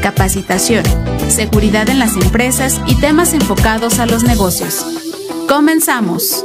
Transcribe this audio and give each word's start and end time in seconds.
Capacitación, 0.00 0.84
Seguridad 1.28 1.88
en 1.88 1.98
las 1.98 2.16
Empresas 2.16 2.80
y 2.86 2.94
temas 3.00 3.34
enfocados 3.34 3.98
a 3.98 4.06
los 4.06 4.22
negocios. 4.22 4.86
Comenzamos. 5.48 6.44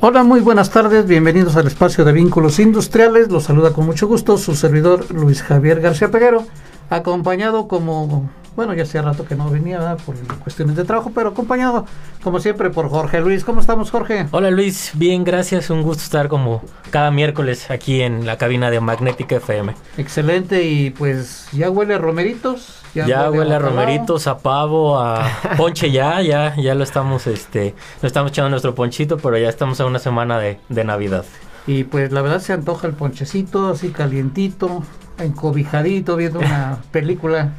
Hola, 0.00 0.22
muy 0.22 0.40
buenas 0.40 0.70
tardes, 0.70 1.06
bienvenidos 1.06 1.56
al 1.56 1.66
espacio 1.66 2.04
de 2.04 2.12
vínculos 2.12 2.58
industriales. 2.58 3.30
Los 3.30 3.44
saluda 3.44 3.72
con 3.72 3.84
mucho 3.84 4.06
gusto 4.06 4.38
su 4.38 4.54
servidor 4.54 5.12
Luis 5.12 5.42
Javier 5.42 5.80
García 5.80 6.10
Peguero, 6.10 6.46
acompañado 6.90 7.68
como 7.68 8.28
bueno, 8.58 8.74
ya 8.74 8.82
hacía 8.82 9.02
rato 9.02 9.24
que 9.24 9.36
no 9.36 9.48
venía 9.48 9.96
por 10.04 10.16
cuestiones 10.40 10.74
de 10.74 10.82
trabajo, 10.82 11.12
pero 11.14 11.28
acompañado, 11.28 11.86
como 12.24 12.40
siempre, 12.40 12.70
por 12.70 12.88
Jorge 12.88 13.20
Luis. 13.20 13.44
¿Cómo 13.44 13.60
estamos, 13.60 13.92
Jorge? 13.92 14.26
Hola, 14.32 14.50
Luis. 14.50 14.90
Bien, 14.94 15.22
gracias. 15.22 15.70
Un 15.70 15.82
gusto 15.82 16.02
estar 16.02 16.26
como 16.26 16.60
cada 16.90 17.12
miércoles 17.12 17.70
aquí 17.70 18.00
en 18.00 18.26
la 18.26 18.36
cabina 18.36 18.68
de 18.72 18.80
Magnética 18.80 19.36
FM. 19.36 19.76
Excelente. 19.96 20.64
Y 20.64 20.90
pues, 20.90 21.46
¿ya 21.52 21.70
huele 21.70 21.94
a 21.94 21.98
romeritos? 21.98 22.82
Ya, 22.96 23.30
huele, 23.30 23.54
a, 23.54 23.60
romeritos, 23.60 24.26
a 24.26 24.38
pavo, 24.38 24.98
a 24.98 25.24
ponche 25.56 25.92
ya, 25.92 26.20
ya, 26.20 26.56
ya 26.56 26.74
lo 26.74 26.82
estamos, 26.82 27.28
este, 27.28 27.76
lo 28.02 28.08
estamos 28.08 28.32
echando 28.32 28.50
nuestro 28.50 28.74
ponchito, 28.74 29.18
pero 29.18 29.38
ya 29.38 29.48
estamos 29.48 29.80
a 29.80 29.86
una 29.86 30.00
semana 30.00 30.40
de, 30.40 30.58
de 30.68 30.82
Navidad. 30.82 31.24
Y 31.68 31.84
pues 31.84 32.12
la 32.12 32.22
verdad 32.22 32.40
se 32.40 32.54
antoja 32.54 32.86
el 32.86 32.94
ponchecito, 32.94 33.68
así 33.68 33.90
calientito, 33.90 34.82
encobijadito, 35.18 36.16
viendo 36.16 36.40
una 36.40 36.78
película 36.90 37.52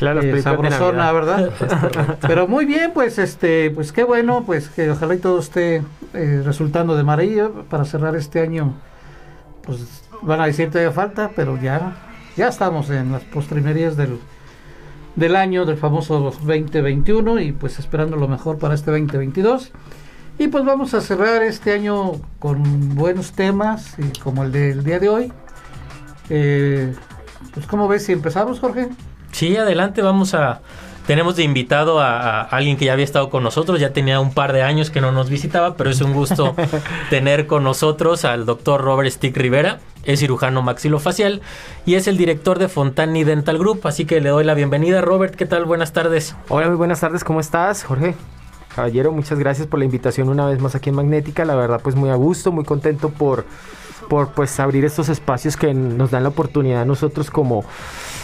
Claro, 0.00 0.22
eh, 0.22 0.40
sabrosona, 0.40 1.12
¿verdad? 1.12 1.50
Pero 2.22 2.48
muy 2.48 2.64
bien, 2.64 2.92
pues 2.94 3.18
este, 3.18 3.70
pues 3.70 3.92
qué 3.92 4.02
bueno, 4.02 4.44
pues 4.46 4.70
que 4.70 4.90
ojalá 4.90 5.14
y 5.14 5.18
todo 5.18 5.38
esté 5.38 5.82
eh, 6.14 6.40
resultando 6.42 6.96
de 6.96 7.02
maravilla 7.02 7.50
para 7.68 7.84
cerrar 7.84 8.16
este 8.16 8.40
año. 8.40 8.72
Pues 9.62 10.04
van 10.22 10.40
a 10.40 10.46
decir 10.46 10.70
todavía 10.70 10.90
falta, 10.90 11.32
pero 11.36 11.60
ya, 11.60 11.98
ya 12.34 12.48
estamos 12.48 12.88
en 12.88 13.12
las 13.12 13.24
postrimerías 13.24 13.98
del, 13.98 14.18
del 15.16 15.36
año 15.36 15.66
del 15.66 15.76
famoso 15.76 16.18
2021 16.18 17.38
y 17.40 17.52
pues 17.52 17.78
esperando 17.78 18.16
lo 18.16 18.26
mejor 18.26 18.58
para 18.58 18.72
este 18.72 18.90
2022. 18.90 19.70
Y 20.40 20.48
pues 20.48 20.64
vamos 20.64 20.94
a 20.94 21.02
cerrar 21.02 21.42
este 21.42 21.70
año 21.74 22.12
con 22.38 22.94
buenos 22.94 23.32
temas, 23.32 23.96
y 23.98 24.18
como 24.20 24.42
el 24.42 24.50
del 24.50 24.82
día 24.82 24.98
de 24.98 25.10
hoy. 25.10 25.32
Eh, 26.30 26.94
pues, 27.52 27.66
¿cómo 27.66 27.88
ves 27.88 28.06
si 28.06 28.12
empezamos, 28.12 28.58
Jorge? 28.58 28.88
Sí, 29.32 29.54
adelante, 29.58 30.00
vamos 30.00 30.32
a... 30.32 30.62
Tenemos 31.06 31.36
de 31.36 31.42
invitado 31.42 32.00
a, 32.00 32.40
alguien 32.40 32.78
que 32.78 32.86
ya 32.86 32.94
había 32.94 33.04
estado 33.04 33.28
con 33.28 33.42
nosotros, 33.42 33.80
ya 33.80 33.92
tenía 33.92 34.18
un 34.18 34.32
par 34.32 34.54
de 34.54 34.62
años 34.62 34.88
que 34.88 35.02
no 35.02 35.12
nos 35.12 35.28
visitaba, 35.28 35.76
pero 35.76 35.90
es 35.90 36.00
un 36.00 36.14
gusto 36.14 36.56
tener 37.10 37.46
con 37.46 37.62
nosotros 37.62 38.24
al 38.24 38.46
doctor 38.46 38.80
Robert 38.80 39.10
Stick 39.10 39.36
Rivera, 39.36 39.80
es 40.04 40.20
cirujano 40.20 40.62
maxilofacial 40.62 41.42
y 41.84 41.96
es 41.96 42.08
el 42.08 42.16
director 42.16 42.58
de 42.58 42.68
Fontani 42.68 43.24
Dental 43.24 43.58
Group, 43.58 43.82
así 43.84 44.06
que 44.06 44.22
le 44.22 44.30
doy 44.30 44.44
la 44.44 44.54
bienvenida. 44.54 45.02
Robert, 45.02 45.34
¿qué 45.34 45.44
tal? 45.44 45.66
Buenas 45.66 45.92
tardes. 45.92 46.34
Hola, 46.48 46.68
muy 46.68 46.76
buenas 46.76 47.00
tardes, 47.00 47.24
¿cómo 47.24 47.40
estás, 47.40 47.84
Jorge? 47.84 48.14
Caballero, 48.74 49.12
muchas 49.12 49.38
gracias 49.38 49.66
por 49.66 49.78
la 49.78 49.84
invitación 49.84 50.28
una 50.28 50.46
vez 50.46 50.60
más 50.60 50.74
aquí 50.74 50.90
en 50.90 50.96
Magnética, 50.96 51.44
la 51.44 51.54
verdad 51.54 51.80
pues 51.82 51.96
muy 51.96 52.10
a 52.10 52.14
gusto, 52.14 52.52
muy 52.52 52.64
contento 52.64 53.10
por, 53.10 53.44
por 54.08 54.32
pues 54.32 54.58
abrir 54.60 54.84
estos 54.84 55.08
espacios 55.08 55.56
que 55.56 55.74
nos 55.74 56.10
dan 56.10 56.22
la 56.22 56.28
oportunidad 56.28 56.82
a 56.82 56.84
nosotros 56.84 57.30
como 57.30 57.64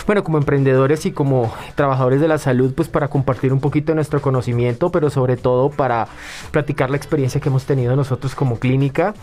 bueno, 0.07 0.23
como 0.23 0.39
emprendedores 0.39 1.05
y 1.05 1.11
como 1.11 1.53
trabajadores 1.75 2.21
de 2.21 2.29
la 2.29 2.39
salud, 2.39 2.73
pues 2.75 2.89
para 2.89 3.09
compartir 3.09 3.53
un 3.53 3.59
poquito 3.59 3.91
de 3.91 3.97
nuestro 3.97 4.23
conocimiento, 4.23 4.91
pero 4.91 5.11
sobre 5.11 5.37
todo 5.37 5.69
para 5.69 6.07
platicar 6.53 6.91
la 6.91 6.97
experiencia 6.97 7.41
que 7.41 7.49
hemos 7.49 7.65
tenido 7.65 7.97
nosotros 7.97 8.37
como 8.37 8.61
clínica. 8.61 9.15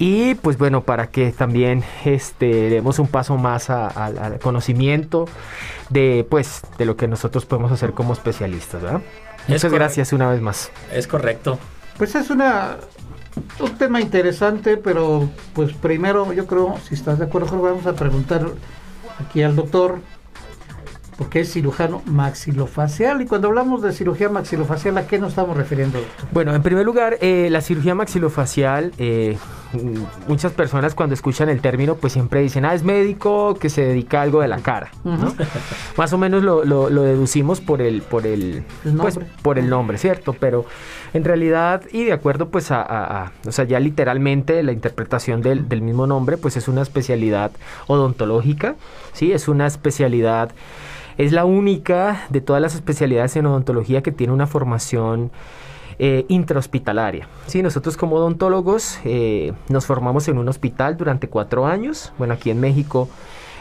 Y 0.00 0.34
pues 0.36 0.58
bueno, 0.58 0.82
para 0.82 1.08
que 1.08 1.32
también 1.32 1.84
este, 2.04 2.68
demos 2.68 2.98
un 2.98 3.08
paso 3.08 3.36
más 3.36 3.70
al 3.70 4.38
conocimiento 4.40 5.26
de, 5.88 6.26
pues, 6.28 6.62
de 6.78 6.84
lo 6.84 6.96
que 6.96 7.08
nosotros 7.08 7.46
podemos 7.46 7.72
hacer 7.72 7.92
como 7.92 8.12
especialistas, 8.12 8.82
¿verdad? 8.82 9.02
Muchas 9.48 9.72
gracias 9.72 10.12
una 10.12 10.30
vez 10.30 10.40
más. 10.40 10.70
Es 10.92 11.06
correcto. 11.06 11.58
Pues 11.96 12.14
es 12.14 12.30
una 12.30 12.76
un 13.60 13.78
tema 13.78 14.00
interesante, 14.00 14.76
pero 14.76 15.28
pues 15.54 15.72
primero 15.72 16.32
yo 16.32 16.46
creo, 16.46 16.76
si 16.86 16.94
estás 16.94 17.18
de 17.18 17.26
acuerdo, 17.26 17.60
vamos 17.60 17.86
a 17.86 17.94
preguntar 17.94 18.46
aquí 19.18 19.42
al 19.42 19.56
doctor, 19.56 20.00
porque 21.18 21.40
es 21.40 21.52
cirujano 21.52 22.00
maxilofacial. 22.06 23.20
Y 23.20 23.26
cuando 23.26 23.48
hablamos 23.48 23.82
de 23.82 23.92
cirugía 23.92 24.28
maxilofacial, 24.28 24.96
¿a 24.98 25.06
qué 25.08 25.18
nos 25.18 25.30
estamos 25.30 25.56
refiriendo? 25.56 25.98
Bueno, 26.30 26.54
en 26.54 26.62
primer 26.62 26.86
lugar, 26.86 27.18
eh, 27.20 27.48
la 27.50 27.60
cirugía 27.60 27.96
maxilofacial, 27.96 28.92
eh, 28.98 29.36
muchas 30.28 30.52
personas 30.52 30.94
cuando 30.94 31.14
escuchan 31.14 31.48
el 31.48 31.60
término, 31.60 31.96
pues 31.96 32.12
siempre 32.12 32.40
dicen, 32.40 32.64
ah, 32.64 32.72
es 32.72 32.84
médico 32.84 33.56
que 33.56 33.68
se 33.68 33.82
dedica 33.82 34.20
a 34.20 34.22
algo 34.22 34.40
de 34.40 34.46
la 34.46 34.58
cara. 34.58 34.92
Más 35.96 36.12
o 36.12 36.18
menos 36.18 36.44
lo, 36.44 36.62
deducimos 37.02 37.60
por 37.60 37.82
el, 37.82 38.02
por 38.02 38.24
el, 38.24 38.62
pues, 38.96 39.18
por 39.42 39.58
el 39.58 39.68
nombre, 39.68 39.98
¿cierto? 39.98 40.34
Pero 40.38 40.66
en 41.12 41.24
realidad, 41.24 41.82
y 41.90 42.04
de 42.04 42.12
acuerdo 42.12 42.48
pues 42.48 42.70
a, 42.70 43.32
o 43.44 43.50
sea, 43.50 43.64
ya 43.64 43.80
literalmente 43.80 44.62
la 44.62 44.70
interpretación 44.70 45.42
del, 45.42 45.68
del 45.68 45.82
mismo 45.82 46.06
nombre, 46.06 46.36
pues 46.36 46.56
es 46.56 46.68
una 46.68 46.82
especialidad 46.82 47.50
odontológica, 47.88 48.76
¿sí? 49.14 49.32
Es 49.32 49.48
una 49.48 49.66
especialidad 49.66 50.52
es 51.18 51.32
la 51.32 51.44
única 51.44 52.26
de 52.30 52.40
todas 52.40 52.62
las 52.62 52.74
especialidades 52.74 53.36
en 53.36 53.46
odontología 53.46 54.02
que 54.02 54.12
tiene 54.12 54.32
una 54.32 54.46
formación 54.46 55.30
eh, 55.98 56.24
intrahospitalaria. 56.28 57.26
Sí, 57.46 57.60
nosotros 57.60 57.96
como 57.96 58.16
odontólogos 58.16 59.00
eh, 59.04 59.52
nos 59.68 59.84
formamos 59.84 60.28
en 60.28 60.38
un 60.38 60.48
hospital 60.48 60.96
durante 60.96 61.28
cuatro 61.28 61.66
años. 61.66 62.12
Bueno, 62.18 62.34
aquí 62.34 62.50
en 62.50 62.60
México 62.60 63.08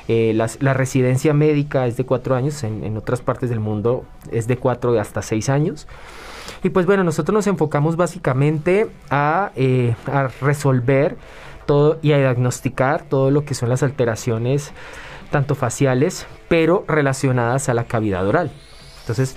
eh, 0.07 0.33
la, 0.35 0.73
residencia 0.75 1.33
médica 1.33 1.87
es 1.87 1.97
de 1.97 2.05
cuatro 2.05 2.35
años, 2.35 2.63
en, 2.63 2.95
otras 2.95 3.21
partes 3.21 3.49
del 3.49 3.59
mundo 3.59 4.05
es 4.31 4.47
de 4.47 4.57
cuatro 4.57 4.97
hasta 4.99 5.23
seis 5.23 5.49
años. 5.49 5.87
Y 6.63 6.69
pues 6.69 6.85
bueno, 6.85 7.03
nosotros 7.03 7.33
nos 7.33 7.47
enfocamos 7.47 7.95
básicamente 7.95 8.87
a, 9.09 9.51
a 10.05 10.27
resolver 10.41 11.17
todo 11.65 11.97
y 12.03 12.11
a 12.11 12.19
diagnosticar 12.19 13.01
todo 13.01 13.31
lo 13.31 13.45
que 13.45 13.55
son 13.55 13.69
las 13.69 13.81
alteraciones 13.81 14.73
tanto 15.29 15.55
faciales, 15.55 16.27
pero 16.47 16.85
relacionadas 16.87 17.69
a 17.69 17.73
la 17.73 17.85
cavidad 17.85 18.27
oral. 18.27 18.51
Entonces, 19.01 19.35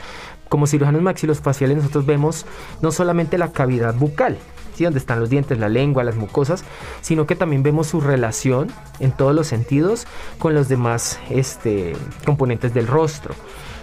como 0.49 0.67
cirujanos 0.67 1.01
maxilofaciales 1.01 1.77
nosotros 1.77 2.07
vemos 2.07 2.45
no 2.83 2.91
solamente 2.91 3.39
la 3.39 3.53
cavidad 3.53 3.95
bucal, 3.95 4.37
¿sí? 4.75 4.85
donde 4.85 4.99
están 4.99 5.21
los 5.21 5.31
dientes, 5.31 5.59
la 5.59 5.69
lengua, 5.69 6.03
las 6.03 6.17
mucosas, 6.17 6.65
sino 7.01 7.27
que 7.27 7.37
también 7.37 7.63
vemos 7.63 7.87
su 7.87 8.01
relación 8.01 8.69
en 8.99 9.13
todos 9.13 9.35
los 9.35 9.47
sentidos 9.47 10.07
con 10.39 10.55
los 10.55 10.69
demás 10.69 11.21
este, 11.31 11.95
componentes 12.25 12.75
del 12.75 12.89
rostro. 12.89 13.35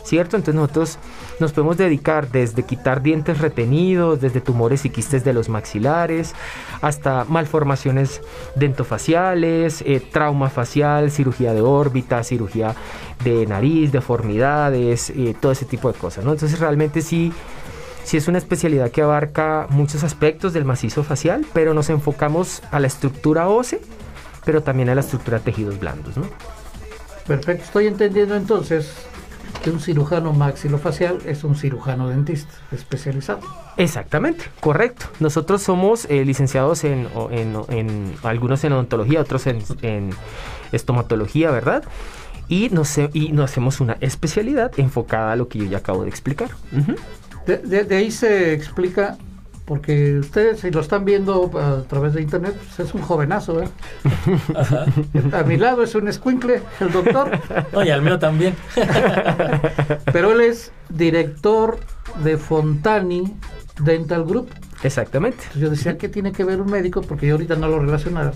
¿Cierto? 0.07 0.37
Entonces 0.37 0.55
nosotros 0.55 0.97
nos 1.39 1.51
podemos 1.51 1.77
dedicar 1.77 2.31
desde 2.31 2.63
quitar 2.63 3.01
dientes 3.01 3.39
retenidos, 3.39 4.21
desde 4.21 4.41
tumores 4.41 4.85
y 4.85 4.89
quistes 4.89 5.23
de 5.23 5.33
los 5.33 5.49
maxilares, 5.49 6.33
hasta 6.81 7.25
malformaciones 7.25 8.21
dentofaciales, 8.55 9.81
eh, 9.81 9.99
trauma 9.99 10.49
facial, 10.49 11.11
cirugía 11.11 11.53
de 11.53 11.61
órbita, 11.61 12.23
cirugía 12.23 12.75
de 13.23 13.45
nariz, 13.45 13.91
deformidades, 13.91 15.09
eh, 15.09 15.35
todo 15.39 15.51
ese 15.51 15.65
tipo 15.65 15.91
de 15.91 15.99
cosas, 15.99 16.23
¿no? 16.23 16.31
Entonces 16.31 16.59
realmente 16.59 17.01
sí 17.01 17.33
sí 18.03 18.15
es 18.15 18.29
una 18.29 18.37
especialidad 18.37 18.89
que 18.89 19.01
abarca 19.01 19.67
muchos 19.69 20.05
aspectos 20.05 20.53
del 20.53 20.63
macizo 20.63 21.03
facial, 21.03 21.45
pero 21.51 21.73
nos 21.73 21.89
enfocamos 21.89 22.63
a 22.71 22.79
la 22.79 22.87
estructura 22.87 23.49
ósea, 23.49 23.79
pero 24.45 24.63
también 24.63 24.87
a 24.87 24.95
la 24.95 25.01
estructura 25.01 25.39
de 25.39 25.43
tejidos 25.43 25.77
blandos, 25.77 26.15
¿no? 26.15 26.23
Perfecto, 27.27 27.65
estoy 27.65 27.87
entendiendo 27.87 28.37
entonces 28.37 28.93
que 29.63 29.69
un 29.69 29.79
cirujano 29.79 30.33
maxilofacial 30.33 31.19
es 31.25 31.43
un 31.43 31.55
cirujano 31.55 32.09
dentista 32.09 32.53
especializado. 32.71 33.41
Exactamente, 33.77 34.45
correcto. 34.59 35.07
Nosotros 35.19 35.61
somos 35.61 36.05
eh, 36.05 36.25
licenciados 36.25 36.83
en, 36.83 37.07
en, 37.69 38.13
algunos 38.23 38.63
en 38.63 38.73
odontología, 38.73 39.21
otros 39.21 39.45
en, 39.47 40.09
estomatología, 40.71 41.51
¿verdad? 41.51 41.83
Y 42.49 42.69
nos, 42.69 42.97
y 42.97 43.31
nos 43.31 43.51
hacemos 43.51 43.79
una 43.79 43.97
especialidad 44.01 44.71
enfocada 44.77 45.33
a 45.33 45.35
lo 45.35 45.47
que 45.47 45.59
yo 45.59 45.65
ya 45.65 45.77
acabo 45.77 46.03
de 46.03 46.09
explicar. 46.09 46.49
de, 47.45 47.95
ahí 47.95 48.11
se 48.11 48.53
explica 48.53 49.17
porque 49.67 50.17
ustedes 50.19 50.61
si 50.61 50.71
lo 50.71 50.79
están 50.79 51.03
viendo 51.03 51.51
a 51.59 51.83
través 51.83 52.13
de 52.13 52.21
internet, 52.21 52.55
pues 52.55 52.87
es 52.87 52.95
un 52.95 53.01
jovenazo, 53.01 53.61
¿eh? 53.61 53.67
A 55.33 55.43
mi 55.43 55.57
lado 55.57 55.83
es 55.83 55.93
un 55.93 56.07
escuincle, 56.07 56.61
el 56.79 56.91
doctor. 56.93 57.37
Oye, 57.73 57.91
al 57.91 58.01
mío 58.01 58.17
también. 58.17 58.55
Pero 60.13 60.31
él 60.31 60.39
es 60.39 60.71
director 60.87 61.79
de 62.23 62.37
Fontani 62.37 63.35
Dental 63.81 64.23
Group. 64.23 64.49
Exactamente. 64.83 65.43
yo 65.55 65.69
decía, 65.69 65.97
¿qué 65.97 66.07
tiene 66.07 66.31
que 66.31 66.45
ver 66.45 66.61
un 66.61 66.71
médico? 66.71 67.01
Porque 67.01 67.27
yo 67.27 67.33
ahorita 67.33 67.57
no 67.57 67.67
lo 67.67 67.79
relacionaba 67.79 68.31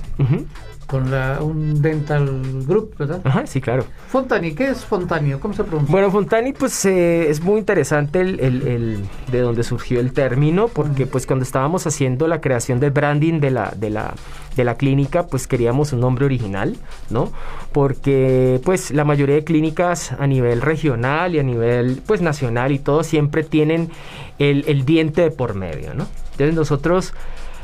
con 0.91 1.09
la, 1.09 1.39
un 1.41 1.81
dental 1.81 2.65
group, 2.67 2.97
¿verdad? 2.97 3.21
Ajá, 3.23 3.47
sí, 3.47 3.61
claro. 3.61 3.85
Fontani, 4.09 4.51
¿qué 4.51 4.67
es 4.67 4.83
Fontani? 4.83 5.31
¿Cómo 5.39 5.53
se 5.53 5.63
pronuncia? 5.63 5.89
Bueno, 5.89 6.11
Fontani, 6.11 6.51
pues 6.51 6.83
eh, 6.83 7.29
es 7.29 7.41
muy 7.41 7.59
interesante 7.59 8.19
el, 8.19 8.41
el, 8.41 9.05
de 9.31 9.39
donde 9.39 9.63
surgió 9.63 10.01
el 10.01 10.11
término, 10.11 10.67
porque 10.67 11.05
pues 11.05 11.25
cuando 11.25 11.43
estábamos 11.43 11.88
haciendo 11.88 12.27
la 12.27 12.41
creación 12.41 12.81
del 12.81 12.91
branding 12.91 13.39
de 13.39 13.51
la, 13.51 13.73
de 13.73 13.89
la, 13.89 14.15
de 14.57 14.65
la 14.65 14.75
clínica, 14.75 15.27
pues 15.27 15.47
queríamos 15.47 15.93
un 15.93 16.01
nombre 16.01 16.25
original, 16.25 16.75
¿no? 17.09 17.31
Porque 17.71 18.59
pues 18.65 18.91
la 18.91 19.05
mayoría 19.05 19.35
de 19.35 19.45
clínicas 19.45 20.11
a 20.11 20.27
nivel 20.27 20.61
regional 20.61 21.35
y 21.35 21.39
a 21.39 21.44
nivel 21.44 22.01
pues 22.05 22.21
nacional 22.21 22.73
y 22.73 22.79
todo 22.79 23.05
siempre 23.05 23.45
tienen 23.45 23.91
el, 24.39 24.65
el 24.67 24.83
diente 24.83 25.21
de 25.21 25.31
por 25.31 25.53
medio, 25.53 25.94
¿no? 25.94 26.05
Entonces 26.31 26.53
nosotros 26.53 27.13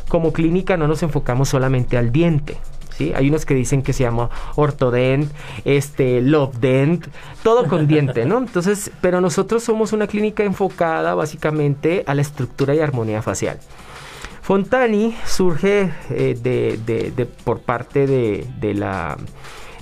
como 0.07 0.31
clínica 0.31 0.77
no 0.77 0.87
nos 0.87 1.03
enfocamos 1.03 1.49
solamente 1.49 1.97
al 1.97 2.13
diente, 2.13 2.57
hay 2.99 3.29
unos 3.29 3.45
que 3.45 3.53
dicen 3.53 3.81
que 3.81 3.93
se 3.93 4.03
llama 4.03 4.29
ortodent, 4.55 5.31
este, 5.65 6.21
dent, 6.59 7.07
todo 7.43 7.67
con 7.67 7.87
diente, 7.87 8.25
¿no? 8.25 8.37
Entonces, 8.37 8.91
pero 9.01 9.21
nosotros 9.21 9.63
somos 9.63 9.93
una 9.93 10.07
clínica 10.07 10.43
enfocada 10.43 11.13
básicamente 11.15 12.03
a 12.07 12.15
la 12.15 12.21
estructura 12.21 12.75
y 12.75 12.79
armonía 12.79 13.21
facial. 13.21 13.59
Fontani 14.41 15.13
surge 15.25 15.91
eh, 16.09 16.37
de, 16.41 17.27
por 17.43 17.59
parte 17.59 18.07
de, 18.07 18.73
la 18.73 19.17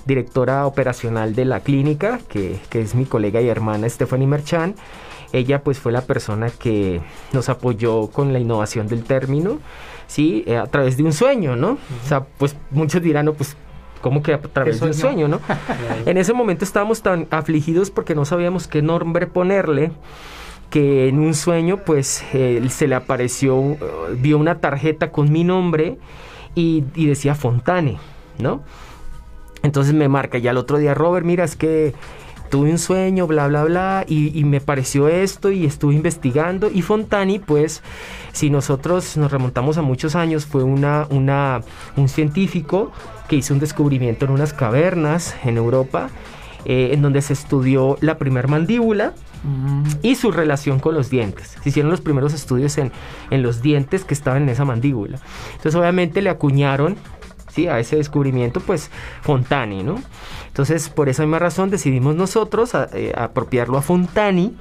directora 0.05 0.65
operacional 0.65 1.35
de 1.35 1.45
la 1.45 1.59
clínica, 1.59 2.19
que, 2.29 2.59
que, 2.69 2.81
es 2.81 2.95
mi 2.95 3.05
colega 3.05 3.41
y 3.41 3.47
hermana 3.47 3.87
Stephanie 3.87 4.27
Merchan. 4.27 4.75
Ella 5.33 5.61
pues 5.61 5.79
fue 5.79 5.91
la 5.91 6.01
persona 6.01 6.49
que 6.49 7.01
nos 7.31 7.49
apoyó 7.49 8.07
con 8.07 8.33
la 8.33 8.39
innovación 8.39 8.87
del 8.87 9.03
término 9.03 9.59
¿sí? 10.07 10.43
Eh, 10.47 10.57
a 10.57 10.65
través 10.65 10.97
de 10.97 11.03
un 11.03 11.13
sueño, 11.13 11.55
¿no? 11.55 11.71
O 11.71 12.07
sea, 12.07 12.25
pues 12.37 12.55
muchos 12.71 13.01
dirán, 13.01 13.25
no, 13.25 13.33
pues 13.33 13.55
¿Cómo 14.01 14.21
que 14.21 14.35
a 14.35 14.39
través 14.39 14.79
de 14.79 14.85
un 14.85 14.93
sueño, 14.93 15.27
no? 15.27 15.39
en 16.05 16.17
ese 16.17 16.31
momento 16.31 16.63
estábamos 16.63 17.01
tan 17.01 17.27
afligidos 17.31 17.89
porque 17.89 18.13
no 18.13 18.23
sabíamos 18.23 18.67
qué 18.67 18.83
nombre 18.83 19.25
ponerle 19.25 19.93
que 20.69 21.07
en 21.07 21.17
un 21.17 21.33
sueño 21.33 21.77
pues 21.77 22.23
se 22.31 22.87
le 22.87 22.93
apareció, 22.93 23.55
uh, 23.57 23.77
vio 24.15 24.37
una 24.37 24.59
tarjeta 24.59 25.11
con 25.11 25.31
mi 25.31 25.43
nombre 25.43 25.97
y, 26.53 26.83
y, 26.93 27.07
decía 27.07 27.33
Fontane, 27.33 27.97
¿no? 28.37 28.61
Entonces 29.63 29.95
me 29.95 30.07
marca 30.07 30.37
y 30.37 30.47
al 30.47 30.57
otro 30.57 30.77
día, 30.77 30.93
Robert, 30.93 31.25
mira, 31.25 31.43
es 31.43 31.55
que 31.55 31.95
tuve 32.49 32.71
un 32.71 32.77
sueño, 32.77 33.27
bla, 33.27 33.47
bla, 33.47 33.63
bla, 33.63 34.05
y, 34.07 34.43
me 34.43 34.61
pareció 34.61 35.07
esto 35.07 35.51
y 35.51 35.65
estuve 35.65 35.95
investigando. 35.95 36.69
Y 36.71 36.81
Fontani, 36.81 37.39
pues, 37.39 37.81
si 38.35 38.49
nosotros 38.49 39.15
nos 39.15 39.31
remontamos 39.31 39.77
a 39.77 39.81
muchos 39.81 40.13
años, 40.13 40.45
fue 40.45 40.61
una, 40.61 41.07
un 41.09 42.09
científico 42.09 42.91
que 43.29 43.37
hizo 43.37 43.53
un 43.53 43.61
descubrimiento 43.61 44.25
en 44.25 44.31
unas 44.31 44.51
cavernas 44.51 45.35
en 45.45 45.55
Europa, 45.55 46.09
eh, 46.65 46.89
en 46.91 47.01
donde 47.01 47.21
se 47.21 47.31
estudió 47.31 47.97
la 48.01 48.17
primer 48.17 48.49
mandíbula. 48.49 49.13
Y 50.01 50.15
su 50.15 50.31
relación 50.31 50.79
con 50.79 50.95
los 50.95 51.11
dientes. 51.11 51.55
Se 51.61 51.69
hicieron 51.69 51.91
los 51.91 52.01
primeros 52.01 52.33
estudios 52.33 52.79
en, 52.79 52.91
en 53.29 53.43
los 53.43 53.61
dientes 53.61 54.03
que 54.03 54.15
estaban 54.15 54.41
en 54.41 54.49
esa 54.49 54.65
mandíbula. 54.65 55.19
Entonces, 55.51 55.75
obviamente, 55.75 56.23
le 56.23 56.31
acuñaron 56.31 56.97
a 57.69 57.79
ese 57.79 57.95
descubrimiento, 57.95 58.59
pues 58.59 58.89
Fontani, 59.21 59.83
¿no? 59.83 60.01
Entonces, 60.47 60.89
por 60.89 61.09
esa 61.09 61.23
misma 61.23 61.39
razón 61.39 61.69
decidimos 61.69 62.15
nosotros 62.15 62.71
eh, 62.93 63.13
apropiarlo 63.15 63.77
a 63.77 63.81
Fontani 63.81 64.55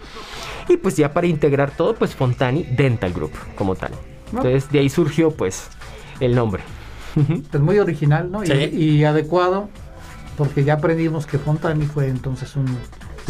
y 0.69 0.77
pues 0.77 0.97
ya 0.97 1.13
para 1.13 1.27
integrar 1.27 1.71
todo, 1.71 1.95
pues 1.95 2.15
Fontani 2.15 2.65
Dental 2.65 3.13
Group 3.13 3.33
como 3.57 3.75
tal. 3.75 3.93
Entonces, 4.31 4.71
de 4.71 4.81
ahí 4.81 4.89
surgió 4.89 5.31
pues 5.31 5.69
el 6.21 6.35
nombre. 6.35 6.63
Es 7.53 7.61
muy 7.61 7.79
original, 7.79 8.31
¿no? 8.31 8.43
y 8.45 9.05
adecuado 9.05 9.69
porque 10.37 10.65
ya 10.65 10.75
aprendimos 10.75 11.27
que 11.27 11.39
Fontani 11.39 11.87
fue 11.87 12.09
entonces 12.09 12.57
un 12.57 12.67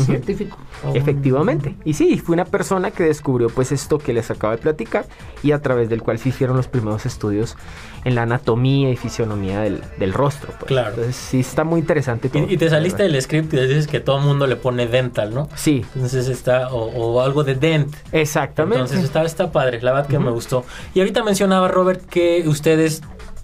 científico. 0.03 0.59
Efectivamente. 0.93 1.77
Y 1.85 1.95
sí, 1.95 2.19
fue 2.19 2.35
una 2.35 2.45
persona 2.45 2.91
que 2.91 3.05
descubrió 3.05 3.49
pues 3.49 3.73
esto 3.73 3.99
que 3.99 4.13
les 4.13 4.31
acabo 4.31 4.53
de 4.53 4.59
platicar 4.59 5.07
y 5.43 5.53
a 5.53 5.61
través 5.61 5.89
del 5.89 6.03
cual 6.03 6.19
se 6.19 6.31
hicieron 6.31 6.57
los 6.57 6.69
primeros 6.69 7.07
estudios 7.07 7.57
en 8.05 8.15
la 8.15 8.23
anatomía 8.23 8.91
y 8.91 8.97
fisionomía 8.97 9.61
del, 9.61 10.13
rostro. 10.13 10.53
Pues. 10.53 10.67
Claro. 10.67 10.91
Entonces 10.91 11.17
sí 11.17 11.41
está 11.41 11.65
muy 11.65 11.81
interesante. 11.81 12.31
y, 12.33 12.57
te 12.57 12.69
saliste 12.69 13.03
del 13.05 13.21
script 13.21 13.53
y 13.55 13.61
dices 13.61 13.87
que 13.87 14.01
todo 14.01 14.19
el 14.19 14.25
mundo 14.25 14.47
le 14.47 14.57
pone 14.57 14.87
dental, 14.87 15.35
¿no? 15.35 15.49
Sí. 15.55 15.85
Entonces 15.95 16.29
está, 16.29 16.69
o, 16.73 17.21
algo 17.21 17.45
de 17.45 17.55
dent. 17.55 17.95
Exactamente. 18.13 18.83
Entonces 18.83 19.05
está, 19.05 19.25
está 19.25 19.51
padre, 19.53 19.81
la 19.81 19.93
verdad 19.93 20.09
que 20.09 20.19
me 20.19 20.31
gustó. 20.31 20.65
Y 20.95 21.01
ahorita 21.01 21.23
mencionaba 21.25 21.69
Robert 21.69 22.05
que 22.07 22.45
ustedes 22.47 23.03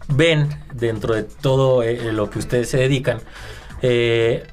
ven 0.08 0.48
dentro 0.74 1.14
de 1.14 1.22
todo 1.22 1.82
eh, 1.82 2.12
lo 2.12 2.30
que 2.30 2.38
ustedes 2.38 2.68
se 2.68 2.78
dedican. 2.78 3.20
Eh, 3.82 4.46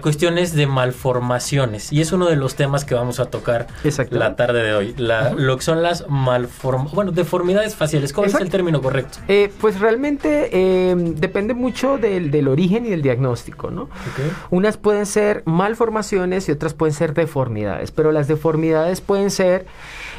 cuestiones 0.00 0.54
de 0.54 0.66
malformaciones 0.66 1.92
y 1.92 2.00
es 2.00 2.12
uno 2.12 2.26
de 2.26 2.36
los 2.36 2.54
temas 2.54 2.84
que 2.84 2.94
vamos 2.94 3.20
a 3.20 3.26
tocar 3.26 3.66
la 4.10 4.36
tarde 4.36 4.62
de 4.62 4.74
hoy. 4.74 4.94
lo 4.96 5.56
que 5.56 5.62
son 5.62 5.82
las 5.82 6.08
malformaciones, 6.08 6.94
bueno, 6.94 7.12
deformidades 7.12 7.74
faciales. 7.74 8.12
¿Cuál 8.12 8.28
es 8.28 8.34
el 8.34 8.50
término 8.50 8.80
correcto? 8.82 9.18
Eh, 9.28 9.50
pues 9.60 9.80
realmente 9.80 10.50
eh, 10.52 10.94
depende 10.96 11.54
mucho 11.54 11.98
del, 11.98 12.30
del, 12.30 12.48
origen 12.48 12.86
y 12.86 12.90
del 12.90 13.02
diagnóstico, 13.02 13.70
¿no? 13.70 13.88
Unas 14.50 14.76
pueden 14.76 15.06
ser 15.06 15.42
malformaciones 15.46 16.48
y 16.48 16.52
otras 16.52 16.74
pueden 16.74 16.94
ser 16.94 17.14
deformidades, 17.14 17.90
pero 17.90 18.12
las 18.12 18.28
deformidades 18.28 19.00
pueden 19.00 19.30
ser 19.30 19.66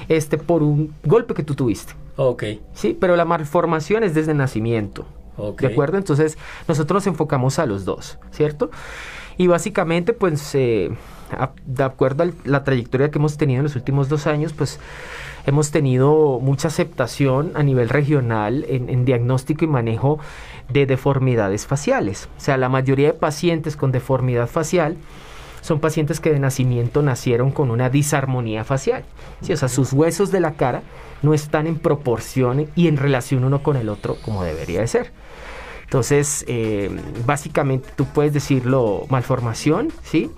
este 0.09 0.37
por 0.37 0.63
un 0.63 0.93
golpe 1.03 1.33
que 1.33 1.43
tú 1.43 1.55
tuviste. 1.55 1.93
Ok. 2.15 2.43
Sí, 2.73 2.97
pero 2.99 3.15
la 3.15 3.25
malformación 3.25 4.03
es 4.03 4.13
desde 4.13 4.33
nacimiento. 4.33 5.05
¿De 5.57 5.67
acuerdo? 5.67 5.97
Entonces, 5.97 6.37
nosotros 6.67 6.97
nos 6.97 7.07
enfocamos 7.07 7.57
a 7.57 7.65
los 7.65 7.85
dos, 7.85 8.19
¿cierto? 8.31 8.69
Y 9.37 9.47
básicamente, 9.47 10.13
pues, 10.13 10.53
de 10.53 11.83
acuerdo 11.83 12.23
a 12.23 12.29
la 12.43 12.63
trayectoria 12.63 13.09
que 13.11 13.17
hemos 13.17 13.37
tenido 13.37 13.59
en 13.59 13.63
los 13.63 13.75
últimos 13.75 14.09
dos 14.09 14.27
años, 14.27 14.53
pues 14.53 14.79
hemos 15.45 15.71
tenido 15.71 16.39
mucha 16.39 16.67
aceptación 16.67 17.51
a 17.55 17.63
nivel 17.63 17.89
regional 17.89 18.65
en, 18.67 19.05
diagnóstico 19.05 19.65
y 19.65 19.67
manejo 19.67 20.19
de 20.69 20.85
deformidades 20.85 21.65
faciales. 21.65 22.29
O 22.37 22.39
sea, 22.39 22.57
la 22.57 22.69
mayoría 22.69 23.07
de 23.07 23.13
pacientes 23.13 23.75
con 23.75 23.91
deformidad 23.91 24.47
facial 24.47 24.97
son 25.61 25.79
pacientes 25.79 26.19
que 26.19 26.31
de 26.31 26.39
nacimiento 26.39 27.01
nacieron 27.01 27.51
con 27.51 27.71
una 27.71 27.89
disarmonía 27.89 28.63
facial. 28.63 29.03
O 29.41 29.55
sea, 29.55 29.67
sus 29.67 29.93
huesos 29.93 30.31
de 30.31 30.39
la 30.39 30.53
cara 30.53 30.81
no 31.21 31.33
están 31.33 31.67
en 31.67 31.77
proporción 31.77 32.67
y 32.75 32.87
en 32.87 32.97
relación 32.97 33.43
uno 33.43 33.61
con 33.61 33.77
el 33.77 33.89
otro 33.89 34.17
como 34.23 34.43
debería 34.43 34.81
de 34.81 34.87
ser. 34.87 35.11
Entonces, 35.91 36.45
eh, 36.47 36.89
básicamente 37.25 37.89
tú 37.97 38.05
puedes 38.05 38.31
decirlo 38.31 39.05
malformación, 39.09 39.89
¿sí? 40.03 40.31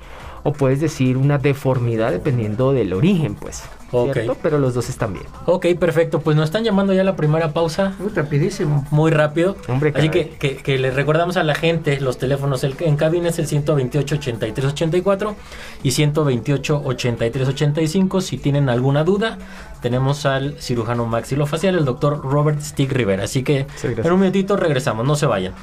O 0.43 0.53
puedes 0.53 0.79
decir 0.79 1.17
una 1.17 1.37
deformidad 1.37 2.11
dependiendo 2.11 2.73
del 2.73 2.93
origen, 2.93 3.35
pues. 3.35 3.63
¿cierto? 4.11 4.35
Pero 4.41 4.57
los 4.57 4.73
dos 4.73 4.89
están 4.89 5.13
bien. 5.13 5.25
Ok, 5.45 5.67
perfecto. 5.79 6.21
Pues 6.21 6.35
nos 6.35 6.45
están 6.45 6.63
llamando 6.63 6.93
ya 6.93 7.03
la 7.03 7.15
primera 7.15 7.53
pausa. 7.53 7.93
Muy 7.99 8.09
rapidísimo. 8.09 8.83
Muy 8.91 9.11
rápido. 9.11 9.55
Hombre, 9.67 9.93
Así 9.95 10.09
que, 10.09 10.29
que, 10.37 10.79
le 10.79 10.89
recordamos 10.91 11.37
a 11.37 11.43
la 11.43 11.55
gente 11.55 12.01
los 12.01 12.17
teléfonos. 12.17 12.63
El, 12.63 12.75
en 12.79 12.95
cabina 12.95 13.29
es 13.29 13.37
el 13.39 13.47
128-83-84 13.47 15.33
y 15.83 15.89
128-83-85. 15.89 18.21
Si 18.21 18.37
tienen 18.37 18.69
alguna 18.69 19.03
duda, 19.03 19.39
tenemos 19.81 20.25
al 20.25 20.55
cirujano 20.59 21.05
maxilofacial, 21.05 21.77
el 21.77 21.85
doctor 21.85 22.21
Robert 22.23 22.59
Stick 22.61 22.91
Rivera. 22.91 23.25
Así 23.25 23.43
que 23.43 23.67
en 23.83 24.11
un 24.11 24.19
minutito 24.19 24.57
regresamos. 24.57 25.05
No 25.05 25.15
se 25.15 25.27
vayan. 25.27 25.53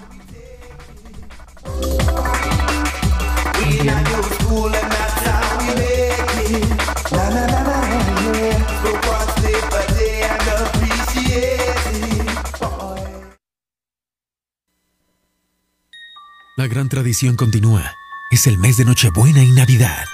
La 16.60 16.66
gran 16.66 16.90
tradición 16.90 17.36
continúa. 17.36 17.96
Es 18.30 18.46
el 18.46 18.58
mes 18.58 18.76
de 18.76 18.84
Nochebuena 18.84 19.42
y 19.42 19.50
Navidad. 19.50 20.04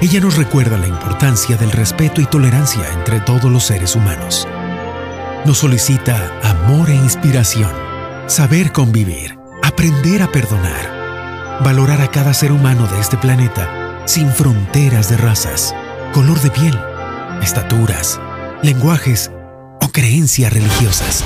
Ella 0.00 0.20
nos 0.20 0.36
recuerda 0.36 0.76
la 0.76 0.88
importancia 0.88 1.56
del 1.56 1.70
respeto 1.70 2.20
y 2.20 2.26
tolerancia 2.26 2.82
entre 2.94 3.20
todos 3.20 3.44
los 3.44 3.62
seres 3.62 3.94
humanos. 3.94 4.48
Nos 5.44 5.58
solicita 5.58 6.36
amor 6.42 6.90
e 6.90 6.96
inspiración, 6.96 7.70
saber 8.26 8.72
convivir, 8.72 9.38
aprender 9.62 10.20
a 10.20 10.32
perdonar, 10.32 11.60
valorar 11.62 12.00
a 12.00 12.10
cada 12.10 12.34
ser 12.34 12.50
humano 12.50 12.88
de 12.88 12.98
este 12.98 13.16
planeta 13.16 14.02
sin 14.04 14.28
fronteras 14.32 15.10
de 15.10 15.16
razas, 15.16 15.72
color 16.12 16.40
de 16.40 16.50
piel, 16.50 16.76
estaturas, 17.40 18.20
lenguajes 18.64 19.30
o 19.82 19.88
creencias 19.88 20.52
religiosas. 20.52 21.24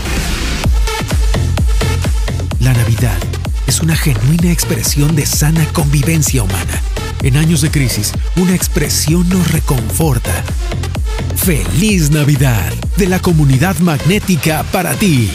La 2.61 2.73
Navidad 2.73 3.19
es 3.66 3.80
una 3.80 3.97
genuina 3.97 4.50
expresión 4.50 5.14
de 5.16 5.26
sana 5.26 5.64
convivencia 5.73 6.42
humana. 6.42 6.83
En 7.23 7.37
años 7.37 7.61
de 7.61 7.71
crisis, 7.71 8.12
una 8.37 8.54
expresión 8.54 9.28
nos 9.28 9.50
reconforta. 9.52 10.45
Feliz 11.37 12.11
Navidad 12.11 12.73
de 12.97 13.07
la 13.07 13.21
comunidad 13.21 13.78
magnética 13.78 14.64
para 14.73 14.95
ti. 14.95 15.30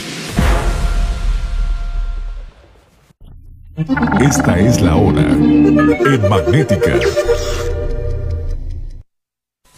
Esta 4.22 4.58
es 4.60 4.82
la 4.82 4.96
hora 4.96 5.22
en 5.22 6.30
magnética. 6.30 7.00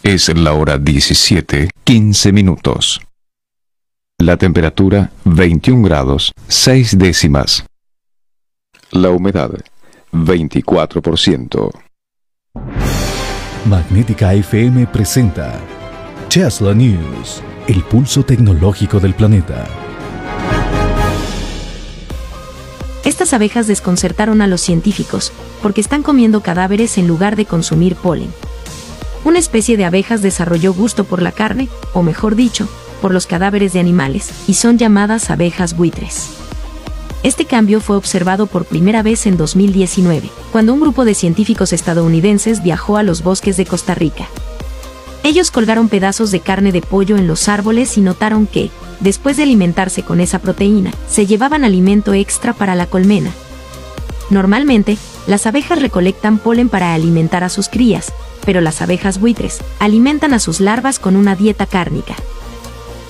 Es 0.02 0.28
la 0.36 0.52
hora 0.52 0.78
17, 0.78 1.70
15 1.84 2.32
minutos. 2.32 3.00
La 4.20 4.36
temperatura 4.36 5.12
21 5.26 5.84
grados 5.84 6.32
6 6.48 6.98
décimas. 6.98 7.64
La 8.90 9.10
humedad 9.10 9.52
24%. 10.12 11.70
Magnética 13.66 14.34
FM 14.34 14.88
presenta 14.88 15.60
Tesla 16.28 16.74
News, 16.74 17.40
el 17.68 17.84
pulso 17.84 18.24
tecnológico 18.24 18.98
del 18.98 19.14
planeta. 19.14 19.68
Estas 23.04 23.32
abejas 23.32 23.68
desconcertaron 23.68 24.42
a 24.42 24.48
los 24.48 24.60
científicos 24.60 25.32
porque 25.62 25.80
están 25.80 26.02
comiendo 26.02 26.40
cadáveres 26.40 26.98
en 26.98 27.06
lugar 27.06 27.36
de 27.36 27.44
consumir 27.44 27.94
polen. 27.94 28.32
Una 29.24 29.38
especie 29.38 29.76
de 29.76 29.84
abejas 29.84 30.22
desarrolló 30.22 30.74
gusto 30.74 31.04
por 31.04 31.22
la 31.22 31.30
carne, 31.30 31.68
o 31.92 32.02
mejor 32.02 32.34
dicho, 32.34 32.68
por 33.00 33.12
los 33.12 33.26
cadáveres 33.26 33.72
de 33.72 33.80
animales, 33.80 34.30
y 34.46 34.54
son 34.54 34.78
llamadas 34.78 35.30
abejas 35.30 35.76
buitres. 35.76 36.30
Este 37.22 37.46
cambio 37.46 37.80
fue 37.80 37.96
observado 37.96 38.46
por 38.46 38.64
primera 38.64 39.02
vez 39.02 39.26
en 39.26 39.36
2019, 39.36 40.30
cuando 40.52 40.72
un 40.72 40.80
grupo 40.80 41.04
de 41.04 41.14
científicos 41.14 41.72
estadounidenses 41.72 42.62
viajó 42.62 42.96
a 42.96 43.02
los 43.02 43.22
bosques 43.22 43.56
de 43.56 43.66
Costa 43.66 43.94
Rica. 43.94 44.28
Ellos 45.24 45.50
colgaron 45.50 45.88
pedazos 45.88 46.30
de 46.30 46.40
carne 46.40 46.70
de 46.70 46.80
pollo 46.80 47.16
en 47.16 47.26
los 47.26 47.48
árboles 47.48 47.98
y 47.98 48.02
notaron 48.02 48.46
que, 48.46 48.70
después 49.00 49.36
de 49.36 49.42
alimentarse 49.42 50.02
con 50.02 50.20
esa 50.20 50.38
proteína, 50.38 50.92
se 51.08 51.26
llevaban 51.26 51.64
alimento 51.64 52.14
extra 52.14 52.52
para 52.52 52.76
la 52.76 52.86
colmena. 52.86 53.32
Normalmente, 54.30 54.96
las 55.26 55.46
abejas 55.46 55.82
recolectan 55.82 56.38
polen 56.38 56.68
para 56.68 56.94
alimentar 56.94 57.42
a 57.42 57.48
sus 57.48 57.68
crías, 57.68 58.12
pero 58.46 58.60
las 58.60 58.80
abejas 58.80 59.18
buitres 59.18 59.58
alimentan 59.80 60.32
a 60.32 60.38
sus 60.38 60.60
larvas 60.60 60.98
con 60.98 61.16
una 61.16 61.34
dieta 61.34 61.66
cárnica. 61.66 62.14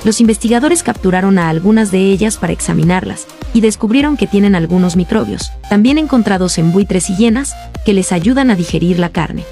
Los 0.05 0.21
investigadores 0.21 0.83
capturaron 0.83 1.38
a 1.38 1.49
algunas 1.49 1.90
de 1.90 1.99
ellas 2.11 2.37
para 2.37 2.52
examinarlas, 2.52 3.26
y 3.52 3.61
descubrieron 3.61 4.17
que 4.17 4.26
tienen 4.26 4.55
algunos 4.55 4.97
microbios, 4.97 5.52
también 5.69 5.99
encontrados 5.99 6.59
en 6.59 6.73
buitres 6.73 7.11
y 7.11 7.17
hienas, 7.17 7.55
que 7.85 7.93
les 7.93 8.12
ayudan 8.12 8.50
a 8.50 8.55
digerir 8.55 8.99
la 8.99 9.09
carne. 9.09 9.45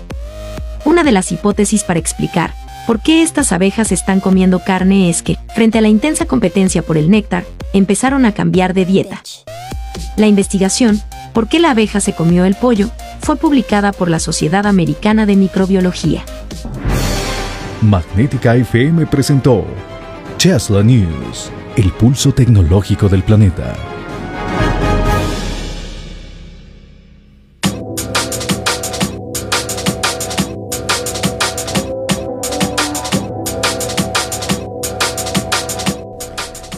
Una 0.85 1.03
de 1.03 1.13
las 1.13 1.33
hipótesis 1.33 1.83
para 1.83 1.99
explicar 1.99 2.55
por 2.87 3.01
qué 3.01 3.23
estas 3.23 3.51
abejas 3.51 3.91
están 3.91 4.21
comiendo 4.21 4.61
carne 4.61 5.11
es 5.11 5.23
que, 5.23 5.39
frente 5.55 5.79
a 5.79 5.81
la 5.81 5.89
intensa 5.89 6.27
competencia 6.27 6.83
por 6.83 6.97
el 6.97 7.11
néctar, 7.11 7.45
empezaron 7.73 8.25
a 8.25 8.33
cambiar 8.33 8.75
de 8.75 8.85
dieta. 8.85 9.23
La 10.17 10.29
investigación, 10.29 11.03
¿Por 11.37 11.49
qué 11.49 11.61
la 11.61 11.73
abeja 11.73 12.01
se 12.01 12.15
comió 12.15 12.47
el 12.47 12.55
pollo?, 12.55 12.89
fue 13.21 13.37
publicada 13.37 13.93
por 13.93 14.09
la 14.09 14.21
Sociedad 14.21 14.67
Americana 14.67 15.27
de 15.27 15.37
Microbiología. 15.37 16.23
Magnética 17.83 18.57
FM 18.57 19.05
presentó 19.05 19.67
Tesla 20.49 20.81
News, 20.81 21.51
el 21.75 21.91
pulso 21.91 22.33
tecnológico 22.33 23.09
del 23.09 23.25
planeta. 23.25 23.75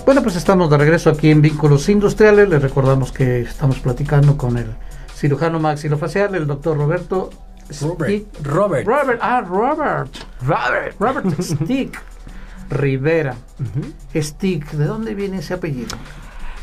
Bueno, 0.07 0.23
pues 0.23 0.37
estamos 0.37 0.71
de 0.71 0.79
regreso 0.79 1.11
aquí 1.11 1.31
en 1.31 1.43
Vínculos 1.43 1.91
Industriales. 1.91 2.49
Les 2.49 2.63
recordamos 2.63 3.13
que 3.13 3.43
estamos 3.43 3.81
platicando 3.81 4.39
con 4.39 4.57
el 4.57 4.69
cirujano 5.15 5.61
maxilofacial, 5.61 6.35
el 6.35 6.47
doctor 6.47 6.75
Roberto 6.79 7.29
Robert. 7.83 8.25
Robert. 8.43 8.87
Robert. 8.87 9.21
Ah, 9.23 9.43
Robert. 9.43 10.09
Robert. 10.41 10.97
Robert 10.99 11.43
Stick. 11.43 12.01
Rivera. 12.71 13.37
Stick. 14.15 14.71
¿De 14.73 14.85
dónde 14.85 15.15
viene 15.15 15.39
ese 15.39 15.55
apellido? 15.55 15.97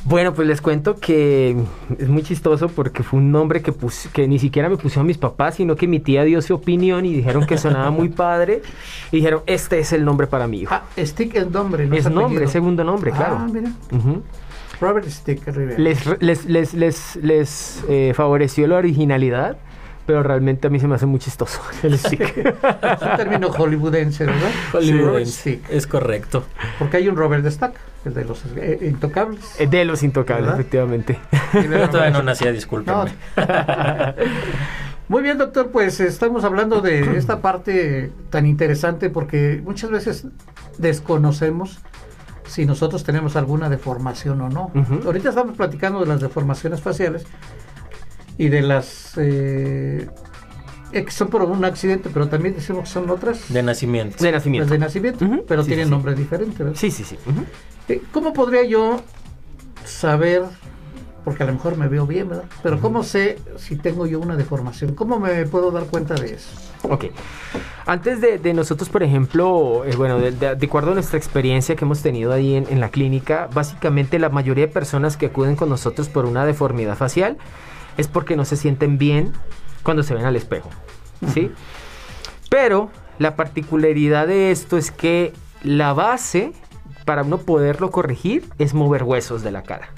Bueno, 0.06 0.36
pues 0.36 0.48
les 0.48 0.62
cuento 0.62 0.98
que 0.98 1.58
es 1.98 2.08
muy 2.08 2.22
chistoso 2.22 2.70
porque 2.70 3.02
fue 3.02 3.18
un 3.18 3.32
nombre 3.32 3.64
que, 3.64 3.74
que 4.14 4.28
ni 4.28 4.38
siquiera 4.38 4.70
me 4.70 4.78
pusieron 4.78 5.08
mis 5.08 5.18
papás, 5.18 5.56
sino 5.56 5.76
que 5.76 5.88
mi 5.88 6.00
tía 6.00 6.24
dio 6.24 6.44
su 6.44 6.54
opinión 6.54 7.08
y 7.08 7.14
dijeron 7.14 7.48
que 7.48 7.58
sonaba 7.58 7.90
muy 7.90 8.10
padre. 8.10 8.62
Y 9.12 9.18
dijeron, 9.18 9.42
este 9.48 9.80
es 9.80 9.94
el 9.94 10.06
nombre 10.06 10.28
para 10.28 10.46
mi 10.46 10.60
hijo. 10.60 10.76
Ah, 10.76 10.84
Stick 11.00 11.36
es 11.36 11.50
nombre, 11.50 11.88
no 11.88 11.96
es 11.96 12.10
nombre, 12.10 12.48
segundo 12.48 12.84
nombre, 12.84 13.12
ah, 13.16 13.18
claro. 13.18 13.40
Mira. 13.52 13.72
Robert 14.80 15.08
Stick 15.08 15.48
Rivera. 15.48 15.80
Les, 15.80 16.06
les, 16.22 16.46
les, 16.46 16.74
les, 16.76 17.16
les 17.16 17.84
eh, 17.90 18.14
favoreció 18.16 18.68
la 18.68 18.76
originalidad 18.76 19.58
pero 20.06 20.24
realmente 20.24 20.68
a 20.68 20.70
mí 20.70 20.80
se 20.80 20.88
me 20.88 20.96
hace 20.96 21.06
muy 21.06 21.20
chistoso 21.20 21.62
el 21.84 21.98
stick. 21.98 22.38
es 22.38 23.02
un 23.02 23.18
término 23.18 23.52
hollywoodense, 23.52 24.26
¿verdad? 24.26 24.52
Hollywoodense, 24.72 25.62
es 25.70 25.88
correcto. 25.88 26.44
Porque 26.80 26.98
hay 26.98 27.08
un 27.08 27.16
Robert 27.16 27.46
Stack, 27.46 27.76
el 28.06 28.14
de 28.14 28.26
los 28.26 28.44
eh, 28.56 28.80
intocables. 28.84 29.60
Eh, 29.60 29.68
de 29.68 29.86
los 29.86 30.04
intocables, 30.04 30.54
efectivamente. 30.54 31.20
Yo 31.54 31.90
todavía 31.90 32.12
no 32.12 32.24
nacía, 32.24 32.52
discúlpeme. 32.52 33.14
Muy 35.08 35.22
bien, 35.22 35.38
doctor, 35.38 35.70
pues 35.70 36.00
estamos 36.00 36.44
hablando 36.44 36.82
de 36.82 37.18
esta 37.18 37.40
parte 37.40 38.12
tan 38.32 38.48
interesante 38.48 39.12
porque 39.12 39.62
muchas 39.64 39.92
veces 39.92 40.28
desconocemos 40.80 41.80
si 42.48 42.66
nosotros 42.66 43.04
tenemos 43.04 43.36
alguna 43.36 43.70
deformación 43.70 44.42
o 44.42 44.50
no. 44.50 44.72
Ahorita 45.06 45.30
estamos 45.30 45.58
platicando 45.58 46.00
de 46.00 46.08
las 46.08 46.22
deformaciones 46.22 46.82
faciales, 46.82 47.26
y 48.38 48.50
de 48.50 48.62
las 48.62 49.14
eh, 49.18 50.08
que 51.04 51.12
son 51.12 51.28
por 51.28 51.42
un 51.44 51.66
accidente, 51.66 52.10
pero 52.14 52.28
también 52.28 52.56
decimos 52.56 52.86
que 52.86 52.90
son 52.90 53.10
otras. 53.10 53.52
De 53.52 53.62
nacimiento. 53.62 54.24
De 54.24 54.32
nacimiento. 54.32 54.72
de 54.72 54.80
nacimiento, 54.80 55.26
pero 55.48 55.64
tienen 55.64 55.90
nombre 55.90 56.16
diferente, 56.16 56.64
¿verdad? 56.64 56.80
Sí, 56.80 56.92
sí, 56.92 57.04
sí. 57.04 57.18
Eh, 57.90 58.02
¿Cómo 58.12 58.34
podría 58.34 58.64
yo 58.64 59.02
saber, 59.84 60.44
porque 61.24 61.44
a 61.44 61.48
lo 61.48 61.54
mejor 61.54 61.78
me 61.78 61.88
veo 61.88 62.08
bien, 62.08 62.30
¿verdad? 62.30 62.46
Pero 62.64 62.80
¿cómo 62.80 63.04
sé 63.04 63.38
si 63.58 63.76
tengo 63.76 64.08
yo 64.08 64.20
una 64.20 64.38
deformación? 64.38 64.96
¿Cómo 64.96 65.20
me 65.20 65.46
puedo 65.46 65.72
dar 65.72 65.86
cuenta 65.86 66.16
de 66.16 66.34
eso? 66.36 66.50
Ok. 66.84 67.06
Antes 67.86 68.22
de, 68.22 68.54
nosotros, 68.54 68.90
por 68.90 69.04
ejemplo, 69.04 69.84
eh, 69.86 69.96
bueno, 69.96 70.20
de, 70.20 70.48
acuerdo 70.66 70.92
a 70.92 70.94
nuestra 70.96 71.18
experiencia 71.18 71.76
que 71.76 71.86
hemos 71.86 72.02
tenido 72.02 72.32
ahí 72.32 72.56
en, 72.56 72.66
en 72.70 72.80
la 72.80 72.90
clínica, 72.90 73.48
básicamente 73.54 74.18
la 74.18 74.30
mayoría 74.30 74.68
de 74.68 74.72
personas 74.72 75.18
que 75.18 75.28
acuden 75.28 75.56
con 75.56 75.70
nosotros 75.70 76.10
por 76.10 76.26
una 76.26 76.46
deformidad 76.46 76.96
facial, 76.96 77.38
es 77.98 78.08
porque 78.08 78.36
no 78.36 78.46
se 78.46 78.58
sienten 78.58 78.98
bien 78.98 79.34
cuando 79.84 80.04
se 80.04 80.14
ven 80.14 80.26
al 80.26 80.36
espejo. 80.36 80.70
¿Sí? 81.34 81.52
Pero 82.50 82.90
la 83.20 83.36
particularidad 83.36 84.28
de 84.28 84.52
esto 84.52 84.78
es 84.78 84.92
que 84.92 85.34
la 85.64 85.94
base 85.94 86.54
para 87.06 87.24
uno 87.24 87.38
poderlo 87.38 87.92
corregir 87.92 88.46
es 88.58 88.74
mover 88.74 89.04
huesos 89.04 89.44
de 89.44 89.52
la 89.52 89.64
cara. 89.64 89.90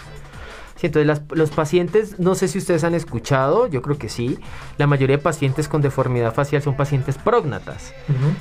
entonces 0.81 1.21
los 1.31 1.49
pacientes, 1.51 2.19
no 2.19 2.35
sé 2.35 2.47
si 2.47 2.59
ustedes 2.59 2.83
han 2.83 2.93
escuchado, 2.93 3.67
yo 3.67 3.81
creo 3.81 3.97
que 3.97 4.09
sí, 4.09 4.37
la 4.77 4.87
mayoría 4.87 5.17
de 5.17 5.23
pacientes 5.23 5.67
con 5.67 5.81
deformidad 5.81 6.33
facial 6.33 6.61
son 6.61 6.75
pacientes 6.75 7.17
prógnatas. 7.17 7.93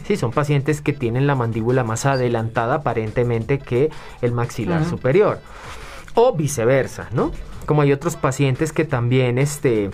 Sí, 0.07 0.17
son 0.17 0.33
pacientes 0.33 0.81
que 0.81 0.93
tienen 0.93 1.27
la 1.27 1.35
mandíbula 1.35 1.85
más 1.85 2.05
adelantada 2.05 2.77
aparentemente 2.77 3.59
que 3.59 3.91
el 4.21 4.33
maxilar 4.33 4.85
superior. 4.85 5.41
O 6.15 6.35
viceversa, 6.35 7.09
¿no? 7.13 7.33
Como 7.67 7.83
hay 7.83 7.93
otros 7.93 8.17
pacientes 8.17 8.73
que 8.73 8.85
también 8.85 9.39
este, 9.39 9.91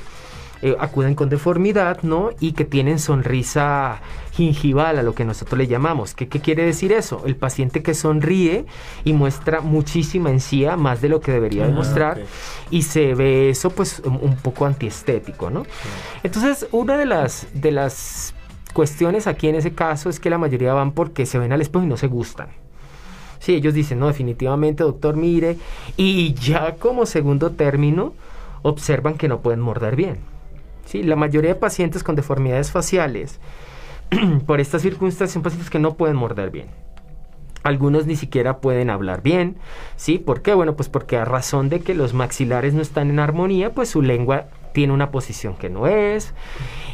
eh, 0.65 0.77
acuden 0.79 1.17
con 1.17 1.29
deformidad, 1.29 2.03
¿no? 2.03 2.31
Y 2.39 2.53
que 2.53 2.65
tienen 2.65 3.01
sonrisa 3.01 4.01
gingival, 4.33 4.97
a 4.97 5.03
lo 5.03 5.13
que 5.13 5.25
nosotros 5.25 5.59
le 5.59 5.67
llamamos. 5.67 6.15
¿Qué, 6.15 6.29
quiere 6.29 6.65
decir 6.65 6.93
eso? 6.93 7.25
El 7.27 7.35
paciente 7.35 7.83
que 7.83 7.95
sonríe 7.95 8.65
y 9.05 9.13
muestra 9.13 9.61
muchísima 9.61 10.31
encía, 10.31 10.77
más 10.77 11.01
de 11.01 11.09
lo 11.09 11.21
que 11.21 11.33
debería 11.33 11.67
demostrar, 11.67 12.21
ah, 12.23 12.27
y 12.71 12.83
se 12.83 13.15
ve 13.15 13.51
eso 13.51 13.71
pues 13.71 14.01
un, 14.05 14.37
poco 14.37 14.65
antiestético, 14.65 15.51
¿no? 15.51 15.67
Entonces, 16.23 16.69
una 16.71 16.97
de 16.97 17.07
las, 17.07 17.49
de 17.55 17.73
las 17.73 18.33
cuestiones 18.73 19.27
aquí 19.27 19.49
en 19.49 19.57
ese 19.57 19.73
caso 19.73 20.11
es 20.11 20.21
que 20.21 20.31
la 20.31 20.39
mayoría 20.39 20.73
van 20.75 20.93
porque 20.93 21.27
se 21.27 21.41
ven 21.41 21.53
al 21.53 21.61
espejo 21.61 21.85
y 21.85 21.89
no 21.89 21.97
se 21.97 22.07
gustan. 22.07 22.51
Sí, 23.43 23.57
ellos 23.57 23.75
dicen, 23.75 23.99
no, 23.99 24.07
definitivamente, 24.07 24.85
doctor, 24.85 25.17
mire. 25.17 25.59
Y 25.97 26.33
ya 26.35 26.77
como 26.77 27.07
segundo 27.07 27.51
término, 27.51 28.15
observan 28.63 29.15
que 29.15 29.27
no 29.27 29.41
pueden 29.41 29.59
morder 29.59 29.97
bien. 29.97 30.19
¿sí? 30.87 31.03
La 31.03 31.17
mayoría 31.17 31.55
de 31.55 31.57
pacientes 31.57 32.05
con 32.05 32.15
deformidades 32.15 32.71
faciales, 32.71 33.41
por 34.47 34.61
estas 34.61 34.83
circunstancias, 34.83 35.33
son 35.33 35.43
pacientes 35.43 35.71
que 35.71 35.81
no 35.81 35.95
pueden 35.95 36.15
morder 36.15 36.51
bien. 36.51 36.69
Algunos 37.65 38.07
ni 38.07 38.15
siquiera 38.15 38.59
pueden 38.59 38.91
hablar 38.91 39.23
bien, 39.23 39.57
¿sí? 39.97 40.19
¿Por 40.19 40.43
qué? 40.43 40.55
Bueno, 40.55 40.77
pues 40.77 40.89
porque 40.89 41.17
a 41.17 41.25
razón 41.25 41.69
de 41.69 41.81
que 41.81 41.95
los 41.95 42.15
maxilares 42.15 42.75
no 42.75 42.81
están 42.81 43.11
en 43.11 43.19
armonía, 43.19 43.75
pues 43.75 43.89
su 43.89 44.03
lengua 44.03 44.47
tiene 44.73 44.93
una 44.93 45.11
posición 45.11 45.55
que 45.55 45.71
no 45.71 45.87
es. 45.87 46.35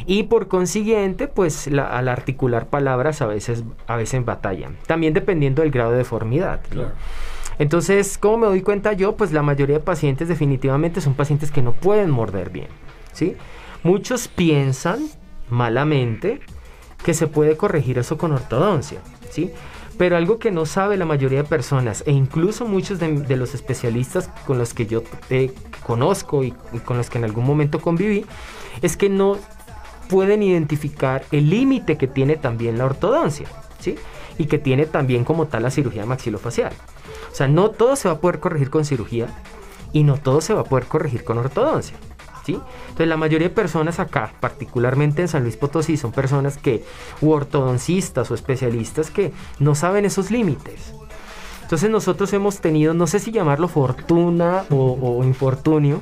Y 0.05 0.23
por 0.23 0.47
consiguiente 0.47 1.27
pues 1.27 1.67
al 1.67 2.07
articular 2.07 2.67
palabras 2.67 3.21
a 3.21 3.27
veces 3.27 3.63
a 3.87 3.95
veces 3.95 4.25
batallan 4.25 4.77
también 4.87 5.13
dependiendo 5.13 5.61
del 5.61 5.71
grado 5.71 5.91
de 5.91 5.97
deformidad 5.97 6.59
entonces 7.57 8.17
cómo 8.17 8.39
me 8.39 8.47
doy 8.47 8.61
cuenta 8.61 8.93
yo 8.93 9.15
pues 9.15 9.31
la 9.31 9.41
mayoría 9.41 9.77
de 9.77 9.83
pacientes 9.83 10.27
definitivamente 10.27 11.01
son 11.01 11.13
pacientes 11.13 11.51
que 11.51 11.61
no 11.61 11.73
pueden 11.73 12.09
morder 12.09 12.49
bien 12.49 12.67
sí 13.13 13.35
muchos 13.83 14.27
piensan 14.27 15.07
malamente 15.49 16.39
que 17.03 17.13
se 17.13 17.27
puede 17.27 17.55
corregir 17.57 17.97
eso 17.97 18.17
con 18.17 18.31
ortodoncia 18.31 18.99
sí 19.29 19.51
pero 19.99 20.15
algo 20.15 20.39
que 20.39 20.49
no 20.49 20.65
sabe 20.65 20.95
la 20.95 21.03
mayoría 21.03 21.43
de 21.43 21.49
personas, 21.49 22.05
e 22.07 22.13
incluso 22.13 22.65
muchos 22.65 22.99
de, 22.99 23.35
los 23.35 23.53
especialistas 23.53 24.29
con 24.47 24.57
los 24.57 24.73
que 24.73 24.85
yo 24.85 25.03
conozco 25.85 26.45
y, 26.45 26.51
con 26.85 26.95
los 26.95 27.09
que 27.09 27.17
en 27.17 27.25
algún 27.25 27.43
momento 27.45 27.81
conviví, 27.81 28.25
es 28.81 28.95
que 28.95 29.09
no 29.09 29.37
pueden 30.07 30.41
identificar 30.41 31.25
el 31.33 31.49
límite 31.49 31.97
que 31.97 32.07
tiene 32.07 32.37
también 32.37 32.77
la 32.77 32.85
ortodoncia, 32.85 33.47
¿sí? 33.79 33.95
Y 34.37 34.45
que 34.45 34.57
tiene 34.57 34.85
también 34.85 35.25
como 35.25 35.47
tal 35.47 35.63
la 35.63 35.69
cirugía 35.69 36.05
maxilofacial. 36.05 36.71
O 37.29 37.35
sea, 37.35 37.49
no 37.49 37.69
todo 37.71 37.97
se 37.97 38.07
va 38.07 38.13
a 38.13 38.19
poder 38.19 38.39
corregir 38.39 38.69
con 38.69 38.85
cirugía 38.85 39.27
y 39.91 40.05
no 40.05 40.15
todo 40.15 40.39
se 40.39 40.53
va 40.53 40.61
a 40.61 40.63
poder 40.63 40.85
corregir 40.85 41.25
con 41.25 41.39
ortodoncia. 41.39 41.97
Entonces 42.47 43.07
la 43.07 43.17
mayoría 43.17 43.49
de 43.49 43.53
personas 43.53 43.99
acá, 43.99 44.33
particularmente 44.39 45.21
en 45.21 45.27
San 45.27 45.43
Luis 45.43 45.57
Potosí, 45.57 45.97
son 45.97 46.11
personas 46.11 46.57
que, 46.57 46.83
u 47.21 47.31
ortodoncistas 47.31 48.31
o 48.31 48.35
especialistas 48.35 49.11
que 49.11 49.31
no 49.59 49.75
saben 49.75 50.05
esos 50.05 50.31
límites. 50.31 50.93
Entonces 51.69 51.91
nosotros 51.91 52.33
hemos 52.33 52.61
tenido, 52.61 52.95
no 52.95 53.05
sé 53.05 53.19
si 53.19 53.31
llamarlo 53.31 53.67
fortuna 53.67 54.63
o, 54.71 55.23
infortunio, 55.23 56.01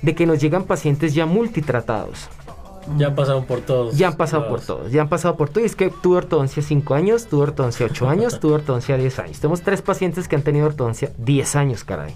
de 0.00 0.14
que 0.14 0.26
nos 0.26 0.40
llegan 0.40 0.62
pacientes 0.62 1.12
ya 1.12 1.26
multitratados. 1.26 2.28
Ya 2.96 3.08
han 3.08 3.16
pasado 3.16 3.44
por 3.44 3.60
todos. 3.60 3.98
Ya 3.98 4.06
han 4.06 4.16
pasado 4.16 4.48
por 4.48 4.60
todos. 4.60 4.92
Ya 4.92 5.02
han 5.02 5.08
pasado 5.08 5.36
por 5.36 5.50
todo. 5.50 5.62
Y 5.62 5.66
es 5.66 5.74
que 5.74 5.90
tuve 5.90 6.18
ortodoncia 6.18 6.62
5 6.62 6.94
años, 6.94 7.26
tuve 7.26 7.42
ortodoncia 7.42 7.84
8 7.86 8.08
años, 8.08 8.38
tuve 8.38 8.54
ortodoncia 8.54 8.96
10 8.96 9.18
años. 9.18 9.40
Tenemos 9.40 9.62
tres 9.62 9.82
pacientes 9.82 10.28
que 10.28 10.36
han 10.36 10.42
tenido 10.42 10.66
ortodoncia 10.66 11.10
10 11.18 11.56
años, 11.56 11.82
caray. 11.82 12.14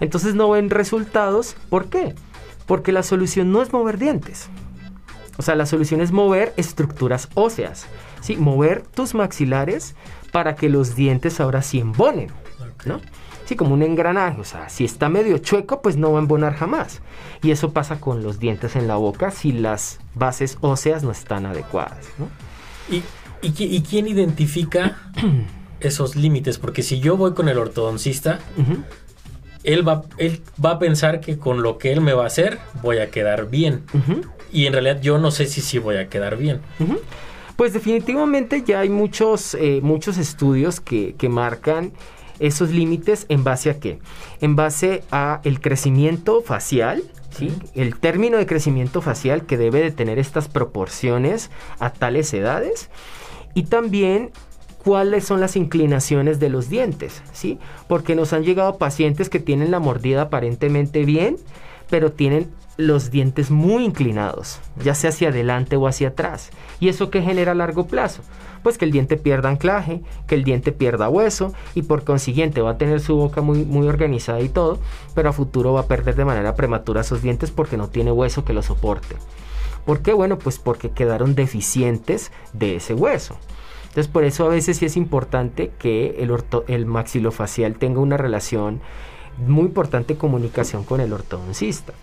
Entonces 0.00 0.34
no 0.34 0.50
ven 0.50 0.70
resultados. 0.70 1.54
¿Por 1.70 1.86
qué? 1.86 2.14
Porque 2.68 2.92
la 2.92 3.02
solución 3.02 3.50
no 3.50 3.62
es 3.62 3.72
mover 3.72 3.98
dientes. 3.98 4.48
O 5.38 5.42
sea, 5.42 5.56
la 5.56 5.66
solución 5.66 6.00
es 6.00 6.12
mover 6.12 6.52
estructuras 6.56 7.28
óseas. 7.34 7.86
¿sí? 8.20 8.36
Mover 8.36 8.82
tus 8.82 9.14
maxilares 9.14 9.96
para 10.30 10.54
que 10.54 10.68
los 10.68 10.94
dientes 10.94 11.40
ahora 11.40 11.62
sí 11.62 11.80
embonen. 11.80 12.30
¿no? 12.84 13.00
Sí, 13.46 13.56
como 13.56 13.72
un 13.72 13.82
engranaje. 13.82 14.40
O 14.40 14.44
sea, 14.44 14.68
si 14.68 14.84
está 14.84 15.08
medio 15.08 15.38
chueco, 15.38 15.80
pues 15.80 15.96
no 15.96 16.12
va 16.12 16.18
a 16.18 16.22
embonar 16.22 16.54
jamás. 16.54 17.00
Y 17.42 17.50
eso 17.50 17.72
pasa 17.72 17.98
con 17.98 18.22
los 18.22 18.38
dientes 18.38 18.76
en 18.76 18.86
la 18.86 18.96
boca 18.96 19.30
si 19.30 19.52
las 19.52 20.00
bases 20.14 20.58
óseas 20.60 21.02
no 21.02 21.10
están 21.10 21.46
adecuadas. 21.46 22.08
¿no? 22.18 22.28
¿Y, 22.94 23.02
y, 23.40 23.82
quién 23.82 24.08
identifica 24.08 24.98
esos 25.80 26.16
límites? 26.16 26.58
Porque 26.58 26.82
si 26.82 27.00
yo 27.00 27.16
voy 27.16 27.32
con 27.32 27.48
el 27.48 27.56
ortodoncista, 27.58 28.40
él 29.64 29.86
va, 29.86 30.02
él 30.18 30.40
va 30.64 30.72
a 30.72 30.78
pensar 30.78 31.20
que 31.20 31.38
con 31.38 31.62
lo 31.62 31.78
que 31.78 31.92
él 31.92 32.00
me 32.00 32.12
va 32.12 32.24
a 32.24 32.26
hacer 32.26 32.58
voy 32.82 32.98
a 32.98 33.10
quedar 33.10 33.48
bien. 33.48 33.84
Y 34.52 34.66
en 34.66 34.72
realidad 34.72 35.00
yo 35.00 35.18
no 35.18 35.30
sé 35.30 35.46
si 35.46 35.60
sí 35.60 35.78
voy 35.78 35.96
a 35.96 36.08
quedar 36.08 36.36
bien. 36.36 36.60
Pues 37.56 37.72
definitivamente 37.72 38.62
ya 38.64 38.80
hay 38.80 38.88
muchos, 38.88 39.54
eh, 39.54 39.80
muchos 39.82 40.16
estudios 40.16 40.80
que, 40.80 41.14
marcan 41.28 41.92
esos 42.38 42.70
límites 42.70 43.26
en 43.28 43.42
base 43.42 43.68
a 43.68 43.80
qué? 43.80 43.98
En 44.40 44.54
base 44.54 45.02
a 45.10 45.40
el 45.42 45.60
crecimiento 45.60 46.40
facial, 46.40 47.02
¿sí? 47.30 47.52
El 47.74 47.96
término 47.96 48.38
de 48.38 48.46
crecimiento 48.46 49.02
facial 49.02 49.44
que 49.44 49.56
debe 49.56 49.80
de 49.80 49.90
tener 49.90 50.20
estas 50.20 50.46
proporciones 50.48 51.50
a 51.80 51.92
tales 51.92 52.32
edades 52.32 52.90
y 53.54 53.64
también 53.64 54.30
cuáles 54.88 55.26
son 55.26 55.40
las 55.40 55.54
inclinaciones 55.54 56.40
de 56.40 56.48
los 56.48 56.70
dientes, 56.70 57.22
¿sí? 57.34 57.58
Porque 57.88 58.14
nos 58.14 58.32
han 58.32 58.42
llegado 58.42 58.78
pacientes 58.78 59.28
que 59.28 59.38
tienen 59.38 59.70
la 59.70 59.80
mordida 59.80 60.22
aparentemente 60.22 61.04
bien, 61.04 61.36
pero 61.90 62.10
tienen 62.10 62.50
los 62.78 63.10
dientes 63.10 63.50
muy 63.50 63.84
inclinados, 63.84 64.60
ya 64.82 64.94
sea 64.94 65.10
hacia 65.10 65.28
adelante 65.28 65.76
o 65.76 65.86
hacia 65.86 66.08
atrás. 66.08 66.48
¿Y 66.80 66.88
eso 66.88 67.10
qué 67.10 67.20
genera 67.20 67.52
a 67.52 67.54
largo 67.54 67.86
plazo? 67.86 68.22
Pues 68.62 68.78
que 68.78 68.86
el 68.86 68.90
diente 68.90 69.18
pierda 69.18 69.50
anclaje, 69.50 70.00
que 70.26 70.36
el 70.36 70.42
diente 70.42 70.72
pierda 70.72 71.10
hueso 71.10 71.52
y 71.74 71.82
por 71.82 72.04
consiguiente 72.04 72.62
va 72.62 72.70
a 72.70 72.78
tener 72.78 73.00
su 73.00 73.14
boca 73.14 73.42
muy, 73.42 73.66
muy 73.66 73.86
organizada 73.88 74.40
y 74.40 74.48
todo, 74.48 74.78
pero 75.14 75.28
a 75.28 75.34
futuro 75.34 75.74
va 75.74 75.80
a 75.80 75.86
perder 75.86 76.14
de 76.14 76.24
manera 76.24 76.54
prematura 76.54 77.02
esos 77.02 77.20
dientes 77.20 77.50
porque 77.50 77.76
no 77.76 77.88
tiene 77.88 78.10
hueso 78.10 78.46
que 78.46 78.54
lo 78.54 78.62
soporte. 78.62 79.16
¿Por 79.84 80.00
qué? 80.00 80.14
Bueno, 80.14 80.38
pues 80.38 80.58
porque 80.58 80.92
quedaron 80.92 81.34
deficientes 81.34 82.32
de 82.54 82.76
ese 82.76 82.94
hueso. 82.94 83.36
Entonces 83.98 84.12
por 84.12 84.22
eso 84.22 84.44
a 84.46 84.50
veces 84.50 84.76
sí 84.76 84.84
es 84.84 84.96
importante 84.96 85.72
que 85.76 86.18
el, 86.20 86.32
el 86.68 86.86
maxilofacial 86.86 87.74
tenga 87.80 87.98
una 87.98 88.16
relación 88.16 88.80
muy 89.44 89.64
importante 89.64 90.14
de 90.14 90.20
comunicación 90.20 90.84
con 90.84 91.00
el 91.00 91.12
ortodoncista 91.12 91.94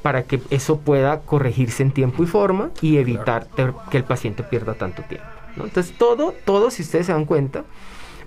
para 0.00 0.22
que 0.22 0.40
eso 0.50 0.78
pueda 0.78 1.22
corregirse 1.22 1.82
en 1.82 1.90
tiempo 1.90 2.22
y 2.22 2.26
forma 2.26 2.70
y 2.80 2.98
evitar 2.98 3.48
que 3.90 3.96
el 3.96 4.04
paciente 4.04 4.44
pierda 4.44 4.74
tanto 4.74 5.02
tiempo. 5.02 5.26
Entonces 5.56 5.98
todo, 5.98 6.34
todo, 6.44 6.70
si 6.70 6.82
ustedes 6.82 7.06
se 7.06 7.12
dan 7.12 7.24
cuenta, 7.24 7.64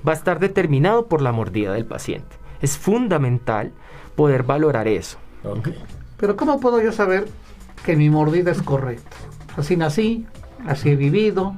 va 0.06 0.12
a 0.12 0.16
estar 0.16 0.40
determinado 0.40 1.06
por 1.06 1.22
la 1.22 1.32
mordida 1.32 1.72
del 1.72 1.86
paciente. 1.86 2.36
Es 2.62 2.78
fundamental 2.78 3.72
poder 4.18 4.44
valorar 4.44 4.90
eso. 4.90 5.18
Pero 6.18 6.36
¿cómo 6.36 6.60
puedo 6.60 6.82
yo 6.82 6.92
saber 6.92 7.30
que 7.86 7.96
mi 7.96 8.10
mordida 8.10 8.52
es 8.52 8.62
correcta? 8.62 9.16
Así 9.56 9.78
nací, 9.78 10.28
así 10.66 10.90
he 10.90 10.98
vivido, 10.98 11.56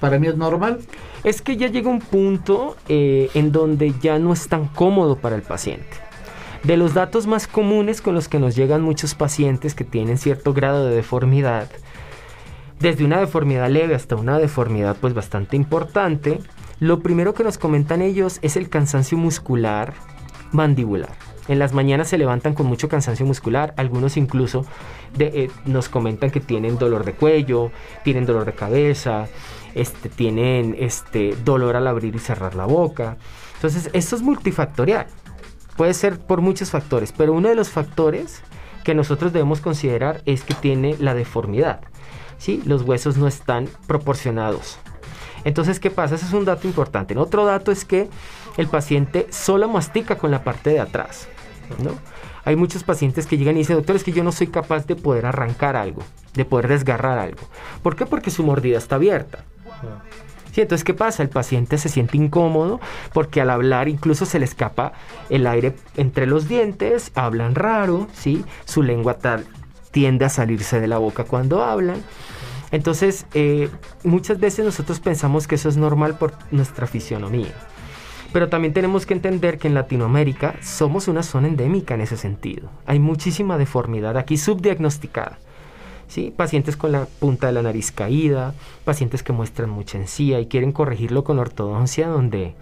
para 0.00 0.18
mí 0.18 0.26
es 0.26 0.36
normal. 0.36 0.80
Es 1.22 1.42
que 1.42 1.56
ya 1.56 1.68
llega 1.68 1.88
un 1.88 2.00
punto 2.00 2.76
eh, 2.88 3.30
en 3.34 3.52
donde 3.52 3.94
ya 4.00 4.18
no 4.18 4.32
es 4.32 4.48
tan 4.48 4.66
cómodo 4.68 5.16
para 5.16 5.36
el 5.36 5.42
paciente. 5.42 5.96
De 6.62 6.76
los 6.76 6.94
datos 6.94 7.26
más 7.26 7.46
comunes 7.46 8.00
con 8.00 8.14
los 8.14 8.28
que 8.28 8.38
nos 8.38 8.56
llegan 8.56 8.82
muchos 8.82 9.14
pacientes 9.14 9.74
que 9.74 9.84
tienen 9.84 10.16
cierto 10.16 10.54
grado 10.54 10.86
de 10.86 10.96
deformidad, 10.96 11.68
desde 12.80 13.04
una 13.04 13.20
deformidad 13.20 13.68
leve 13.70 13.94
hasta 13.94 14.16
una 14.16 14.38
deformidad 14.38 14.96
pues 15.00 15.14
bastante 15.14 15.56
importante, 15.56 16.40
lo 16.80 17.00
primero 17.00 17.34
que 17.34 17.44
nos 17.44 17.58
comentan 17.58 18.02
ellos 18.02 18.38
es 18.42 18.56
el 18.56 18.68
cansancio 18.68 19.16
muscular 19.16 19.94
mandibular. 20.52 21.12
En 21.46 21.58
las 21.58 21.74
mañanas 21.74 22.08
se 22.08 22.16
levantan 22.16 22.54
con 22.54 22.66
mucho 22.66 22.88
cansancio 22.88 23.26
muscular, 23.26 23.74
algunos 23.76 24.16
incluso 24.16 24.64
eh, 25.18 25.50
nos 25.66 25.88
comentan 25.88 26.30
que 26.30 26.40
tienen 26.40 26.78
dolor 26.78 27.04
de 27.04 27.12
cuello, 27.12 27.70
tienen 28.02 28.24
dolor 28.24 28.46
de 28.46 28.54
cabeza, 28.54 29.28
este, 29.74 30.08
tienen 30.08 30.76
este, 30.78 31.36
dolor 31.44 31.76
al 31.76 31.86
abrir 31.86 32.14
y 32.14 32.18
cerrar 32.18 32.54
la 32.54 32.66
boca. 32.66 33.16
Entonces, 33.56 33.90
esto 33.92 34.16
es 34.16 34.22
multifactorial. 34.22 35.06
Puede 35.76 35.94
ser 35.94 36.18
por 36.18 36.40
muchos 36.40 36.70
factores, 36.70 37.12
pero 37.12 37.32
uno 37.32 37.48
de 37.48 37.54
los 37.54 37.68
factores 37.68 38.42
que 38.84 38.94
nosotros 38.94 39.32
debemos 39.32 39.60
considerar 39.60 40.22
es 40.26 40.42
que 40.42 40.54
tiene 40.54 40.96
la 41.00 41.14
deformidad. 41.14 41.80
¿sí? 42.38 42.62
Los 42.64 42.82
huesos 42.82 43.16
no 43.16 43.26
están 43.26 43.68
proporcionados. 43.86 44.78
Entonces, 45.44 45.80
¿qué 45.80 45.90
pasa? 45.90 46.14
Ese 46.14 46.26
es 46.26 46.32
un 46.32 46.44
dato 46.44 46.66
importante. 46.66 47.16
Otro 47.16 47.44
dato 47.44 47.72
es 47.72 47.84
que 47.84 48.08
el 48.56 48.68
paciente 48.68 49.26
solo 49.30 49.68
mastica 49.68 50.16
con 50.16 50.30
la 50.30 50.44
parte 50.44 50.70
de 50.70 50.80
atrás. 50.80 51.28
¿no? 51.82 51.92
Hay 52.44 52.56
muchos 52.56 52.84
pacientes 52.84 53.26
que 53.26 53.36
llegan 53.36 53.56
y 53.56 53.60
dicen, 53.60 53.76
doctor, 53.76 53.96
es 53.96 54.04
que 54.04 54.12
yo 54.12 54.22
no 54.22 54.32
soy 54.32 54.48
capaz 54.48 54.86
de 54.86 54.96
poder 54.96 55.26
arrancar 55.26 55.76
algo, 55.76 56.02
de 56.34 56.44
poder 56.44 56.68
desgarrar 56.68 57.18
algo. 57.18 57.40
¿Por 57.82 57.96
qué? 57.96 58.06
Porque 58.06 58.30
su 58.30 58.42
mordida 58.44 58.78
está 58.78 58.96
abierta. 58.96 59.44
Sí, 60.54 60.60
entonces, 60.60 60.84
¿qué 60.84 60.94
pasa? 60.94 61.24
El 61.24 61.30
paciente 61.30 61.78
se 61.78 61.88
siente 61.88 62.16
incómodo 62.16 62.80
porque 63.12 63.40
al 63.40 63.50
hablar 63.50 63.88
incluso 63.88 64.24
se 64.24 64.38
le 64.38 64.44
escapa 64.44 64.92
el 65.28 65.48
aire 65.48 65.74
entre 65.96 66.26
los 66.26 66.46
dientes, 66.46 67.10
hablan 67.16 67.56
raro, 67.56 68.06
¿sí? 68.12 68.44
Su 68.64 68.84
lengua 68.84 69.14
tal, 69.14 69.46
tiende 69.90 70.24
a 70.24 70.28
salirse 70.28 70.80
de 70.80 70.86
la 70.86 70.98
boca 70.98 71.24
cuando 71.24 71.64
hablan. 71.64 72.00
Entonces, 72.70 73.26
eh, 73.34 73.68
muchas 74.04 74.38
veces 74.38 74.64
nosotros 74.64 75.00
pensamos 75.00 75.48
que 75.48 75.56
eso 75.56 75.68
es 75.68 75.76
normal 75.76 76.18
por 76.18 76.34
nuestra 76.52 76.86
fisionomía. 76.86 77.52
Pero 78.32 78.48
también 78.48 78.74
tenemos 78.74 79.06
que 79.06 79.14
entender 79.14 79.58
que 79.58 79.68
en 79.68 79.74
Latinoamérica 79.74 80.54
somos 80.60 81.08
una 81.08 81.22
zona 81.22 81.48
endémica 81.48 81.94
en 81.94 82.00
ese 82.00 82.16
sentido. 82.16 82.70
Hay 82.86 83.00
muchísima 83.00 83.58
deformidad 83.58 84.16
aquí 84.16 84.36
subdiagnosticada. 84.36 85.38
¿Sí? 86.08 86.32
Pacientes 86.36 86.76
con 86.76 86.92
la 86.92 87.06
punta 87.06 87.48
de 87.48 87.52
la 87.52 87.62
nariz 87.62 87.92
caída, 87.92 88.54
pacientes 88.84 89.22
que 89.22 89.32
muestran 89.32 89.70
mucha 89.70 89.98
encía 89.98 90.40
y 90.40 90.46
quieren 90.46 90.72
corregirlo 90.72 91.24
con 91.24 91.38
ortodoncia 91.38 92.08
donde 92.08 92.54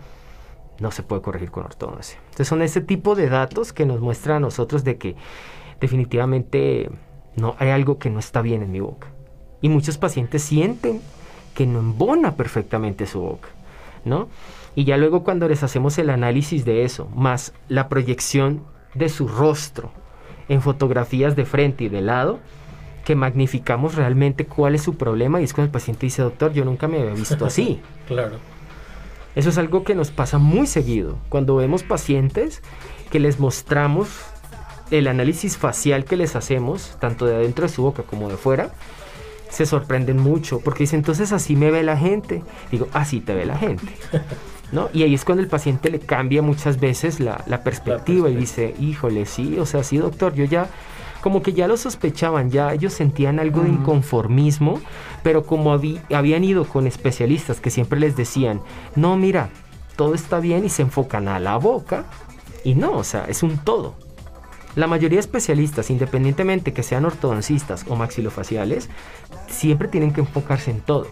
no 0.81 0.91
se 0.91 1.03
puede 1.03 1.23
corregir 1.23 1.51
con 1.51 1.65
ortodoncia. 1.65 2.19
Entonces 2.25 2.49
son 2.49 2.63
ese 2.63 2.81
tipo 2.81 3.15
de 3.15 3.29
datos 3.29 3.73
que 3.73 3.87
nos 3.87 4.01
muestran 4.01 4.39
a 4.39 4.41
nosotros 4.41 4.85
de 4.85 4.99
que 4.99 5.17
definitivamente 5.81 6.91
no, 7.37 7.57
hay 7.59 7.71
algo 7.71 7.99
que 7.99 8.11
no 8.11 8.19
está 8.19 8.43
bien 8.43 8.63
en 8.63 8.73
mi 8.73 8.81
boca. 8.81 9.09
Y 9.61 9.69
muchos 9.69 9.97
pacientes 9.97 10.43
sienten 10.43 11.01
que 11.55 11.67
no 11.67 11.79
embona 11.79 12.37
perfectamente 12.37 13.07
su 13.07 13.21
boca, 13.21 13.49
¿no? 14.05 14.29
Y 14.75 14.85
ya 14.85 14.97
luego 14.97 15.23
cuando 15.23 15.49
les 15.49 15.63
hacemos 15.63 15.99
el 15.99 16.11
análisis 16.11 16.65
de 16.65 16.85
eso, 16.85 17.09
más 17.15 17.53
la 17.69 17.89
proyección 17.89 18.65
de 18.95 19.09
su 19.09 19.29
rostro 19.29 19.91
en 20.49 20.63
fotografías 20.63 21.37
de 21.37 21.45
frente 21.45 21.85
y 21.85 21.89
de 21.89 22.01
lado, 22.01 22.41
que 23.05 23.17
magnificamos 23.17 23.95
realmente 23.95 24.47
cuál 24.47 24.75
es 24.75 24.83
su 24.83 24.97
problema 24.97 25.41
y 25.41 25.45
es 25.45 25.53
cuando 25.53 25.67
el 25.67 25.73
paciente 25.73 26.07
dice, 26.07 26.23
doctor, 26.23 26.53
yo 26.53 26.65
nunca 26.65 26.89
me 26.89 27.01
había 27.01 27.15
visto 27.15 27.45
así. 27.45 27.81
claro. 28.07 28.37
Eso 29.35 29.49
es 29.49 29.59
algo 29.59 29.83
que 29.83 29.95
nos 29.95 30.11
pasa 30.11 30.39
muy 30.39 30.67
seguido. 30.67 31.19
Cuando 31.29 31.57
vemos 31.57 31.83
pacientes 31.83 32.63
que 33.11 33.19
les 33.19 33.41
mostramos 33.41 34.09
el 34.91 35.09
análisis 35.09 35.57
facial 35.57 36.05
que 36.05 36.17
les 36.17 36.37
hacemos, 36.37 36.97
tanto 37.01 37.25
de 37.25 37.37
adentro 37.37 37.67
de 37.67 37.73
su 37.73 37.83
boca 37.83 38.03
como 38.03 38.29
de 38.29 38.37
fuera, 38.37 38.73
se 39.49 39.67
sorprenden 39.67 40.19
mucho 40.19 40.61
porque 40.61 40.85
dicen, 40.85 41.01
entonces 41.01 41.33
así 41.33 41.57
me 41.57 41.71
ve 41.71 41.83
la 41.83 41.97
gente. 41.97 42.43
Digo, 42.71 42.89
así 42.93 43.21
te 43.21 43.35
ve 43.35 43.47
la 43.47 43.57
gente. 43.57 43.93
¿No? 44.73 44.89
Y 44.95 45.03
ahí 45.03 45.13
es 45.13 45.25
cuando 45.25 45.43
el 45.43 45.49
paciente 45.49 45.91
le 45.91 45.99
cambia 45.99 46.41
muchas 46.41 46.81
veces 46.81 47.21
la, 47.21 47.45
la, 47.47 47.63
perspectiva 47.63 48.31
y 48.31 48.37
dice, 48.37 48.75
híjole, 48.81 49.27
sí, 49.27 49.59
o 49.59 49.67
sea, 49.67 49.85
sí, 49.85 49.99
doctor, 49.99 50.33
yo 50.33 50.47
ya 50.47 50.71
como 51.23 51.41
que 51.41 51.53
ya 51.53 51.69
lo 51.69 51.77
sospechaban, 51.77 52.51
ya 52.51 52.73
ellos 52.75 52.93
sentían 52.93 53.39
algo 53.39 53.63
de 53.63 53.69
inconformismo, 53.69 54.81
pero 55.23 55.47
como 55.47 55.73
habían 55.73 56.45
ido 56.45 56.65
con 56.67 56.87
especialistas 56.87 57.61
que 57.61 57.71
siempre 57.71 58.01
les 58.01 58.17
decían, 58.17 58.61
no, 58.97 59.17
mira, 59.17 59.49
todo 59.97 60.15
está 60.15 60.41
bien 60.41 60.65
y 60.65 60.69
se 60.69 60.83
enfocan 60.83 61.29
a 61.29 61.39
la 61.39 61.57
boca, 61.57 62.07
y 62.65 62.75
no, 62.75 62.93
o 62.93 63.05
sea, 63.05 63.25
es 63.29 63.43
un 63.43 63.57
todo. 63.59 63.95
La 64.75 64.87
mayoría 64.89 65.17
de 65.17 65.21
especialistas, 65.21 65.91
independientemente 65.91 66.73
que 66.73 66.83
sean 66.83 67.05
ortodoncistas 67.05 67.85
o 67.89 67.95
maxilofaciales, 67.95 68.89
siempre 69.49 69.87
tienen 69.87 70.13
que 70.13 70.23
enfocarse 70.23 70.71
en 70.71 70.81
todo. 70.81 71.07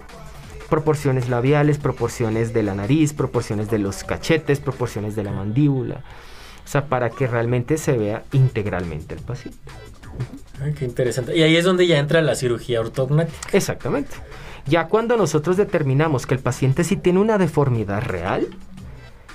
Proporciones 0.68 1.28
labiales, 1.28 1.78
proporciones 1.78 2.52
de 2.52 2.62
la 2.62 2.74
nariz, 2.74 3.12
proporciones 3.12 3.70
de 3.70 3.78
los 3.78 4.02
cachetes, 4.02 4.60
proporciones 4.60 5.14
de 5.14 5.24
la 5.24 5.32
mandíbula. 5.32 6.02
O 6.64 6.68
sea, 6.68 6.86
para 6.86 7.10
que 7.10 7.26
realmente 7.26 7.76
se 7.76 7.98
vea 7.98 8.24
integralmente 8.32 9.14
el 9.14 9.20
paciente. 9.20 9.58
Qué 10.78 10.84
interesante. 10.84 11.36
Y 11.36 11.42
ahí 11.42 11.56
es 11.56 11.64
donde 11.64 11.86
ya 11.86 11.98
entra 11.98 12.20
la 12.22 12.34
cirugía 12.34 12.80
ortognática. 12.80 13.38
Exactamente. 13.52 14.16
Ya 14.66 14.88
cuando 14.88 15.16
nosotros 15.16 15.56
determinamos 15.56 16.26
que 16.26 16.34
el 16.34 16.40
paciente 16.40 16.84
sí 16.84 16.96
tiene 16.96 17.18
una 17.18 17.38
deformidad 17.38 18.02
real, 18.02 18.46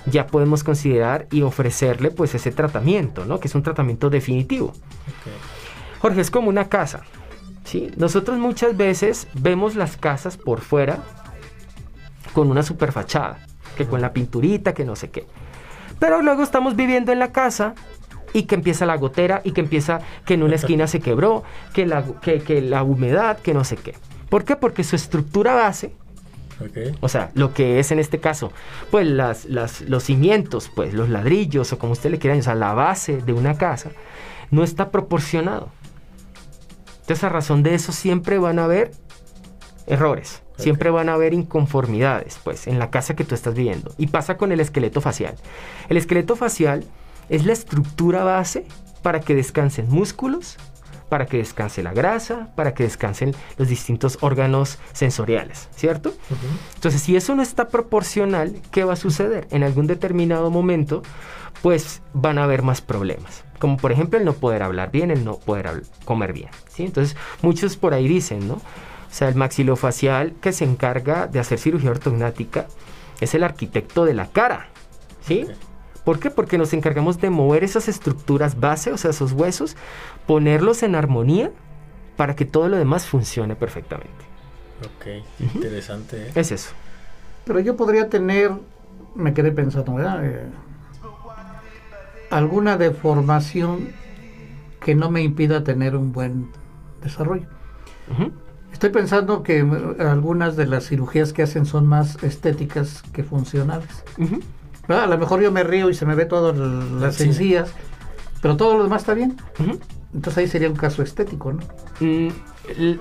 ya 0.05 0.27
podemos 0.27 0.63
considerar 0.63 1.27
y 1.31 1.41
ofrecerle 1.41 2.11
pues 2.11 2.35
ese 2.35 2.51
tratamiento, 2.51 3.25
¿no? 3.25 3.39
Que 3.39 3.47
es 3.47 3.55
un 3.55 3.63
tratamiento 3.63 4.09
definitivo. 4.09 4.73
Jorge, 5.99 6.21
es 6.21 6.29
como 6.29 6.49
una 6.49 6.69
casa. 6.69 7.01
¿sí? 7.63 7.91
Nosotros 7.97 8.38
muchas 8.38 8.77
veces 8.77 9.27
vemos 9.33 9.75
las 9.75 9.97
casas 9.97 10.38
por 10.38 10.61
fuera 10.61 10.99
con 12.33 12.51
una 12.51 12.63
superfachada, 12.63 13.39
que 13.75 13.88
con 13.88 14.01
la 14.01 14.13
pinturita, 14.13 14.73
que 14.73 14.85
no 14.85 14.95
sé 14.95 15.09
qué. 15.09 15.25
Pero 15.99 16.21
luego 16.21 16.43
estamos 16.43 16.75
viviendo 16.75 17.11
en 17.11 17.19
la 17.19 17.31
casa 17.31 17.73
y 18.36 18.43
que 18.43 18.56
empieza 18.56 18.86
la 18.86 18.98
gotera 18.98 19.41
y 19.43 19.52
que 19.52 19.62
empieza 19.62 20.02
que 20.26 20.36
en 20.36 20.43
una 20.43 20.56
esquina 20.62 20.86
se 20.88 21.00
quebró, 21.00 21.43
que 21.74 21.86
la, 21.88 22.04
que 22.21 22.62
la 22.62 22.84
humedad, 22.84 23.39
que 23.39 23.54
no 23.54 23.63
sé 23.63 23.78
qué. 23.78 23.95
¿Por 24.30 24.43
qué? 24.43 24.56
Porque 24.56 24.84
su 24.84 24.95
estructura 24.95 25.54
base 25.54 25.93
o 27.02 27.10
sea, 27.10 27.32
lo 27.34 27.54
que 27.54 27.80
es 27.80 27.91
en 27.91 28.00
este 28.00 28.19
caso, 28.19 28.52
pues 28.91 29.06
las, 29.08 29.45
los 29.45 30.04
cimientos, 30.04 30.71
pues 30.74 30.93
los 30.93 31.10
ladrillos 31.10 31.74
o 31.74 31.80
como 31.80 31.93
usted 31.93 32.12
le 32.12 32.19
quiera, 32.19 32.38
o 32.38 32.41
sea, 32.41 32.56
la 32.56 32.74
base 32.74 33.17
de 33.17 33.34
una 33.34 33.58
casa 33.58 33.91
no 34.52 34.63
está 34.63 34.89
proporcionado. 34.89 35.69
Entonces, 37.02 37.24
a 37.24 37.30
razón 37.30 37.62
de 37.62 37.76
eso 37.76 37.91
siempre 37.91 38.39
van 38.39 38.60
a 38.60 38.63
haber 38.63 38.91
errores, 39.86 40.43
siempre 40.58 40.89
van 40.89 41.10
a 41.10 41.13
haber 41.13 41.34
inconformidades, 41.34 42.39
pues, 42.43 42.67
en 42.67 42.80
la 42.80 42.89
casa 42.89 43.15
que 43.15 43.26
tú 43.26 43.36
estás 43.36 43.54
viviendo. 43.54 43.93
Y 43.98 44.08
pasa 44.08 44.38
con 44.38 44.52
el 44.52 44.60
esqueleto 44.60 45.02
facial. 45.02 45.36
El 45.89 45.98
esqueleto 45.98 46.36
facial 46.36 46.86
es 47.29 47.45
la 47.45 47.53
estructura 47.53 48.23
base 48.23 48.65
para 49.01 49.19
que 49.19 49.35
descansen 49.35 49.89
músculos, 49.89 50.57
para 51.09 51.25
que 51.27 51.38
descanse 51.38 51.83
la 51.83 51.93
grasa, 51.93 52.49
para 52.55 52.73
que 52.73 52.83
descansen 52.83 53.35
los 53.57 53.67
distintos 53.67 54.17
órganos 54.21 54.79
sensoriales, 54.93 55.69
¿cierto? 55.75 56.13
Entonces, 56.75 57.01
si 57.01 57.15
eso 57.15 57.35
no 57.35 57.43
está 57.43 57.67
proporcional, 57.67 58.59
¿qué 58.71 58.83
va 58.83 58.93
a 58.93 58.97
suceder? 58.97 59.47
En 59.51 59.63
algún 59.63 59.88
determinado 59.88 60.49
momento, 60.49 61.03
pues 61.61 62.01
van 62.13 62.38
a 62.38 62.43
haber 62.43 62.63
más 62.63 62.81
problemas, 62.81 63.43
como 63.59 63.77
por 63.77 63.91
ejemplo 63.91 64.19
el 64.19 64.25
no 64.25 64.33
poder 64.33 64.63
hablar 64.63 64.91
bien, 64.91 65.11
el 65.11 65.23
no 65.23 65.38
poder 65.38 65.83
comer 66.03 66.33
bien, 66.33 66.49
¿sí? 66.67 66.83
Entonces, 66.83 67.15
muchos 67.41 67.77
por 67.77 67.93
ahí 67.93 68.07
dicen, 68.07 68.47
¿no? 68.47 68.55
O 68.55 68.61
sea, 69.17 69.29
el 69.29 69.35
maxilofacial 69.35 70.33
que 70.41 70.51
se 70.51 70.65
encarga 70.65 71.27
de 71.27 71.39
hacer 71.39 71.59
cirugía 71.59 71.91
ortognática 71.91 72.67
es 73.21 73.33
el 73.33 73.43
arquitecto 73.43 74.03
de 74.03 74.13
la 74.13 74.27
cara, 74.27 74.67
¿sí? 75.21 75.47
¿Por 76.05 76.19
qué? 76.19 76.29
Porque 76.29 76.57
nos 76.59 76.71
encargamos 76.73 77.19
de 77.19 77.31
mover 77.31 77.63
esas 77.63 77.87
estructuras 77.87 78.59
base, 78.59 78.93
o 78.93 78.97
sea, 78.97 79.09
esos 79.09 79.33
huesos, 79.33 79.75
ponerlos 80.27 80.83
en 80.83 80.95
armonía 80.95 81.51
para 82.15 82.35
que 82.35 82.45
todo 82.45 82.69
lo 82.69 82.77
demás 82.77 83.07
funcione 83.07 83.55
perfectamente. 83.55 84.11
Ok, 84.81 85.25
interesante. 85.39 86.27
¿eh? 86.27 86.31
Es 86.35 86.51
eso. 86.51 86.71
Pero 87.43 87.59
yo 87.59 87.75
podría 87.75 88.07
tener, 88.09 88.51
me 89.15 89.33
quedé 89.33 89.51
pensando, 89.51 89.95
¿verdad? 89.95 90.25
Eh, 90.25 90.45
alguna 92.29 92.77
deformación 92.77 93.89
que 94.79 94.93
no 94.93 95.09
me 95.09 95.23
impida 95.23 95.63
tener 95.63 95.95
un 95.95 96.11
buen 96.11 96.51
desarrollo. 97.01 97.47
Estoy 98.71 98.91
pensando 98.91 99.41
que 99.41 99.65
algunas 99.99 100.55
de 100.55 100.67
las 100.67 100.87
cirugías 100.87 101.33
que 101.33 101.41
hacen 101.41 101.65
son 101.65 101.87
más 101.87 102.21
estéticas 102.23 103.01
que 103.13 103.23
funcionales. 103.23 104.03
A 104.88 105.08
lo 105.08 105.17
mejor 105.17 105.41
yo 105.41 105.52
me 105.52 105.63
río 105.63 105.89
y 105.89 105.93
se 105.93 106.06
me 106.06 106.15
ve 106.15 106.26
todas 106.26 106.56
las 106.58 107.15
sencillas, 107.15 107.71
pero 108.41 108.58
todo 108.58 108.78
lo 108.78 108.84
demás 108.84 109.02
está 109.02 109.13
bien. 109.13 109.38
Entonces 110.13 110.38
ahí 110.38 110.48
sería 110.48 110.69
un 110.69 110.76
caso 110.76 111.02
estético, 111.02 111.54
¿no? 111.54 111.60
Mm, 112.00 112.30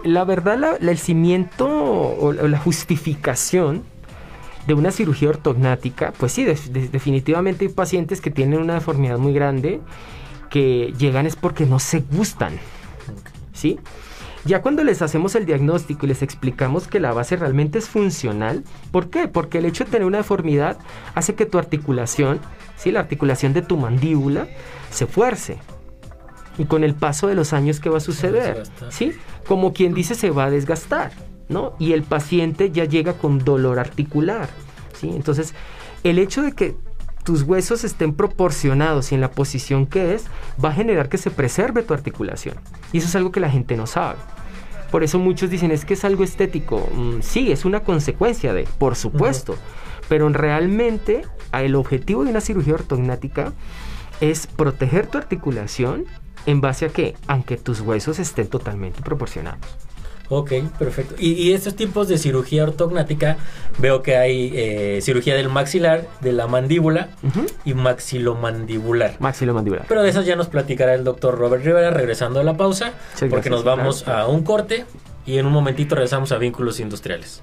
la 0.05 0.25
verdad, 0.25 0.79
el 0.81 0.99
cimiento 0.99 1.67
o, 1.69 2.33
la 2.33 2.59
justificación 2.59 3.83
de 4.67 4.75
una 4.75 4.91
cirugía 4.91 5.29
ortognática, 5.29 6.13
pues 6.17 6.33
sí, 6.33 6.45
definitivamente 6.45 7.67
hay 7.67 7.73
pacientes 7.73 8.21
que 8.21 8.31
tienen 8.31 8.61
una 8.61 8.75
deformidad 8.75 9.19
muy 9.19 9.35
grande 9.35 9.81
que 10.49 10.95
llegan 10.97 11.27
es 11.27 11.37
porque 11.37 11.67
no 11.67 11.79
se 11.79 12.01
gustan, 12.01 12.59
¿sí? 13.53 13.79
Ya 14.45 14.61
cuando 14.61 14.85
les 14.85 15.01
hacemos 15.01 15.35
el 15.37 15.47
diagnóstico 15.47 16.05
y 16.05 16.11
les 16.11 16.23
explicamos 16.23 16.87
que 16.87 17.01
la 17.01 17.13
base 17.13 17.37
realmente 17.37 17.79
es 17.79 17.89
funcional, 17.89 18.63
¿por 18.91 19.09
qué? 19.09 19.27
Porque 19.27 19.59
el 19.59 19.65
hecho 19.65 19.85
de 19.85 19.91
tener 19.91 20.07
una 20.07 20.19
deformidad 20.19 20.79
hace 21.15 21.35
que 21.35 21.47
tu 21.47 21.57
articulación, 21.57 22.41
¿sí? 22.77 22.91
la 22.91 23.01
articulación 23.01 23.55
de 23.55 23.63
tu 23.63 23.79
mandíbula, 23.79 24.47
se 24.91 25.07
fuerce. 25.07 25.59
Y 26.59 26.67
con 26.67 26.85
el 26.85 26.95
paso 26.95 27.27
de 27.27 27.35
los 27.35 27.55
años, 27.55 27.81
¿qué 27.81 27.89
va 27.89 27.97
a 27.97 28.01
suceder? 28.01 28.65
¿Sí? 28.91 29.13
Como 29.47 29.73
quien 29.73 29.95
dice, 29.95 30.15
se 30.15 30.31
va 30.31 30.45
a 30.45 30.51
desgastar, 30.51 31.13
¿no? 31.49 31.75
Y 31.79 31.95
el 31.95 32.03
paciente 32.03 32.71
ya 32.71 32.85
llega 32.85 33.15
con 33.15 33.39
dolor 33.39 33.79
articular, 33.79 34.49
¿sí? 34.93 35.09
Entonces, 35.09 35.55
el 36.05 36.19
hecho 36.19 36.43
de 36.43 36.53
que 36.53 36.77
tus 37.25 37.43
huesos 37.43 37.85
estén 37.85 38.15
proporcionados 38.15 39.11
y 39.11 39.15
en 39.15 39.21
la 39.21 39.31
posición 39.31 39.87
que 39.87 40.15
es, 40.15 40.27
va 40.63 40.69
a 40.69 40.75
generar 40.75 41.09
que 41.09 41.19
se 41.19 41.31
preserve 41.31 41.83
tu 41.83 41.95
articulación. 41.95 42.57
Y 42.93 42.99
eso 42.99 43.09
es 43.09 43.17
algo 43.17 43.33
que 43.33 43.41
la 43.41 43.51
gente 43.51 43.77
no 43.77 43.87
sabe. 43.87 44.19
Por 44.91 45.03
eso 45.03 45.19
muchos 45.19 45.51
dicen, 45.51 45.73
es 45.73 45.85
que 45.85 45.95
es 45.95 46.05
algo 46.05 46.23
estético. 46.23 46.89
Mm, 46.95 47.21
sí, 47.21 47.51
es 47.51 47.65
una 47.65 47.81
consecuencia 47.81 48.53
de, 48.53 48.69
por 48.79 48.95
supuesto. 48.95 49.57
Pero 50.09 50.29
realmente 50.29 51.23
el 51.53 51.75
objetivo 51.75 52.25
de 52.25 52.31
una 52.31 52.41
cirugía 52.41 52.75
ortognática 52.75 53.53
es 54.21 54.47
proteger 54.47 55.07
tu 55.07 55.19
articulación 55.19 56.05
en 56.47 56.61
base 56.61 56.85
a 56.85 56.89
que, 56.91 57.17
aunque 57.27 57.57
tus 57.57 57.81
huesos 57.81 58.19
estén 58.19 58.49
totalmente 58.49 59.01
proporcionados. 59.01 59.67
Ok, 60.29 60.53
perfecto. 60.79 61.15
Y, 61.19 61.53
estos 61.53 61.77
tipos 61.77 62.09
de 62.09 62.19
cirugía 62.19 62.65
ortognática, 62.65 63.37
veo 63.79 64.03
que 64.03 64.17
hay 64.17 64.53
eh, 64.55 65.01
cirugía 65.03 65.35
del 65.35 65.51
maxilar, 65.51 66.07
de 66.21 66.33
la 66.33 66.47
mandíbula 66.47 67.09
y 67.65 67.75
maxilomandibular. 67.75 69.17
Maxilomandibular. 69.19 69.87
Pero 69.87 70.03
de 70.03 70.09
esas 70.09 70.25
ya 70.25 70.37
nos 70.37 70.49
platicará 70.49 70.95
el 70.95 71.05
doctor 71.05 71.39
Robert 71.39 71.65
Rivera 71.65 71.91
regresando 71.91 72.41
a 72.41 72.45
la 72.45 72.57
pausa, 72.57 72.93
porque 73.29 73.51
nos 73.51 73.65
vamos 73.65 74.09
a 74.09 74.27
un 74.27 74.43
corte 74.45 74.87
y 75.27 75.39
en 75.39 75.47
un 75.47 75.53
momentito 75.53 75.95
regresamos 75.95 76.33
a 76.33 76.39
vínculos 76.39 76.81
industriales. 76.81 77.43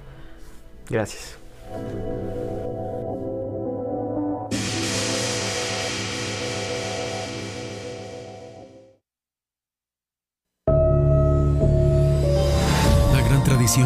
Gracias. 0.88 1.36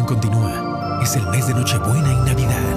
Continúa. 0.05 0.99
Es 1.01 1.15
el 1.15 1.25
mes 1.29 1.47
de 1.47 1.53
Nochebuena 1.53 2.11
y 2.11 2.17
Navidad. 2.17 2.75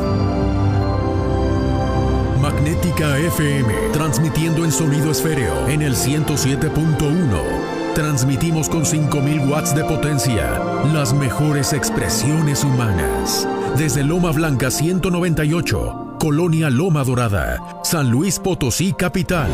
Magnética 2.41 3.19
FM, 3.19 3.73
transmitiendo 3.93 4.65
en 4.65 4.71
sonido 4.71 5.11
esféreo 5.11 5.67
en 5.69 5.83
el 5.83 5.97
107.1. 5.97 7.95
Transmitimos 7.95 8.69
con 8.69 8.87
5000 8.87 9.41
watts 9.51 9.75
de 9.75 9.85
potencia 9.85 10.61
las 10.93 11.13
mejores 11.13 11.73
expresiones 11.73 12.63
humanas. 12.63 13.49
Desde 13.77 14.05
Loma 14.05 14.31
Blanca 14.31 14.71
198, 14.71 16.17
Colonia 16.21 16.71
Loma 16.71 17.03
Dorada, 17.03 17.81
San 17.83 18.09
Luis 18.09 18.39
Potosí, 18.39 18.93
capital. 18.93 19.51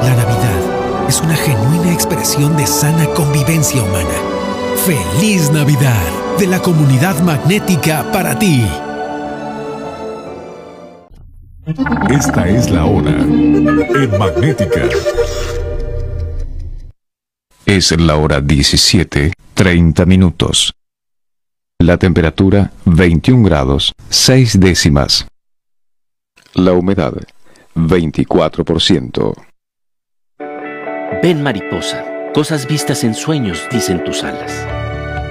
La 0.00 0.14
Navidad 0.14 1.08
es 1.08 1.20
una 1.20 1.34
genuina 1.34 1.92
expresión 1.92 2.56
de 2.56 2.66
sana 2.68 3.06
convivencia 3.16 3.82
humana. 3.82 4.33
¡Feliz 4.86 5.50
Navidad! 5.50 6.36
De 6.38 6.46
la 6.46 6.60
comunidad 6.60 7.18
magnética 7.22 8.04
para 8.12 8.38
ti. 8.38 8.66
Esta 12.10 12.46
es 12.46 12.70
la 12.70 12.84
hora 12.84 13.12
en 13.12 14.18
Magnética. 14.18 14.82
Es 17.64 17.98
la 17.98 18.16
hora 18.16 18.42
17, 18.42 19.32
30 19.54 20.04
minutos. 20.04 20.74
La 21.78 21.96
temperatura 21.96 22.70
21 22.84 23.42
grados, 23.42 23.94
6 24.10 24.60
décimas. 24.60 25.26
La 26.52 26.72
humedad 26.74 27.14
24%. 27.74 29.34
Ven 31.22 31.42
mariposa, 31.42 32.04
cosas 32.34 32.66
vistas 32.66 33.04
en 33.04 33.14
sueños, 33.14 33.62
dicen 33.70 34.02
tus 34.02 34.24
alas. 34.24 34.52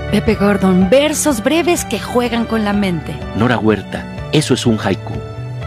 Pepe 0.09 0.35
Gordon, 0.35 0.89
versos 0.89 1.43
breves 1.43 1.83
que 1.85 1.99
juegan 1.99 2.45
con 2.45 2.63
la 2.63 2.71
mente. 2.71 3.13
Nora 3.35 3.59
Huerta, 3.59 4.05
eso 4.31 4.53
es 4.53 4.65
un 4.65 4.79
haiku. 4.79 5.13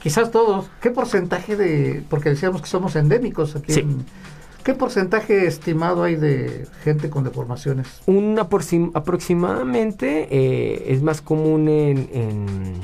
quizás 0.02 0.32
todos, 0.32 0.66
¿qué 0.80 0.90
porcentaje 0.90 1.56
de, 1.56 2.02
porque 2.10 2.30
decíamos 2.30 2.60
que 2.60 2.66
somos 2.66 2.96
endémicos 2.96 3.54
aquí 3.56 3.86
¿Qué 4.64 4.74
porcentaje 4.74 5.46
estimado 5.46 6.02
hay 6.04 6.16
de 6.16 6.66
gente 6.82 7.10
con 7.10 7.22
deformaciones? 7.22 8.00
Un 8.06 8.38
aproximadamente 8.38 10.26
eh, 10.30 10.86
es 10.88 11.02
más 11.02 11.20
común 11.20 11.68
en 11.68 12.08
en 12.14 12.74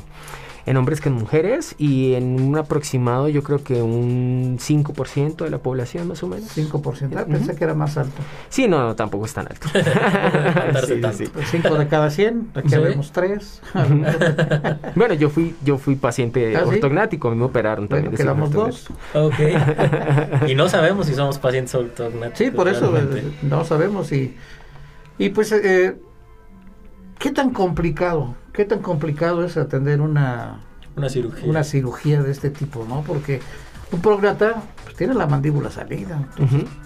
hombres 0.76 1.00
que 1.00 1.08
en 1.08 1.14
mujeres 1.14 1.74
y 1.78 2.14
en 2.14 2.40
un 2.40 2.56
aproximado 2.56 3.28
yo 3.28 3.42
creo 3.42 3.62
que 3.62 3.82
un 3.82 4.58
5% 4.58 5.44
de 5.44 5.50
la 5.50 5.58
población 5.58 6.08
más 6.08 6.22
o 6.22 6.28
menos. 6.28 6.56
5%, 6.56 7.16
ah, 7.16 7.24
pensé 7.24 7.54
que 7.54 7.64
era 7.64 7.74
más 7.74 7.96
alto. 7.96 8.20
Sí, 8.48 8.68
no, 8.68 8.94
tampoco 8.94 9.26
es 9.26 9.34
tan 9.34 9.46
alto. 9.48 9.68
5 11.50 11.74
de 11.74 11.88
cada 11.88 12.10
100, 12.10 12.52
aquí 12.54 12.76
vemos 12.76 13.12
3. 13.12 13.62
bueno, 14.94 15.14
yo 15.14 15.30
fui 15.30 15.54
yo 15.64 15.78
fui 15.78 15.96
paciente 15.96 16.56
¿Ah, 16.56 16.64
ortognático, 16.66 17.28
a 17.28 17.30
mí 17.32 17.36
me 17.36 17.44
operaron 17.44 17.88
también. 17.88 18.14
quedamos 18.14 18.50
dos. 18.50 18.88
Ok. 19.14 19.34
y 20.48 20.54
no 20.54 20.68
sabemos 20.68 21.06
si 21.06 21.14
somos 21.14 21.38
pacientes 21.38 21.74
ortognáticos. 21.74 22.38
Sí, 22.38 22.50
por 22.50 22.68
eso 22.68 22.96
eh, 22.96 23.32
no 23.42 23.64
sabemos 23.64 24.12
y, 24.12 24.36
y 25.18 25.30
pues... 25.30 25.52
Eh, 25.52 25.96
¿Qué 27.18 27.30
tan 27.30 27.50
complicado, 27.50 28.34
qué 28.52 28.64
tan 28.64 28.80
complicado 28.80 29.44
es 29.44 29.56
atender 29.56 30.00
una, 30.00 30.60
una 30.96 31.08
cirugía. 31.08 31.48
Una 31.48 31.64
cirugía 31.64 32.22
de 32.22 32.30
este 32.30 32.50
tipo, 32.50 32.84
¿no? 32.88 33.02
Porque 33.02 33.40
un 33.92 34.00
prógnata 34.00 34.62
pues, 34.84 34.96
tiene 34.96 35.14
la 35.14 35.26
mandíbula 35.26 35.70
salida. 35.70 36.28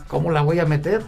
¿Cómo 0.09 0.31
la 0.31 0.43
voy 0.43 0.61
a 0.61 0.67
meter? 0.67 1.03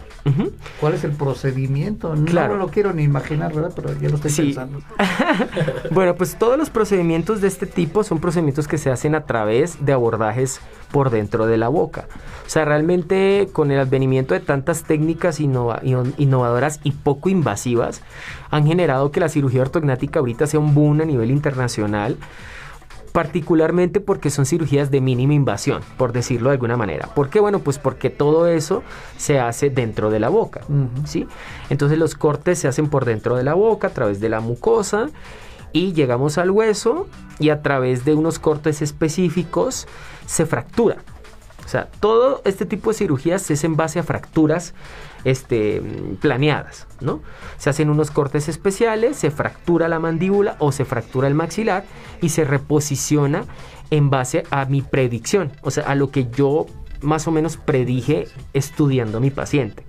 ¿Cuál 0.79 0.93
es 0.93 1.03
el 1.03 1.11
procedimiento? 1.11 2.15
No 2.15 2.55
lo 2.55 2.67
quiero 2.67 2.93
ni 2.93 3.03
imaginar, 3.03 3.53
¿verdad? 3.53 3.71
Pero 3.75 3.93
ya 3.99 4.09
lo 4.09 4.15
estoy 4.15 4.31
pensando. 4.31 4.81
bueno, 5.91 6.15
pues 6.15 6.37
todos 6.37 6.57
los 6.57 6.69
procedimientos 6.69 7.39
de 7.39 7.47
este 7.47 7.65
tipo 7.65 8.03
son 8.03 8.19
procedimientos 8.19 8.67
que 8.67 8.77
se 8.77 8.89
hacen 8.89 9.15
a 9.15 9.25
través 9.25 9.85
de 9.85 9.93
abordajes 9.93 10.59
por 10.91 11.09
dentro 11.09 11.47
de 11.47 11.57
la 11.57 11.69
boca. 11.69 12.07
O 12.45 12.49
sea, 12.49 12.65
realmente 12.65 13.47
con 13.53 13.71
el 13.71 13.79
advenimiento 13.79 14.33
de 14.33 14.39
tantas 14.39 14.83
técnicas 14.83 15.39
innovadoras 15.39 16.79
y 16.83 16.91
poco 16.91 17.29
invasivas, 17.29 18.01
han 18.49 18.65
generado 18.65 19.11
que 19.11 19.19
la 19.19 19.29
cirugía 19.29 19.61
ortognática 19.61 20.19
ahorita 20.19 20.47
sea 20.47 20.59
un 20.59 20.73
boom 20.73 21.01
a 21.01 21.05
nivel 21.05 21.31
internacional 21.31 22.17
particularmente 23.11 23.99
porque 23.99 24.29
son 24.29 24.45
cirugías 24.45 24.91
de 24.91 25.01
mínima 25.01 25.33
invasión, 25.33 25.81
por 25.97 26.11
decirlo 26.11 26.49
de 26.49 26.55
alguna 26.55 26.77
manera. 26.77 27.07
¿Por 27.13 27.29
qué? 27.29 27.39
Bueno, 27.39 27.59
pues 27.59 27.79
porque 27.79 28.09
todo 28.09 28.47
eso 28.47 28.83
se 29.17 29.39
hace 29.39 29.69
dentro 29.69 30.09
de 30.09 30.19
la 30.19 30.29
boca, 30.29 30.61
¿sí? 31.05 31.27
Entonces 31.69 31.97
los 31.97 32.15
cortes 32.15 32.59
se 32.59 32.67
hacen 32.67 32.89
por 32.89 33.05
dentro 33.05 33.35
de 33.35 33.43
la 33.43 33.53
boca, 33.53 33.87
a 33.87 33.91
través 33.91 34.19
de 34.19 34.29
la 34.29 34.39
mucosa, 34.39 35.09
y 35.73 35.93
llegamos 35.93 36.37
al 36.37 36.51
hueso 36.51 37.07
y 37.39 37.49
a 37.49 37.61
través 37.61 38.05
de 38.05 38.13
unos 38.13 38.39
cortes 38.39 38.81
específicos 38.81 39.87
se 40.25 40.45
fractura. 40.45 40.97
O 41.65 41.69
sea, 41.69 41.89
todo 41.99 42.41
este 42.45 42.65
tipo 42.65 42.91
de 42.91 42.97
cirugías 42.97 43.51
es 43.51 43.63
en 43.65 43.75
base 43.75 43.99
a 43.99 44.03
fracturas 44.03 44.73
este, 45.27 45.81
planeadas, 46.21 46.87
¿no? 47.01 47.19
Se 47.57 47.69
hacen 47.69 47.89
unos 47.89 48.11
cortes 48.11 48.47
especiales, 48.47 49.17
se 49.17 49.29
fractura 49.29 49.89
la 49.89 49.99
mandíbula 49.99 50.55
o 50.59 50.71
se 50.71 50.85
fractura 50.85 51.27
el 51.27 51.33
maxilar 51.33 51.83
y 52.21 52.29
se 52.29 52.45
reposiciona 52.45 53.43
en 53.91 54.09
base 54.09 54.43
a 54.51 54.63
mi 54.65 54.81
predicción, 54.81 55.51
o 55.63 55.71
sea, 55.71 55.83
a 55.83 55.95
lo 55.95 56.11
que 56.11 56.27
yo 56.29 56.65
más 57.01 57.27
o 57.27 57.31
menos 57.31 57.57
predije 57.57 58.29
estudiando 58.53 59.17
a 59.17 59.21
mi 59.21 59.29
paciente. 59.29 59.83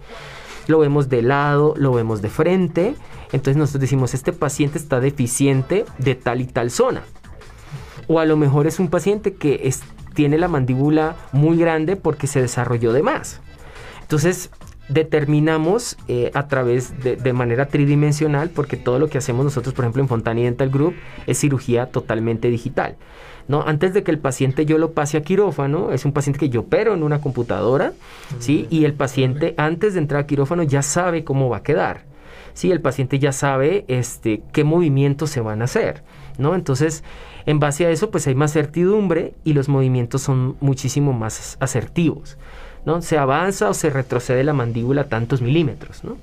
Lo 0.66 0.80
vemos 0.80 1.08
de 1.08 1.22
lado, 1.22 1.72
lo 1.76 1.92
vemos 1.92 2.20
de 2.20 2.30
frente, 2.30 2.96
entonces 3.30 3.56
nosotros 3.56 3.82
decimos, 3.82 4.14
este 4.14 4.32
paciente 4.32 4.76
está 4.76 4.98
deficiente 4.98 5.84
de 5.98 6.16
tal 6.16 6.40
y 6.40 6.46
tal 6.46 6.72
zona. 6.72 7.02
O 8.08 8.18
a 8.18 8.24
lo 8.24 8.36
mejor 8.36 8.66
es 8.66 8.80
un 8.80 8.88
paciente 8.88 9.34
que 9.34 9.72
tiene 10.14 10.36
la 10.36 10.48
mandíbula 10.48 11.14
muy 11.30 11.56
grande 11.58 11.94
porque 11.94 12.26
se 12.26 12.42
desarrolló 12.42 12.92
de 12.92 13.04
más. 13.04 13.40
Entonces, 14.00 14.50
determinamos 14.88 15.96
eh, 16.08 16.30
a 16.34 16.48
través 16.48 16.92
de, 17.02 17.32
manera 17.32 17.68
tridimensional, 17.68 18.50
porque 18.50 18.76
todo 18.76 18.98
lo 18.98 19.08
que 19.08 19.18
hacemos 19.18 19.44
nosotros, 19.44 19.74
por 19.74 19.84
ejemplo, 19.84 20.02
en 20.02 20.08
Fontana 20.08 20.40
Dental 20.40 20.70
Group, 20.70 20.94
es 21.26 21.38
cirugía 21.38 21.86
totalmente 21.86 22.48
digital. 22.48 22.96
¿no? 23.48 23.62
Antes 23.66 23.94
de 23.94 24.02
que 24.02 24.10
el 24.10 24.18
paciente 24.18 24.66
yo 24.66 24.78
lo 24.78 24.92
pase 24.92 25.16
a 25.16 25.22
quirófano, 25.22 25.92
es 25.92 26.04
un 26.04 26.12
paciente 26.12 26.38
que 26.38 26.48
yo 26.50 26.60
opero 26.60 26.94
en 26.94 27.02
una 27.02 27.20
computadora, 27.20 27.92
¿sí? 28.38 28.66
Y 28.68 28.84
el 28.84 28.92
paciente 28.92 29.54
antes 29.56 29.94
de 29.94 30.00
entrar 30.00 30.22
a 30.22 30.26
quirófano 30.26 30.62
ya 30.62 30.82
sabe 30.82 31.24
cómo 31.24 31.48
va 31.48 31.58
a 31.58 31.62
quedar. 31.62 32.02
Sí, 32.52 32.70
el 32.70 32.80
paciente 32.80 33.18
ya 33.18 33.32
sabe 33.32 33.84
este, 33.88 34.42
qué 34.52 34.64
movimientos 34.64 35.30
se 35.30 35.40
van 35.40 35.62
a 35.62 35.64
hacer, 35.64 36.02
¿no? 36.36 36.54
Entonces, 36.54 37.04
en 37.46 37.60
base 37.60 37.86
a 37.86 37.90
eso, 37.90 38.10
pues 38.10 38.26
hay 38.26 38.34
más 38.34 38.52
certidumbre 38.52 39.32
y 39.44 39.54
los 39.54 39.70
movimientos 39.70 40.20
son 40.20 40.56
muchísimo 40.60 41.14
más 41.14 41.56
asertivos, 41.60 42.36
¿no? 42.88 43.02
Se 43.02 43.18
avanza 43.18 43.68
o 43.68 43.74
se 43.74 43.90
retrocede 43.90 44.42
la 44.42 44.54
mandíbula 44.54 45.04
tantos 45.04 45.42
milímetros, 45.42 46.02
¿no? 46.02 46.16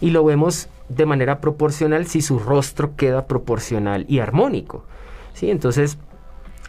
Y 0.00 0.10
lo 0.10 0.24
vemos 0.24 0.68
de 0.88 1.04
manera 1.04 1.40
proporcional 1.40 2.06
si 2.06 2.22
su 2.22 2.38
rostro 2.38 2.94
queda 2.94 3.26
proporcional 3.26 4.06
y 4.08 4.20
armónico. 4.20 4.84
Entonces, 5.42 5.98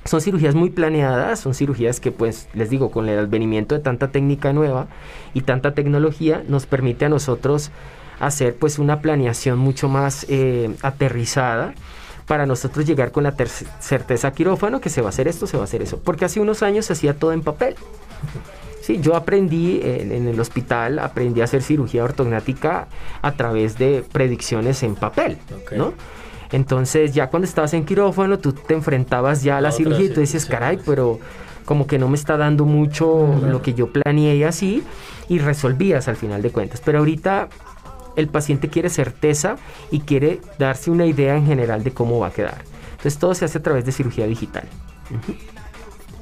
son 0.05 0.21
cirugías 0.21 0.55
muy 0.55 0.69
planeadas, 0.69 1.39
son 1.39 1.53
cirugías 1.53 1.99
que 1.99 2.11
pues 2.11 2.47
les 2.53 2.69
digo, 2.69 2.91
con 2.91 3.07
el 3.07 3.19
advenimiento 3.19 3.75
de 3.75 3.81
tanta 3.81 4.09
técnica 4.09 4.51
nueva 4.51 4.87
y 5.33 5.41
tanta 5.41 5.73
tecnología 5.73 6.43
nos 6.47 6.65
permite 6.65 7.05
a 7.05 7.09
nosotros 7.09 7.71
hacer 8.19 8.55
pues 8.55 8.79
una 8.79 9.01
planeación 9.01 9.59
mucho 9.59 9.89
más 9.89 10.25
eh, 10.29 10.75
aterrizada 10.81 11.73
para 12.25 12.45
nosotros 12.45 12.85
llegar 12.85 13.11
con 13.11 13.23
la 13.23 13.35
certeza 13.79 14.31
quirófano 14.31 14.81
que 14.81 14.89
se 14.89 15.01
va 15.01 15.07
a 15.07 15.09
hacer 15.09 15.27
esto, 15.27 15.47
se 15.47 15.57
va 15.57 15.63
a 15.63 15.65
hacer 15.65 15.81
eso. 15.81 15.99
Porque 15.99 16.25
hace 16.25 16.39
unos 16.39 16.63
años 16.63 16.85
se 16.85 16.93
hacía 16.93 17.15
todo 17.15 17.31
en 17.31 17.41
papel. 17.41 17.75
Sí, 18.89 18.99
yo 18.99 19.15
aprendí 19.15 19.81
en, 19.83 20.27
el 20.27 20.39
hospital, 20.39 20.97
aprendí 20.97 21.41
a 21.41 21.43
hacer 21.43 21.61
cirugía 21.61 22.03
ortognática 22.03 22.87
a 23.21 23.33
través 23.33 23.77
de 23.77 24.03
predicciones 24.11 24.81
en 24.81 24.95
papel, 24.95 25.37
¿no? 25.77 25.93
Entonces 26.51 27.13
ya 27.13 27.29
cuando 27.29 27.47
estabas 27.47 27.75
en 27.75 27.85
quirófano 27.85 28.39
tú 28.39 28.51
te 28.51 28.73
enfrentabas 28.73 29.43
ya 29.43 29.59
a 29.59 29.61
la, 29.61 29.71
cirugía 29.71 30.05
y 30.05 30.09
tú 30.09 30.21
dices, 30.21 30.47
caray, 30.47 30.79
pero 30.83 31.19
como 31.65 31.85
que 31.85 31.99
no 31.99 32.07
me 32.07 32.15
está 32.15 32.35
dando 32.35 32.65
mucho 32.65 33.39
lo 33.47 33.61
que 33.61 33.75
yo 33.75 33.93
planeé 33.93 34.37
y 34.37 34.43
así, 34.43 34.83
y 35.27 35.37
resolvías 35.37 36.07
al 36.07 36.15
final 36.15 36.41
de 36.41 36.49
cuentas. 36.49 36.81
Pero 36.83 36.97
ahorita 36.97 37.47
el 38.15 38.27
paciente 38.27 38.69
quiere 38.69 38.89
certeza 38.89 39.57
y 39.91 39.99
quiere 39.99 40.41
darse 40.57 40.89
una 40.89 41.05
idea 41.05 41.37
en 41.37 41.45
general 41.45 41.83
de 41.83 41.91
cómo 41.91 42.17
va 42.17 42.29
a 42.29 42.31
quedar. 42.31 42.63
Entonces 42.93 43.19
todo 43.19 43.35
se 43.35 43.45
hace 43.45 43.59
a 43.59 43.61
través 43.61 43.85
de 43.85 43.91
cirugía 43.91 44.25
digital. 44.25 44.63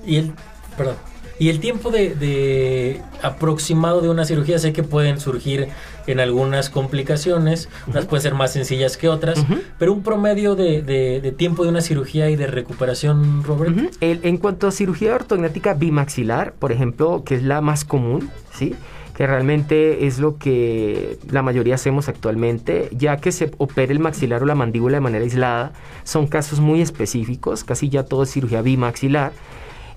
Y 0.06 0.17
el, 0.17 0.34
perdón, 0.75 0.95
y 1.39 1.50
el 1.50 1.60
tiempo 1.60 1.91
de, 1.91 3.02
aproximado 3.21 4.02
de 4.02 4.10
una 4.10 4.26
cirugía, 4.26 4.60
sé 4.60 4.73
que 4.73 4.84
pueden 4.84 5.19
surgir 5.19 5.67
en 6.08 6.19
algunas 6.19 6.69
complicaciones, 6.69 7.69
unas 7.88 8.06
pueden 8.06 8.23
ser 8.23 8.34
más 8.34 8.54
sencillas 8.54 8.97
que 8.97 9.10
otras, 9.10 9.45
pero 9.78 9.93
un 9.93 10.04
promedio 10.04 10.56
de, 10.56 11.34
tiempo 11.38 11.63
de 11.63 11.69
una 11.69 11.82
cirugía 11.82 12.30
y 12.30 12.36
de 12.36 12.47
recuperación, 12.47 13.43
Robert. 13.43 13.76
en 14.02 14.38
cuanto 14.38 14.67
a 14.67 14.71
cirugía 14.71 15.15
ortognática 15.15 15.73
bimaxilar, 15.73 16.54
por 16.54 16.71
ejemplo, 16.71 17.23
que 17.26 17.36
es 17.36 17.43
la 17.43 17.62
más 17.62 17.86
común, 17.86 18.30
¿sí? 18.54 18.76
que 19.17 19.26
realmente 19.26 20.06
es 20.06 20.19
lo 20.19 20.38
que 20.38 21.17
la 21.32 21.41
mayoría 21.41 21.73
hacemos 21.73 22.08
actualmente, 22.08 22.88
ya 22.91 23.17
que 23.17 23.32
se 23.32 23.50
opera 23.58 23.91
el 23.91 23.97
maxilar 23.97 24.43
o 24.43 24.45
la 24.45 24.54
mandíbula 24.54 24.97
de 24.97 25.02
manera 25.02 25.23
aislada, 25.23 25.73
son 26.04 26.28
casos 26.28 26.60
muy 26.60 26.82
específicos, 26.82 27.63
casi 27.63 27.89
ya 27.89 28.04
todo 28.04 28.23
es 28.23 28.32
cirugía 28.32 28.62
bimaxilar. 28.62 29.32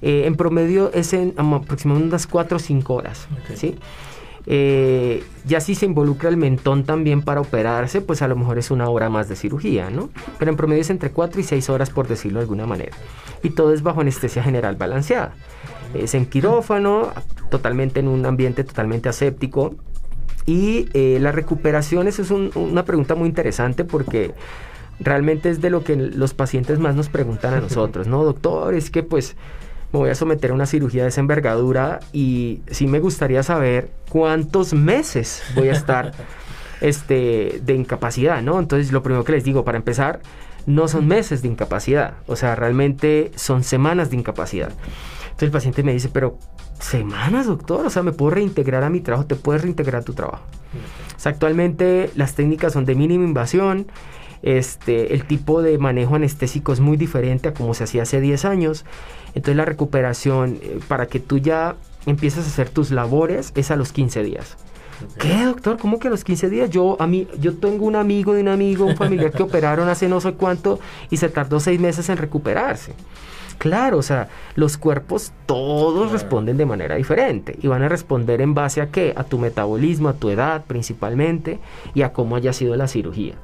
Eh, 0.02 0.24
en 0.26 0.34
promedio 0.34 0.90
es 0.92 1.12
en 1.12 1.34
aproximadamente 1.36 2.14
unas 2.14 2.26
4 2.26 2.56
o 2.56 2.60
5 2.60 2.94
horas. 2.94 3.28
¿sí? 3.54 3.76
Eh, 4.46 5.22
ya 5.44 5.60
si 5.60 5.74
se 5.74 5.86
involucra 5.86 6.28
el 6.28 6.36
mentón 6.36 6.84
también 6.84 7.22
para 7.22 7.40
operarse, 7.40 8.00
pues 8.00 8.22
a 8.22 8.28
lo 8.28 8.36
mejor 8.36 8.58
es 8.58 8.70
una 8.70 8.88
hora 8.88 9.10
más 9.10 9.28
de 9.28 9.36
cirugía, 9.36 9.90
¿no? 9.90 10.10
Pero 10.38 10.50
en 10.50 10.56
promedio 10.56 10.80
es 10.80 10.90
entre 10.90 11.10
4 11.10 11.40
y 11.40 11.44
6 11.44 11.68
horas, 11.70 11.90
por 11.90 12.08
decirlo 12.08 12.38
de 12.38 12.44
alguna 12.44 12.66
manera. 12.66 12.96
Y 13.42 13.50
todo 13.50 13.72
es 13.72 13.82
bajo 13.82 14.00
anestesia 14.00 14.42
general 14.42 14.76
balanceada. 14.76 15.34
Es 15.94 16.14
en 16.14 16.26
quirófano, 16.26 17.12
totalmente 17.50 18.00
en 18.00 18.08
un 18.08 18.24
ambiente 18.24 18.64
totalmente 18.64 19.08
aséptico. 19.08 19.74
Y 20.46 20.88
eh, 20.94 21.18
la 21.20 21.32
recuperación, 21.32 22.08
eso 22.08 22.22
es 22.22 22.30
una 22.30 22.84
pregunta 22.84 23.14
muy 23.14 23.28
interesante 23.28 23.84
porque 23.84 24.34
realmente 24.98 25.50
es 25.50 25.60
de 25.60 25.70
lo 25.70 25.84
que 25.84 25.96
los 25.96 26.34
pacientes 26.34 26.78
más 26.78 26.94
nos 26.94 27.08
preguntan 27.08 27.54
a 27.54 27.60
nosotros, 27.60 28.06
¿no? 28.06 28.24
Doctor, 28.24 28.74
es 28.74 28.90
que 28.90 29.02
pues 29.02 29.36
me 29.92 29.98
voy 29.98 30.10
a 30.10 30.14
someter 30.14 30.50
a 30.50 30.54
una 30.54 30.66
cirugía 30.66 31.02
de 31.02 31.08
esa 31.08 31.20
envergadura 31.20 32.00
y 32.12 32.60
sí 32.70 32.86
me 32.86 33.00
gustaría 33.00 33.42
saber 33.42 33.90
cuántos 34.08 34.72
meses 34.72 35.42
voy 35.54 35.68
a 35.68 35.72
estar 35.72 36.12
este, 36.80 37.60
de 37.64 37.74
incapacidad, 37.74 38.42
¿no? 38.42 38.58
Entonces 38.58 38.92
lo 38.92 39.02
primero 39.02 39.24
que 39.24 39.32
les 39.32 39.44
digo, 39.44 39.64
para 39.64 39.78
empezar, 39.78 40.20
no 40.66 40.88
son 40.88 41.08
meses 41.08 41.42
de 41.42 41.48
incapacidad, 41.48 42.14
o 42.26 42.36
sea, 42.36 42.54
realmente 42.54 43.32
son 43.34 43.64
semanas 43.64 44.10
de 44.10 44.16
incapacidad. 44.16 44.70
Entonces 45.22 45.42
el 45.42 45.50
paciente 45.50 45.82
me 45.82 45.92
dice, 45.92 46.08
pero 46.08 46.38
semanas, 46.78 47.46
doctor, 47.46 47.86
o 47.86 47.90
sea, 47.90 48.02
me 48.02 48.12
puedo 48.12 48.30
reintegrar 48.30 48.84
a 48.84 48.90
mi 48.90 49.00
trabajo, 49.00 49.26
te 49.26 49.36
puedes 49.36 49.62
reintegrar 49.62 50.02
a 50.02 50.04
tu 50.04 50.12
trabajo. 50.12 50.44
O 51.16 51.20
sea, 51.20 51.32
actualmente 51.32 52.10
las 52.14 52.34
técnicas 52.34 52.72
son 52.72 52.84
de 52.84 52.94
mínima 52.94 53.24
invasión, 53.24 53.86
este, 54.42 55.14
el 55.14 55.24
tipo 55.24 55.62
de 55.62 55.76
manejo 55.78 56.14
anestésico 56.14 56.72
es 56.72 56.80
muy 56.80 56.96
diferente 56.96 57.50
a 57.50 57.54
como 57.54 57.74
se 57.74 57.84
hacía 57.84 58.02
hace 58.02 58.20
10 58.20 58.44
años. 58.44 58.84
Entonces 59.34 59.56
la 59.56 59.64
recuperación, 59.64 60.58
eh, 60.62 60.80
para 60.88 61.06
que 61.06 61.20
tú 61.20 61.38
ya 61.38 61.76
empieces 62.06 62.44
a 62.44 62.48
hacer 62.48 62.68
tus 62.68 62.90
labores, 62.90 63.52
es 63.54 63.70
a 63.70 63.76
los 63.76 63.92
15 63.92 64.22
días. 64.22 64.56
¿Qué, 65.18 65.44
doctor? 65.44 65.78
¿Cómo 65.78 65.98
que 65.98 66.08
a 66.08 66.10
los 66.10 66.24
15 66.24 66.50
días? 66.50 66.70
Yo, 66.70 66.96
a 67.00 67.06
mí, 67.06 67.26
yo 67.38 67.56
tengo 67.56 67.86
un 67.86 67.96
amigo 67.96 68.34
de 68.34 68.42
un 68.42 68.48
amigo, 68.48 68.84
un 68.84 68.96
familiar 68.96 69.32
que 69.32 69.42
operaron 69.42 69.88
hace 69.88 70.08
no 70.08 70.20
sé 70.20 70.34
cuánto 70.34 70.78
y 71.08 71.16
se 71.16 71.28
tardó 71.28 71.60
seis 71.60 71.80
meses 71.80 72.08
en 72.08 72.18
recuperarse. 72.18 72.94
Claro, 73.58 73.98
o 73.98 74.02
sea, 74.02 74.28
los 74.54 74.78
cuerpos 74.78 75.32
todos 75.44 76.12
responden 76.12 76.56
de 76.56 76.64
manera 76.64 76.94
diferente 76.96 77.58
y 77.60 77.66
van 77.66 77.82
a 77.82 77.88
responder 77.90 78.40
en 78.40 78.54
base 78.54 78.80
a 78.80 78.90
qué? 78.90 79.12
A 79.16 79.24
tu 79.24 79.38
metabolismo, 79.38 80.08
a 80.08 80.14
tu 80.14 80.30
edad 80.30 80.64
principalmente 80.66 81.58
y 81.92 82.02
a 82.02 82.12
cómo 82.14 82.36
haya 82.36 82.54
sido 82.54 82.74
la 82.76 82.88
cirugía. 82.88 83.34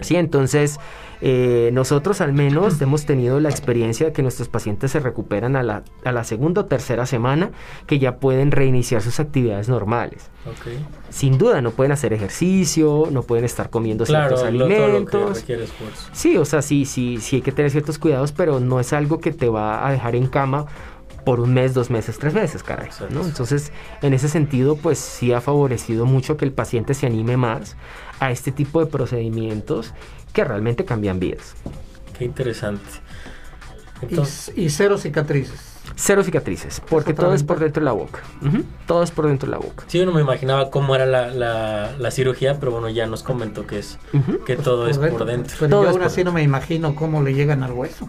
Sí, 0.00 0.16
entonces 0.16 0.78
eh, 1.20 1.70
nosotros 1.72 2.20
al 2.20 2.32
menos 2.32 2.80
hemos 2.82 3.06
tenido 3.06 3.40
la 3.40 3.48
experiencia 3.48 4.06
de 4.06 4.12
que 4.12 4.22
nuestros 4.22 4.48
pacientes 4.48 4.90
se 4.90 5.00
recuperan 5.00 5.56
a 5.56 5.62
la, 5.62 5.84
a 6.04 6.12
la 6.12 6.24
segunda 6.24 6.62
o 6.62 6.64
tercera 6.66 7.06
semana 7.06 7.52
que 7.86 7.98
ya 7.98 8.16
pueden 8.16 8.50
reiniciar 8.50 9.02
sus 9.02 9.20
actividades 9.20 9.68
normales. 9.68 10.30
Sin 11.10 11.38
duda, 11.38 11.60
no 11.60 11.70
pueden 11.70 11.92
hacer 11.92 12.12
ejercicio, 12.12 13.08
no 13.12 13.22
pueden 13.22 13.44
estar 13.44 13.70
comiendo 13.70 14.04
ciertos 14.04 14.42
alimentos. 14.42 15.44
sí, 16.12 16.36
o 16.36 16.44
sea, 16.44 16.62
sí, 16.62 16.84
sí, 16.84 17.18
sí 17.20 17.36
hay 17.36 17.42
que 17.42 17.52
tener 17.52 17.70
ciertos 17.70 17.98
cuidados, 17.98 18.32
pero 18.32 18.58
no 18.58 18.80
es 18.80 18.92
algo 18.92 19.20
que 19.20 19.32
te 19.32 19.48
va 19.48 19.86
a 19.86 19.92
dejar 19.92 20.16
en 20.16 20.26
cama 20.26 20.66
por 21.24 21.40
un 21.40 21.54
mes, 21.54 21.74
dos 21.74 21.90
meses, 21.90 22.18
tres 22.18 22.34
meses, 22.34 22.62
caray. 22.62 22.88
¿no? 23.10 23.22
Entonces, 23.22 23.72
en 24.02 24.14
ese 24.14 24.28
sentido, 24.28 24.76
pues 24.76 24.98
sí 24.98 25.32
ha 25.32 25.40
favorecido 25.40 26.06
mucho 26.06 26.36
que 26.36 26.44
el 26.44 26.52
paciente 26.52 26.94
se 26.94 27.06
anime 27.06 27.36
más 27.36 27.76
a 28.20 28.30
este 28.30 28.52
tipo 28.52 28.80
de 28.80 28.86
procedimientos 28.86 29.92
que 30.32 30.44
realmente 30.44 30.84
cambian 30.84 31.20
vidas. 31.20 31.54
Qué 32.18 32.24
interesante. 32.24 32.84
y, 34.56 34.70
cero 34.70 34.98
cicatrices. 34.98 35.72
Cero 35.94 36.22
cicatrices, 36.22 36.80
porque 36.88 37.12
todo 37.12 37.34
es 37.34 37.42
por 37.42 37.58
dentro 37.58 37.80
de 37.80 37.84
la 37.84 37.92
boca. 37.92 38.20
Todo 38.86 39.02
es 39.02 39.10
por 39.10 39.26
dentro 39.26 39.46
de 39.46 39.52
la 39.52 39.58
boca. 39.58 39.84
Sí, 39.88 39.98
yo 39.98 40.06
no 40.06 40.12
me 40.12 40.20
imaginaba 40.20 40.70
cómo 40.70 40.94
era 40.94 41.06
la, 41.06 42.10
cirugía, 42.10 42.58
pero 42.58 42.72
bueno, 42.72 42.88
ya 42.88 43.06
nos 43.06 43.22
comentó 43.22 43.66
que 43.66 43.78
es 43.78 43.98
que 44.46 44.56
todo 44.56 44.88
es 44.88 44.98
por 44.98 45.24
dentro. 45.24 45.56
Pero 45.60 45.82
yo 45.82 45.88
aún 45.88 46.02
así 46.02 46.24
no 46.24 46.32
me 46.32 46.42
imagino 46.42 46.94
cómo 46.94 47.22
le 47.22 47.34
llegan 47.34 47.62
al 47.62 47.72
hueso 47.72 48.08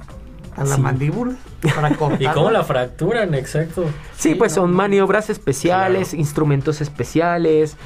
a 0.56 0.64
la 0.64 0.78
mandíbula 0.78 1.36
para 1.76 1.90
¿Y 2.20 2.28
cómo 2.28 2.52
la 2.52 2.64
fracturan? 2.64 3.34
Exacto. 3.34 3.86
Sí, 4.18 4.36
pues 4.36 4.54
son 4.54 4.74
maniobras 4.74 5.30
especiales, 5.30 6.14
instrumentos 6.14 6.82
especiales 6.82 7.78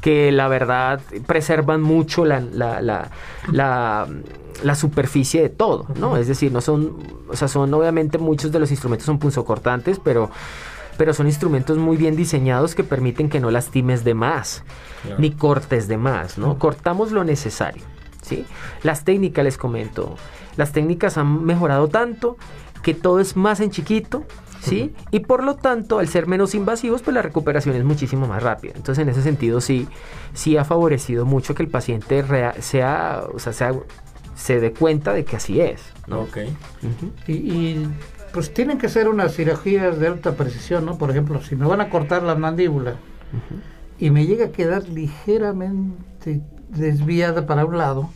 que 0.00 0.30
la 0.30 0.48
verdad 0.48 1.00
preservan 1.26 1.82
mucho 1.82 2.24
la, 2.24 2.40
la, 2.40 3.10
la, 3.50 4.74
superficie 4.74 5.42
de 5.42 5.48
todo, 5.48 5.86
¿no? 5.98 6.16
Es 6.16 6.28
decir, 6.28 6.52
no 6.52 6.60
son, 6.60 6.96
o 7.28 7.36
sea, 7.36 7.48
son 7.48 7.72
obviamente 7.74 8.18
muchos 8.18 8.52
de 8.52 8.58
los 8.58 8.70
instrumentos 8.70 9.06
son 9.06 9.18
punzocortantes, 9.18 9.98
pero 9.98 10.30
pero 10.96 11.12
son 11.12 11.26
instrumentos 11.26 11.76
muy 11.76 11.96
bien 11.96 12.16
diseñados 12.16 12.74
que 12.74 12.82
permiten 12.82 13.28
que 13.28 13.40
no 13.40 13.50
lastimes 13.50 14.02
de 14.02 14.14
más, 14.14 14.64
ni 15.18 15.30
cortes 15.30 15.88
de 15.88 15.98
más, 15.98 16.38
¿no? 16.38 16.58
Cortamos 16.58 17.12
lo 17.12 17.22
necesario, 17.22 17.82
¿sí? 18.22 18.46
Las 18.82 19.04
técnicas, 19.04 19.44
les 19.44 19.58
comento, 19.58 20.16
las 20.56 20.72
técnicas 20.72 21.18
han 21.18 21.44
mejorado 21.44 21.88
tanto 21.88 22.36
que 22.82 22.94
todo 22.94 23.20
es 23.20 23.36
más 23.36 23.60
en 23.60 23.70
chiquito, 23.70 24.24
¿sí? 24.60 24.94
Y 25.10 25.20
por 25.20 25.42
lo 25.42 25.56
tanto, 25.56 25.98
al 25.98 26.08
ser 26.08 26.26
menos 26.26 26.54
invasivos, 26.54 27.02
pues 27.02 27.14
la 27.14 27.22
recuperación 27.22 27.74
es 27.74 27.84
muchísimo 27.84 28.26
más 28.26 28.42
rápida. 28.42 28.74
Entonces, 28.76 29.02
en 29.02 29.08
ese 29.08 29.22
sentido, 29.22 29.60
sí, 29.60 29.88
sí 30.34 30.56
ha 30.56 30.64
favorecido 30.64 31.26
mucho 31.26 31.54
que 31.54 31.62
el 31.62 31.68
paciente 31.68 32.24
sea, 32.60 33.24
o 33.32 33.38
sea, 33.38 33.72
se 34.36 34.60
dé 34.60 34.72
cuenta 34.72 35.12
de 35.12 35.24
que 35.24 35.36
así 35.36 35.60
es, 35.60 35.82
¿no? 36.06 36.20
Ok. 36.20 36.38
y, 37.26 37.86
pues 38.32 38.52
tienen 38.52 38.76
que 38.76 38.90
ser 38.90 39.08
unas 39.08 39.34
cirugías 39.34 39.98
de 39.98 40.08
alta 40.08 40.36
precisión, 40.36 40.84
¿no? 40.84 40.98
Por 40.98 41.10
ejemplo, 41.10 41.40
si 41.42 41.56
me 41.56 41.66
van 41.66 41.80
a 41.80 41.88
cortar 41.88 42.22
la 42.22 42.34
mandíbula 42.34 42.96
y 43.98 44.10
me 44.10 44.26
llega 44.26 44.46
a 44.46 44.52
quedar 44.52 44.86
ligeramente 44.88 46.42
desviada 46.68 47.46
para 47.46 47.64
un 47.64 47.78
lado, 47.78 48.10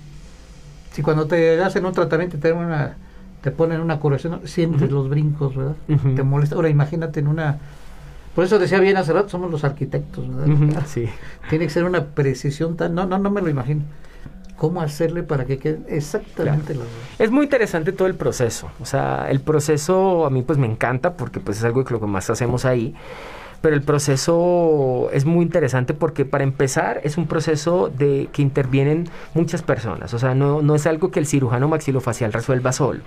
si 0.92 1.02
cuando 1.02 1.26
te 1.26 1.62
hacen 1.62 1.84
un 1.86 1.92
tratamiento 1.92 2.38
te 2.38 2.52
una 2.52 2.96
te 3.40 3.50
ponen 3.50 3.80
una 3.80 3.98
curación, 3.98 4.42
sientes 4.44 4.90
los 4.90 5.08
brincos, 5.08 5.56
¿verdad? 5.56 5.76
Te 6.14 6.22
molesta. 6.22 6.56
Ahora 6.56 6.68
imagínate 6.68 7.20
en 7.20 7.28
una... 7.28 7.58
Por 8.34 8.44
eso 8.44 8.58
decía 8.58 8.78
bien 8.80 8.96
hace 8.96 9.12
rato, 9.12 9.28
somos 9.30 9.50
los 9.50 9.64
arquitectos, 9.64 10.28
¿verdad? 10.28 10.84
Sí. 10.86 11.08
Tiene 11.48 11.64
que 11.64 11.70
ser 11.70 11.84
una 11.84 12.04
precisión 12.04 12.76
tan... 12.76 12.94
No, 12.94 13.06
no, 13.06 13.18
no 13.18 13.30
me 13.30 13.40
lo 13.40 13.48
imagino. 13.48 13.82
¿Cómo 14.56 14.82
hacerle 14.82 15.22
para 15.22 15.46
que 15.46 15.58
quede 15.58 15.80
exactamente 15.88 16.74
lo 16.74 16.82
Es 17.18 17.30
muy 17.30 17.44
interesante 17.44 17.92
todo 17.92 18.08
el 18.08 18.14
proceso. 18.14 18.70
O 18.78 18.84
sea, 18.84 19.26
el 19.30 19.40
proceso 19.40 20.26
a 20.26 20.30
mí 20.30 20.42
pues 20.42 20.58
me 20.58 20.66
encanta 20.66 21.14
porque 21.14 21.40
pues 21.40 21.56
es 21.58 21.64
algo 21.64 21.82
que 21.82 21.94
lo 21.94 22.00
que 22.00 22.06
más 22.06 22.28
hacemos 22.28 22.66
ahí 22.66 22.94
pero 23.60 23.74
el 23.74 23.82
proceso 23.82 25.08
es 25.12 25.24
muy 25.24 25.42
interesante 25.42 25.94
porque 25.94 26.24
para 26.24 26.44
empezar 26.44 27.00
es 27.04 27.18
un 27.18 27.26
proceso 27.26 27.88
de 27.88 28.28
que 28.32 28.42
intervienen 28.42 29.08
muchas 29.34 29.62
personas, 29.62 30.14
o 30.14 30.18
sea, 30.18 30.34
no, 30.34 30.62
no 30.62 30.74
es 30.74 30.86
algo 30.86 31.10
que 31.10 31.20
el 31.20 31.26
cirujano 31.26 31.68
maxilofacial 31.68 32.32
resuelva 32.32 32.72
solo, 32.72 33.00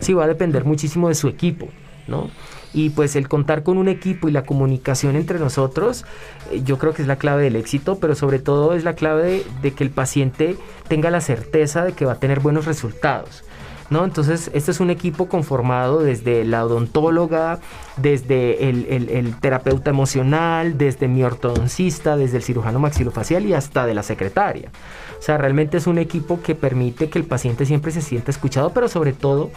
sí 0.00 0.14
va 0.14 0.24
a 0.24 0.28
depender 0.28 0.64
muchísimo 0.64 1.08
de 1.08 1.14
su 1.14 1.28
equipo, 1.28 1.68
¿no? 2.06 2.30
Y 2.74 2.90
pues 2.90 3.16
el 3.16 3.28
contar 3.28 3.62
con 3.62 3.76
un 3.76 3.88
equipo 3.88 4.28
y 4.28 4.32
la 4.32 4.44
comunicación 4.44 5.16
entre 5.16 5.38
nosotros, 5.38 6.04
eh, 6.50 6.62
yo 6.64 6.78
creo 6.78 6.94
que 6.94 7.02
es 7.02 7.08
la 7.08 7.16
clave 7.16 7.42
del 7.42 7.56
éxito, 7.56 7.98
pero 7.98 8.14
sobre 8.14 8.38
todo 8.38 8.74
es 8.74 8.82
la 8.82 8.94
clave 8.94 9.44
de 9.60 9.72
que 9.72 9.84
el 9.84 9.90
paciente 9.90 10.56
tenga 10.88 11.10
la 11.10 11.20
certeza 11.20 11.84
de 11.84 11.92
que 11.92 12.06
va 12.06 12.12
a 12.12 12.18
tener 12.18 12.40
buenos 12.40 12.64
resultados. 12.64 13.44
¿No? 13.92 14.04
Entonces, 14.04 14.50
este 14.54 14.70
es 14.70 14.80
un 14.80 14.90
equipo 14.90 15.28
conformado 15.28 16.00
desde 16.00 16.44
la 16.44 16.64
odontóloga, 16.64 17.60
desde 17.98 18.70
el, 18.70 19.36
terapeuta 19.40 19.90
emocional, 19.90 20.78
desde 20.78 21.08
mi 21.08 21.22
ortodoncista, 21.22 22.16
desde 22.16 22.38
el 22.38 22.42
cirujano 22.42 22.78
maxilofacial 22.78 23.44
y 23.44 23.52
hasta 23.52 23.84
de 23.84 23.94
la 23.94 24.02
secretaria. 24.02 24.70
O 25.18 25.22
sea, 25.22 25.36
realmente 25.36 25.76
es 25.76 25.86
un 25.86 25.98
equipo 25.98 26.42
que 26.42 26.54
permite 26.54 27.10
que 27.10 27.18
el 27.18 27.26
paciente 27.26 27.66
siempre 27.66 27.92
se 27.92 28.00
sienta 28.00 28.30
escuchado, 28.30 28.72
pero 28.72 28.88
sobre 28.88 29.12
todo 29.12 29.50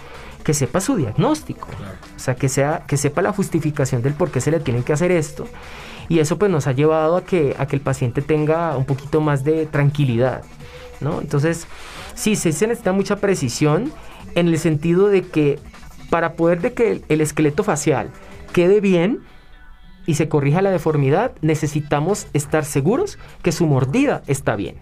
que 0.43 0.53
sepa 0.53 0.81
su 0.81 0.97
diagnóstico. 0.97 1.69
O 2.15 2.19
sea, 2.19 2.35
que, 2.35 2.49
sea, 2.49 2.83
que 2.85 2.97
sepa 2.97 3.21
la 3.21 3.31
justificación 3.31 4.01
del 4.03 4.13
por 4.13 4.31
qué 4.31 4.41
se 4.41 4.51
le 4.51 4.59
tiene 4.59 4.83
que 4.83 4.93
hacer 4.93 5.11
esto. 5.11 5.47
Y 6.09 6.19
eso 6.19 6.37
pues 6.37 6.51
nos 6.51 6.67
ha 6.67 6.73
llevado 6.73 7.15
a 7.15 7.23
que, 7.23 7.55
a 7.57 7.65
que 7.65 7.75
el 7.77 7.81
paciente 7.81 8.21
tenga 8.21 8.77
un 8.77 8.85
poquito 8.85 9.21
más 9.21 9.43
de 9.43 9.65
tranquilidad. 9.65 10.43
¿no? 10.99 11.21
Entonces, 11.21 11.67
sí, 12.15 12.35
se 12.35 12.49
necesita 12.67 12.91
mucha 12.91 13.17
precisión 13.17 13.91
en 14.35 14.47
el 14.47 14.57
sentido 14.57 15.07
de 15.07 15.23
que 15.23 15.59
para 16.09 16.33
poder 16.33 16.61
de 16.61 16.73
que 16.73 17.03
el, 17.07 17.21
esqueleto 17.21 17.63
facial 17.63 18.09
quede 18.53 18.79
bien 18.79 19.19
y 20.05 20.15
se 20.15 20.29
corrija 20.29 20.61
la 20.61 20.71
deformidad, 20.71 21.31
necesitamos 21.41 22.27
estar 22.33 22.63
seguros 22.63 23.17
que 23.41 23.51
su 23.51 23.65
mordida 23.65 24.21
está 24.27 24.55
bien. 24.55 24.75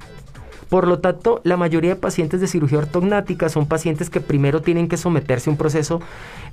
Por 0.70 0.88
lo 0.88 1.00
tanto, 1.00 1.40
la 1.44 1.56
mayoría 1.56 1.92
de 1.92 1.96
pacientes 1.96 2.42
de 2.42 2.48
cirugía 2.48 2.80
ortognática 2.80 3.48
son 3.48 3.68
pacientes 3.68 4.10
que 4.10 4.22
primero 4.22 4.62
tienen 4.62 4.88
que 4.88 4.98
someterse 4.98 5.50
a 5.50 5.54
un 5.54 5.58
proceso 5.58 6.02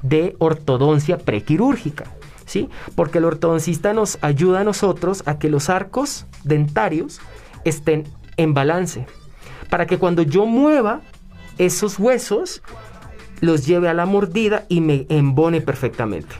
de 0.02 0.36
ortodoncia 0.38 1.18
prequirúrgica. 1.18 2.04
¿Sí? 2.44 2.68
Porque 2.96 3.18
el 3.18 3.24
ortodoncista 3.24 3.92
nos 3.92 4.18
ayuda 4.22 4.60
a 4.60 4.64
nosotros 4.64 5.22
a 5.24 5.38
que 5.38 5.48
los 5.48 5.70
arcos 5.70 6.26
dentarios 6.42 7.20
estén 7.64 8.04
en 8.36 8.54
balance. 8.54 9.06
Para 9.70 9.86
que 9.86 9.98
cuando 9.98 10.22
yo 10.22 10.46
mueva 10.46 11.00
esos 11.58 11.98
huesos, 11.98 12.62
los 13.40 13.66
lleve 13.66 13.88
a 13.88 13.94
la 13.94 14.06
mordida 14.06 14.64
y 14.68 14.80
me 14.80 15.06
embone 15.08 15.60
perfectamente. 15.60 16.34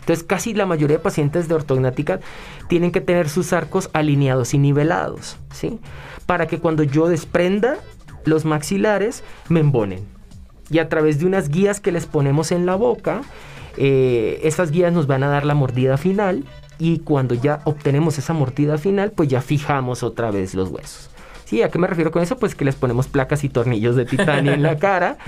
Entonces 0.00 0.24
casi 0.24 0.52
la 0.52 0.66
mayoría 0.66 0.96
de 0.96 1.02
pacientes 1.02 1.48
de 1.48 1.54
ortognática 1.54 2.20
tienen 2.68 2.90
que 2.90 3.00
tener 3.00 3.28
sus 3.28 3.52
arcos 3.52 3.88
alineados 3.92 4.52
y 4.52 4.58
nivelados, 4.58 5.36
¿sí? 5.52 5.78
Para 6.26 6.48
que 6.48 6.58
cuando 6.58 6.82
yo 6.82 7.08
desprenda 7.08 7.76
los 8.24 8.44
maxilares 8.44 9.22
me 9.48 9.60
embonen. 9.60 10.00
Y 10.70 10.80
a 10.80 10.88
través 10.88 11.20
de 11.20 11.26
unas 11.26 11.50
guías 11.50 11.80
que 11.80 11.92
les 11.92 12.06
ponemos 12.06 12.50
en 12.50 12.66
la 12.66 12.74
boca, 12.74 13.22
eh, 13.76 14.40
esas 14.42 14.72
guías 14.72 14.92
nos 14.92 15.06
van 15.06 15.22
a 15.22 15.28
dar 15.28 15.44
la 15.44 15.54
mordida 15.54 15.96
final 15.96 16.44
y 16.78 16.98
cuando 16.98 17.34
ya 17.34 17.60
obtenemos 17.64 18.18
esa 18.18 18.32
mordida 18.32 18.78
final, 18.78 19.12
pues 19.12 19.28
ya 19.28 19.40
fijamos 19.40 20.02
otra 20.02 20.32
vez 20.32 20.54
los 20.54 20.68
huesos. 20.68 21.11
¿Y 21.50 21.62
¿A 21.62 21.68
qué 21.68 21.78
me 21.78 21.86
refiero 21.86 22.10
con 22.10 22.22
eso? 22.22 22.38
Pues 22.38 22.54
que 22.54 22.64
les 22.64 22.76
ponemos 22.76 23.08
placas 23.08 23.44
y 23.44 23.50
tornillos 23.50 23.94
de 23.94 24.06
titanio 24.06 24.52
en 24.52 24.62
la 24.62 24.76
cara, 24.78 25.18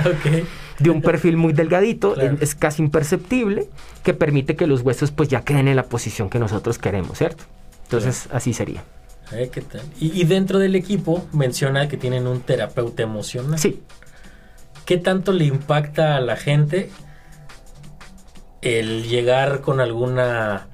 de 0.79 0.91
un 0.91 1.03
perfil 1.03 1.37
muy 1.37 1.53
delgadito, 1.53 2.17
es 2.17 2.55
casi 2.55 2.83
imperceptible, 2.83 3.69
que 4.03 4.15
permite 4.15 4.57
que 4.57 4.67
los 4.67 4.81
huesos 4.81 5.11
pues 5.11 5.29
ya 5.29 5.43
queden 5.43 5.69
en 5.69 5.77
la 5.77 5.85
posición 5.85 6.31
que 6.31 6.39
nosotros 6.39 6.79
queremos, 6.79 7.19
¿cierto? 7.19 7.45
Entonces 7.85 8.29
así 8.33 8.55
sería. 8.55 8.83
¿qué 9.53 9.61
tal? 9.61 9.83
Y, 10.01 10.25
dentro 10.25 10.59
del 10.59 10.77
equipo 10.77 11.27
menciona 11.33 11.89
que 11.89 11.97
tienen 11.97 12.27
un 12.27 12.41
terapeuta 12.41 13.03
emocional. 13.03 13.59
Sí. 13.59 13.83
¿Qué 14.85 14.97
tanto 14.97 15.33
le 15.33 15.45
impacta 15.45 16.17
a 16.17 16.21
la 16.21 16.37
gente 16.37 16.91
el 18.63 19.05
llegar 19.09 19.61
con 19.61 19.81
alguna 19.81 20.69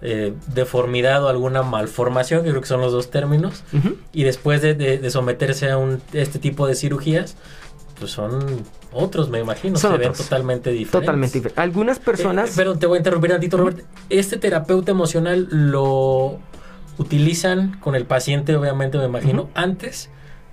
eh, 0.00 0.32
deformidad 0.54 1.24
o 1.24 1.28
alguna 1.28 1.62
malformación, 1.62 2.44
que 2.44 2.50
creo 2.50 2.60
que 2.60 2.68
son 2.68 2.80
los 2.80 2.92
dos 2.92 3.10
términos, 3.10 3.64
y 4.12 4.24
después 4.24 4.62
de, 4.62 5.10
someterse 5.10 5.70
a 5.70 5.78
un, 5.78 6.00
este 6.12 6.38
tipo 6.38 6.66
de 6.66 6.74
cirugías, 6.74 7.36
pues 7.98 8.12
son 8.12 8.64
otros, 8.92 9.28
me 9.28 9.40
imagino, 9.40 9.76
se 9.76 9.88
ven 9.96 10.12
totalmente 10.12 10.70
diferentes. 10.70 11.00
Totalmente 11.00 11.38
diferentes. 11.38 11.58
Algunas 11.58 11.98
personas... 11.98 12.50
Eh, 12.50 12.52
pero 12.56 12.78
te 12.78 12.86
voy 12.86 12.96
a 12.96 12.98
interrumpir 12.98 13.32
un 13.32 13.50
Robert. 13.50 13.80
¿Este 14.08 14.36
terapeuta 14.36 14.92
emocional 14.92 15.48
lo 15.50 16.38
utilizan 16.98 17.78
con 17.80 17.94
el 17.94 18.06
paciente, 18.06 18.54
obviamente, 18.56 18.98
me 18.98 19.04
imagino, 19.04 19.50
antes? 19.54 20.10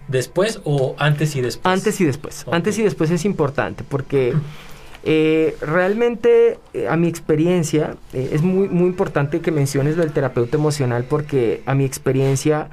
¿Después 0.08 0.62
o 0.64 0.96
antes 1.00 1.36
y 1.36 1.42
después? 1.42 1.74
Antes 1.74 2.00
y 2.02 2.06
después. 2.06 2.46
Antes 2.52 2.78
y 2.78 2.84
después 2.84 3.10
es 3.10 3.26
importante 3.26 3.84
porque 3.88 4.36
eh, 5.08 5.56
realmente, 5.62 6.60
eh, 6.74 6.88
a 6.88 6.98
mi 6.98 7.08
experiencia, 7.08 7.96
eh, 8.12 8.32
es 8.34 8.42
muy, 8.42 8.68
muy 8.68 8.88
importante 8.88 9.40
que 9.40 9.52
menciones 9.52 9.98
lo 9.98 10.02
del 10.02 10.12
terapeuta 10.12 10.58
emocional 10.58 11.06
porque 11.08 11.62
a 11.68 11.76
mi 11.76 11.86
experiencia, 11.86 12.70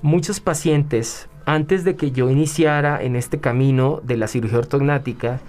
muchos 0.00 0.40
pacientes, 0.40 1.28
antes 1.44 1.84
de 1.84 1.94
que 1.94 2.10
yo 2.10 2.30
iniciara 2.30 3.02
en 3.02 3.16
este 3.16 3.38
camino 3.38 4.00
de 4.02 4.16
la 4.16 4.28
cirugía 4.28 4.58
ortognática, 4.58 5.40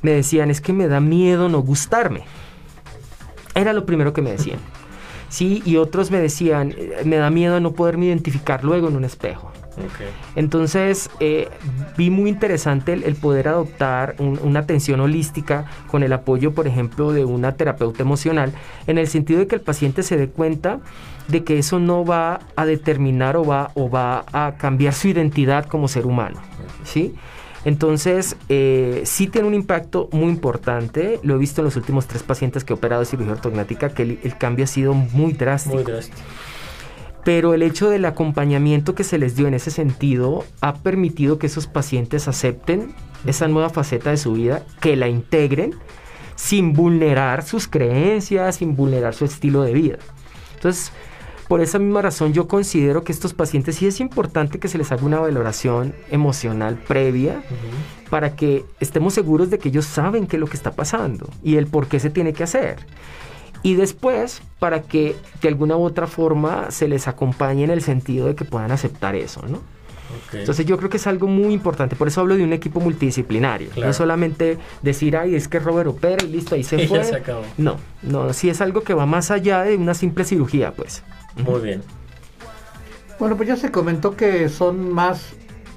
me 0.00 0.12
decían, 0.12 0.50
es 0.50 0.62
que 0.62 0.72
me 0.72 0.88
da 0.88 1.00
miedo 1.00 1.50
no 1.50 1.60
gustarme. 1.60 2.22
Era 3.54 3.74
lo 3.74 3.84
primero 3.84 4.14
que 4.14 4.22
me 4.22 4.32
decían. 4.32 4.58
Sí, 5.30 5.62
y 5.66 5.76
otros 5.76 6.10
me 6.10 6.16
decían, 6.16 6.74
me 7.04 7.16
da 7.16 7.28
miedo 7.28 7.60
no 7.60 7.72
poderme 7.72 8.06
identificar 8.06 8.64
luego 8.64 8.88
en 8.88 8.96
un 8.96 9.04
espejo. 9.04 9.52
Entonces, 10.36 11.10
eh, 11.20 11.48
vi 11.96 12.10
muy 12.10 12.30
interesante 12.30 12.92
el, 12.92 13.14
poder 13.16 13.48
adoptar 13.48 14.16
una 14.18 14.60
atención 14.60 15.00
holística 15.00 15.66
con 15.88 16.02
el 16.02 16.12
apoyo, 16.12 16.52
por 16.52 16.66
ejemplo, 16.66 17.12
de 17.12 17.24
una 17.24 17.52
terapeuta 17.52 18.02
emocional, 18.02 18.52
en 18.86 18.98
el 18.98 19.08
sentido 19.08 19.40
de 19.40 19.46
que 19.46 19.56
el 19.56 19.60
paciente 19.60 20.02
se 20.02 20.16
dé 20.16 20.28
cuenta 20.28 20.80
de 21.28 21.44
que 21.44 21.58
eso 21.58 21.78
no 21.78 22.04
va 22.04 22.40
a 22.56 22.64
determinar 22.64 23.36
o 23.36 23.44
va, 23.44 23.70
o 23.74 23.90
va 23.90 24.24
a 24.32 24.54
cambiar 24.56 24.94
su 24.94 25.08
identidad 25.08 25.66
como 25.66 25.88
ser 25.88 26.06
humano. 26.06 26.40
¿sí? 26.84 27.14
Entonces, 27.64 28.36
eh, 28.48 29.02
sí 29.04 29.26
tiene 29.26 29.46
un 29.46 29.54
impacto 29.54 30.08
muy 30.12 30.28
importante. 30.28 31.20
Lo 31.22 31.34
he 31.34 31.38
visto 31.38 31.60
en 31.60 31.66
los 31.66 31.76
últimos 31.76 32.06
tres 32.06 32.22
pacientes 32.22 32.64
que 32.64 32.72
he 32.72 32.76
operado 32.76 33.00
de 33.00 33.06
cirugía 33.06 33.32
ortognática, 33.32 33.90
que 33.90 34.02
el, 34.02 34.20
el 34.22 34.38
cambio 34.38 34.64
ha 34.64 34.68
sido 34.68 34.94
muy 34.94 35.32
drástico. 35.32 35.74
Muy 35.74 35.84
drástico 35.84 36.22
pero 37.28 37.52
el 37.52 37.62
hecho 37.62 37.90
del 37.90 38.06
acompañamiento 38.06 38.94
que 38.94 39.04
se 39.04 39.18
les 39.18 39.36
dio 39.36 39.46
en 39.48 39.52
ese 39.52 39.70
sentido 39.70 40.46
ha 40.62 40.76
permitido 40.76 41.38
que 41.38 41.46
esos 41.46 41.66
pacientes 41.66 42.26
acepten 42.26 42.94
esa 43.26 43.48
nueva 43.48 43.68
faceta 43.68 44.08
de 44.08 44.16
su 44.16 44.32
vida, 44.32 44.62
que 44.80 44.96
la 44.96 45.08
integren 45.08 45.74
sin 46.36 46.72
vulnerar 46.72 47.44
sus 47.44 47.68
creencias, 47.68 48.56
sin 48.56 48.74
vulnerar 48.74 49.12
su 49.12 49.26
estilo 49.26 49.60
de 49.60 49.74
vida. 49.74 49.98
Entonces, 50.54 50.90
por 51.48 51.60
esa 51.60 51.78
misma 51.78 52.00
razón 52.00 52.32
yo 52.32 52.48
considero 52.48 53.04
que 53.04 53.12
estos 53.12 53.34
pacientes 53.34 53.76
sí 53.76 53.86
es 53.86 54.00
importante 54.00 54.58
que 54.58 54.68
se 54.68 54.78
les 54.78 54.90
haga 54.90 55.04
una 55.04 55.20
valoración 55.20 55.94
emocional 56.10 56.76
previa 56.88 57.42
para 58.08 58.36
que 58.36 58.64
estemos 58.80 59.12
seguros 59.12 59.50
de 59.50 59.58
que 59.58 59.68
ellos 59.68 59.84
saben 59.84 60.26
qué 60.26 60.36
es 60.36 60.40
lo 60.40 60.46
que 60.46 60.56
está 60.56 60.72
pasando 60.72 61.28
y 61.42 61.56
el 61.56 61.66
por 61.66 61.88
qué 61.88 62.00
se 62.00 62.08
tiene 62.08 62.32
que 62.32 62.44
hacer 62.44 62.78
y 63.62 63.74
después 63.74 64.42
para 64.58 64.82
que 64.82 65.16
de 65.40 65.48
alguna 65.48 65.76
u 65.76 65.82
otra 65.82 66.06
forma 66.06 66.70
se 66.70 66.88
les 66.88 67.08
acompañe 67.08 67.64
en 67.64 67.70
el 67.70 67.82
sentido 67.82 68.26
de 68.26 68.34
que 68.34 68.44
puedan 68.44 68.70
aceptar 68.70 69.14
eso, 69.14 69.42
¿no? 69.46 69.60
Entonces 70.32 70.64
yo 70.64 70.78
creo 70.78 70.88
que 70.88 70.96
es 70.96 71.06
algo 71.06 71.26
muy 71.26 71.52
importante, 71.52 71.94
por 71.94 72.08
eso 72.08 72.22
hablo 72.22 72.36
de 72.36 72.42
un 72.42 72.52
equipo 72.52 72.80
multidisciplinario, 72.80 73.70
no 73.76 73.92
solamente 73.92 74.58
decir, 74.82 75.16
ay, 75.16 75.34
es 75.34 75.48
que 75.48 75.58
Robert 75.58 75.88
opera 75.90 76.24
y 76.24 76.28
listo, 76.28 76.54
ahí 76.54 76.64
se 76.64 76.78
fue. 76.88 77.02
no, 77.58 77.76
no, 78.02 78.32
sí 78.32 78.48
es 78.48 78.60
algo 78.60 78.82
que 78.82 78.94
va 78.94 79.04
más 79.04 79.30
allá 79.30 79.62
de 79.62 79.76
una 79.76 79.94
simple 79.94 80.24
cirugía, 80.24 80.72
pues. 80.72 81.02
Muy 81.36 81.60
bien. 81.60 81.82
Bueno, 83.18 83.36
pues 83.36 83.48
ya 83.48 83.56
se 83.56 83.70
comentó 83.70 84.16
que 84.16 84.48
son 84.48 84.92
más 84.92 85.34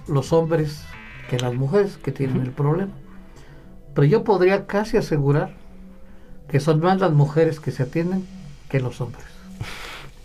los 0.07 0.31
hombres 0.31 0.83
que 1.29 1.39
las 1.39 1.53
mujeres 1.53 1.97
que 1.97 2.11
tienen 2.11 2.41
el 2.41 2.51
problema. 2.51 2.91
Pero 3.93 4.05
yo 4.05 4.23
podría 4.23 4.67
casi 4.67 4.97
asegurar 4.97 5.55
que 6.51 6.59
son 6.59 6.81
más 6.81 6.99
las 6.99 7.13
mujeres 7.13 7.59
que 7.59 7.71
se 7.71 7.83
atienden 7.83 8.25
que 8.69 8.79
los 8.79 9.01
hombres. 9.01 9.23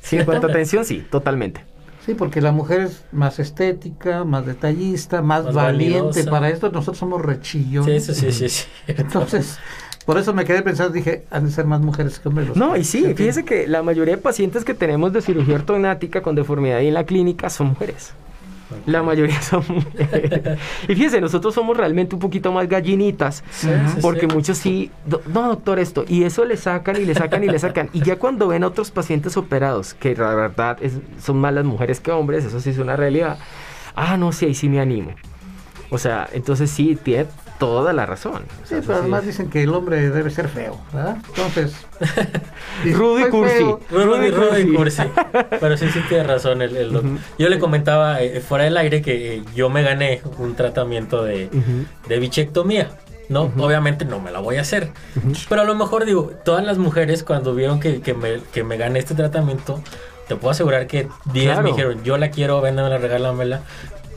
Sí, 0.02 0.16
en 0.16 0.24
cuanto 0.24 0.48
a 0.48 0.50
atención, 0.50 0.84
sí, 0.84 1.04
totalmente. 1.10 1.62
Sí, 2.04 2.14
porque 2.14 2.40
la 2.40 2.52
mujer 2.52 2.82
es 2.82 3.04
más 3.10 3.38
estética, 3.40 4.24
más 4.24 4.46
detallista, 4.46 5.22
más, 5.22 5.52
valiente 5.52 6.24
para 6.24 6.48
esto. 6.50 6.70
Nosotros 6.70 6.98
somos 6.98 7.20
rechillones. 7.22 8.04
Sí, 8.06 8.14
sí, 8.14 8.32
sí, 8.32 8.48
sí, 8.48 8.64
Entonces, 8.86 9.58
por 10.04 10.16
eso 10.16 10.32
me 10.32 10.44
quedé 10.44 10.62
pensando, 10.62 10.92
dije, 10.92 11.24
han 11.30 11.46
de 11.46 11.50
ser 11.50 11.64
más 11.64 11.80
mujeres 11.80 12.20
que 12.20 12.28
hombres. 12.28 12.54
no, 12.54 12.76
y 12.76 12.84
sí, 12.84 13.14
fíjese 13.14 13.44
que 13.44 13.66
la 13.66 13.82
mayoría 13.82 14.16
de 14.16 14.22
pacientes 14.22 14.64
que 14.64 14.74
tenemos 14.74 15.12
de 15.12 15.22
cirugía 15.22 15.56
ortognática 15.56 16.22
con 16.22 16.36
deformidad 16.36 16.78
ahí 16.78 16.88
en 16.88 16.94
la 16.94 17.04
clínica 17.04 17.50
son 17.50 17.68
mujeres. 17.68 18.12
La 18.86 19.02
mayoría 19.02 19.40
son 19.40 19.64
mujeres. 19.68 20.58
y 20.84 20.94
fíjense, 20.94 21.20
nosotros 21.20 21.54
somos 21.54 21.76
realmente 21.76 22.14
un 22.14 22.20
poquito 22.20 22.52
más 22.52 22.68
gallinitas, 22.68 23.44
porque 24.02 24.26
muchos 24.26 24.58
sí, 24.58 24.90
no 25.32 25.48
doctor 25.48 25.78
esto, 25.78 26.04
y 26.08 26.24
eso 26.24 26.44
le 26.44 26.56
sacan 26.56 26.96
y 26.96 27.04
le 27.04 27.14
sacan 27.14 27.44
y 27.44 27.48
le 27.48 27.58
sacan. 27.58 27.90
Y 27.92 28.02
ya 28.02 28.16
cuando 28.16 28.48
ven 28.48 28.64
a 28.64 28.68
otros 28.68 28.90
pacientes 28.90 29.36
operados, 29.36 29.94
que 29.94 30.14
la 30.16 30.34
verdad 30.34 30.78
es, 30.80 30.94
son 31.22 31.38
más 31.38 31.52
las 31.54 31.64
mujeres 31.64 32.00
que 32.00 32.10
hombres, 32.10 32.44
eso 32.44 32.60
sí 32.60 32.70
es 32.70 32.78
una 32.78 32.96
realidad, 32.96 33.38
ah, 33.94 34.16
no, 34.16 34.32
sí, 34.32 34.46
ahí 34.46 34.54
sí 34.54 34.68
me 34.68 34.80
animo. 34.80 35.12
O 35.90 35.98
sea, 35.98 36.28
entonces 36.32 36.70
sí, 36.70 36.98
tiene 37.00 37.26
toda 37.58 37.92
la 37.92 38.06
razón. 38.06 38.44
sí, 38.64 38.76
pero 38.86 38.98
además 38.98 39.24
dicen 39.24 39.50
que 39.50 39.62
el 39.62 39.72
hombre 39.74 40.10
debe 40.10 40.30
ser 40.30 40.48
feo, 40.48 40.80
¿verdad? 40.92 41.16
Entonces. 41.28 41.74
Rudy 42.84 43.24
Cursi. 43.30 43.64
Rudy, 43.90 44.30
Rudy 44.30 44.74
Cursi. 44.74 45.02
pero 45.60 45.76
sí, 45.76 45.88
sí 45.90 46.00
tiene 46.08 46.24
razón 46.24 46.62
el, 46.62 46.76
el 46.76 47.18
Yo 47.38 47.48
le 47.48 47.58
comentaba 47.58 48.20
eh, 48.22 48.40
fuera 48.40 48.64
del 48.64 48.76
aire 48.76 49.02
que 49.02 49.42
yo 49.54 49.70
me 49.70 49.82
gané 49.82 50.20
un 50.38 50.54
tratamiento 50.54 51.24
de, 51.24 51.48
de 52.08 52.18
bichectomía. 52.18 52.90
¿no? 53.28 53.50
Obviamente 53.58 54.04
no 54.04 54.20
me 54.20 54.30
la 54.30 54.38
voy 54.40 54.56
a 54.56 54.60
hacer. 54.60 54.90
Pero 55.48 55.62
a 55.62 55.64
lo 55.64 55.74
mejor 55.74 56.04
digo, 56.04 56.30
todas 56.44 56.64
las 56.64 56.78
mujeres 56.78 57.24
cuando 57.24 57.54
vieron 57.54 57.80
que, 57.80 58.00
que, 58.00 58.14
me, 58.14 58.40
que 58.52 58.62
me 58.62 58.76
gané 58.76 59.00
este 59.00 59.14
tratamiento, 59.14 59.82
te 60.28 60.36
puedo 60.36 60.50
asegurar 60.52 60.86
que 60.86 61.08
10 61.32 61.62
me 61.62 61.70
dijeron, 61.70 62.02
yo 62.04 62.18
la 62.18 62.30
quiero, 62.30 62.60
véndamela, 62.60 62.98
regálamela. 62.98 63.62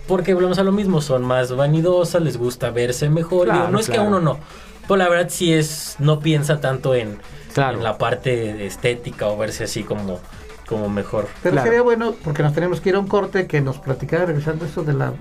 Porque 0.10 0.34
volvemos 0.34 0.58
a 0.58 0.64
lo 0.64 0.72
mismo, 0.72 1.02
son 1.02 1.24
más 1.24 1.56
vanidosas, 1.56 2.22
les 2.24 2.36
gusta 2.36 2.72
verse 2.72 3.10
mejor. 3.10 3.48
no 3.48 3.80
es 3.80 3.88
que 3.88 3.98
a 3.98 4.02
uno 4.02 4.20
no, 4.20 4.40
pero 4.82 4.98
la 4.98 5.08
verdad 5.08 5.28
sí 5.30 5.54
es, 5.54 5.98
no 6.00 6.20
piensa 6.20 6.60
tanto 6.60 6.96
en, 6.96 7.20
la 7.56 8.00
parte 8.00 8.66
estética 8.66 9.28
o 9.28 9.38
verse 9.38 9.66
así 9.66 9.84
como, 9.84 10.20
como 10.68 10.90
mejor. 10.90 11.28
Pero 11.44 11.62
sería 11.62 11.84
bueno, 11.84 12.16
porque 12.24 12.42
nos 12.42 12.54
tenemos 12.54 12.82
que 12.82 12.90
ir 12.90 12.96
a 12.96 13.00
un 13.00 13.08
corte 13.08 13.46
que 13.46 13.62
nos 13.62 13.78
platicara 13.78 14.26
revisando 14.26 14.66
esto 14.66 14.84
de 14.84 14.94
la 14.94 15.14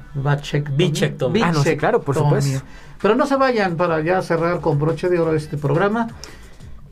bichectomía. 0.71 1.49
Ah, 1.49 1.53
no, 1.53 1.63
claro, 1.77 2.01
por 2.01 2.15
supuesto. 2.15 2.65
Pero 3.03 3.15
no 3.15 3.27
se 3.27 3.37
vayan 3.37 3.77
para 3.77 4.01
ya 4.01 4.23
cerrar 4.23 4.61
con 4.61 4.79
broche 4.79 5.11
de 5.11 5.21
oro 5.21 5.35
este 5.35 5.59
programa. 5.59 6.09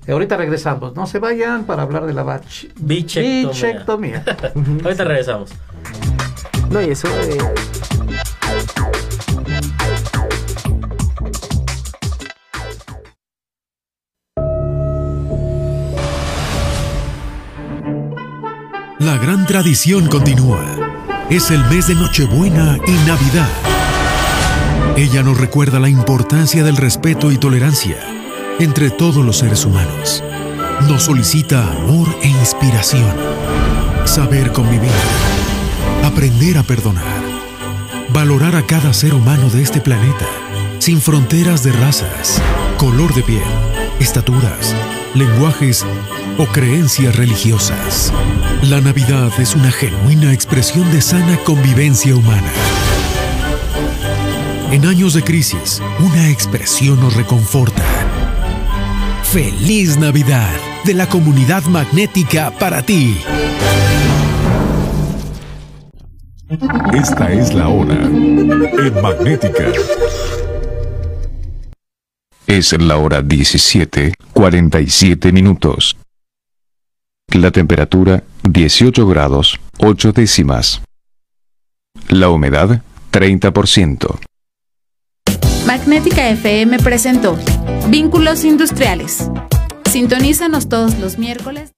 Ahorita 0.07 0.37
regresamos. 0.37 0.95
No 0.95 1.07
se 1.07 1.19
vayan 1.19 1.65
para 1.65 1.83
hablar 1.83 2.05
de 2.05 2.13
la 2.13 2.25
bach 2.25 2.67
bichectomía. 2.79 3.49
bichectomía. 3.49 4.25
Ahorita 4.85 5.05
regresamos. 5.05 5.51
No, 6.71 6.83
y 6.83 6.91
eso 6.91 7.09
de... 7.09 7.39
La 18.99 19.17
gran 19.19 19.47
tradición 19.47 20.09
continúa. 20.09 20.65
Es 21.31 21.51
el 21.51 21.65
mes 21.67 21.87
de 21.87 21.95
Nochebuena 21.95 22.79
y 22.87 22.93
Navidad. 23.07 23.49
Ella 24.97 25.23
nos 25.23 25.39
recuerda 25.39 25.79
la 25.79 25.89
importancia 25.89 26.65
del 26.65 26.77
respeto 26.77 27.31
y 27.31 27.37
tolerancia 27.37 27.97
entre 28.59 28.91
todos 28.91 29.25
los 29.25 29.39
seres 29.39 29.65
humanos. 29.65 30.25
Nos 30.89 31.05
solicita 31.05 31.71
amor 31.73 32.09
e 32.23 32.29
inspiración. 32.29 33.13
Saber 34.05 34.53
convivir 34.53 34.91
aprender 36.05 36.59
a 36.59 36.63
perdonar, 36.63 37.05
valorar 38.11 38.57
a 38.57 38.67
cada 38.67 38.93
ser 38.93 39.15
humano 39.15 39.49
de 39.51 39.63
este 39.63 39.81
planeta, 39.81 40.27
sin 40.79 41.01
fronteras 41.01 41.63
de 41.63 41.73
razas, 41.73 42.41
color 42.79 43.15
de 43.15 43.23
piel, 43.23 43.43
estaturas, 44.01 44.75
lenguajes 45.15 45.85
o 46.39 46.47
creencias 46.47 47.17
religiosas. 47.17 48.13
La 48.63 48.81
Navidad 48.81 49.33
es 49.39 49.55
una 49.55 49.71
genuina 49.71 50.33
expresión 50.33 50.91
de 50.93 51.01
sana 51.01 51.37
convivencia 51.45 52.15
humana. 52.15 52.51
En 54.71 54.85
años 54.85 55.15
de 55.15 55.23
crisis, 55.23 55.81
una 56.01 56.29
expresión 56.29 57.01
nos 57.01 57.15
reconforta. 57.15 57.85
Feliz 59.23 59.97
Navidad 59.97 60.51
de 60.85 60.95
la 60.95 61.09
comunidad 61.09 61.65
magnética 61.65 62.51
para 62.51 62.83
ti. 62.83 63.19
Esta 66.49 67.33
es 67.33 67.53
la 67.55 67.69
hora 67.69 67.95
en 68.05 69.03
Magnética. 69.03 69.73
Es 72.47 72.73
la 72.81 72.99
hora 72.99 73.21
17, 73.21 74.13
47 74.33 75.33
minutos. 75.33 75.97
La 77.33 77.51
temperatura 77.51 78.23
18 78.45 79.09
grados 79.09 79.59
8 79.79 80.13
décimas. 80.13 80.83
La 82.11 82.29
humedad 82.29 82.81
30%. 83.11 84.21
Magnética 85.67 86.29
FM 86.29 86.79
presentó 86.79 87.37
Vínculos 87.89 88.45
Industriales. 88.45 89.33
Sintonízanos 89.91 90.69
todos 90.69 90.97
los 91.01 91.19
miércoles. 91.19 91.76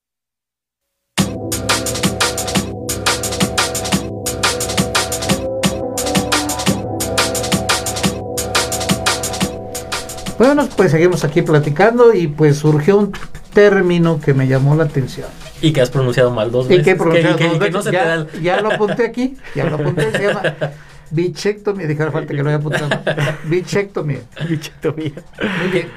Bueno, 10.38 10.68
pues 10.76 10.92
seguimos 10.92 11.24
aquí 11.24 11.42
platicando 11.42 12.14
y 12.14 12.28
pues 12.28 12.58
surgió 12.58 12.96
un 12.96 13.12
término 13.52 14.20
que 14.20 14.34
me 14.34 14.46
llamó 14.46 14.76
la 14.76 14.84
atención. 14.84 15.26
Y 15.60 15.72
que 15.72 15.80
has 15.80 15.90
pronunciado 15.90 16.30
mal 16.30 16.52
dos 16.52 16.68
veces. 16.68 16.80
Y 16.80 16.84
que 16.84 16.90
he 16.92 16.96
pronunciado 16.96 17.36
dos 17.36 17.58
veces. 17.58 17.92
ya, 17.92 18.26
ya, 18.40 18.60
lo 18.60 18.72
apunté 18.72 19.04
aquí, 19.04 19.36
ya 19.56 19.64
lo 19.64 19.74
apunté, 19.74 20.12
se 20.12 20.28
llama 20.28 20.42
bichectomía. 21.10 21.86
Dije, 21.88 22.10
falta 22.10 22.34
que 22.34 22.42
lo 22.42 22.48
haya 22.48 22.58
apuntado. 22.58 22.88
Bichectomía. 23.44 24.20
Bichectomía. 24.48 25.12
Muy 25.60 25.70
bien. 25.72 25.88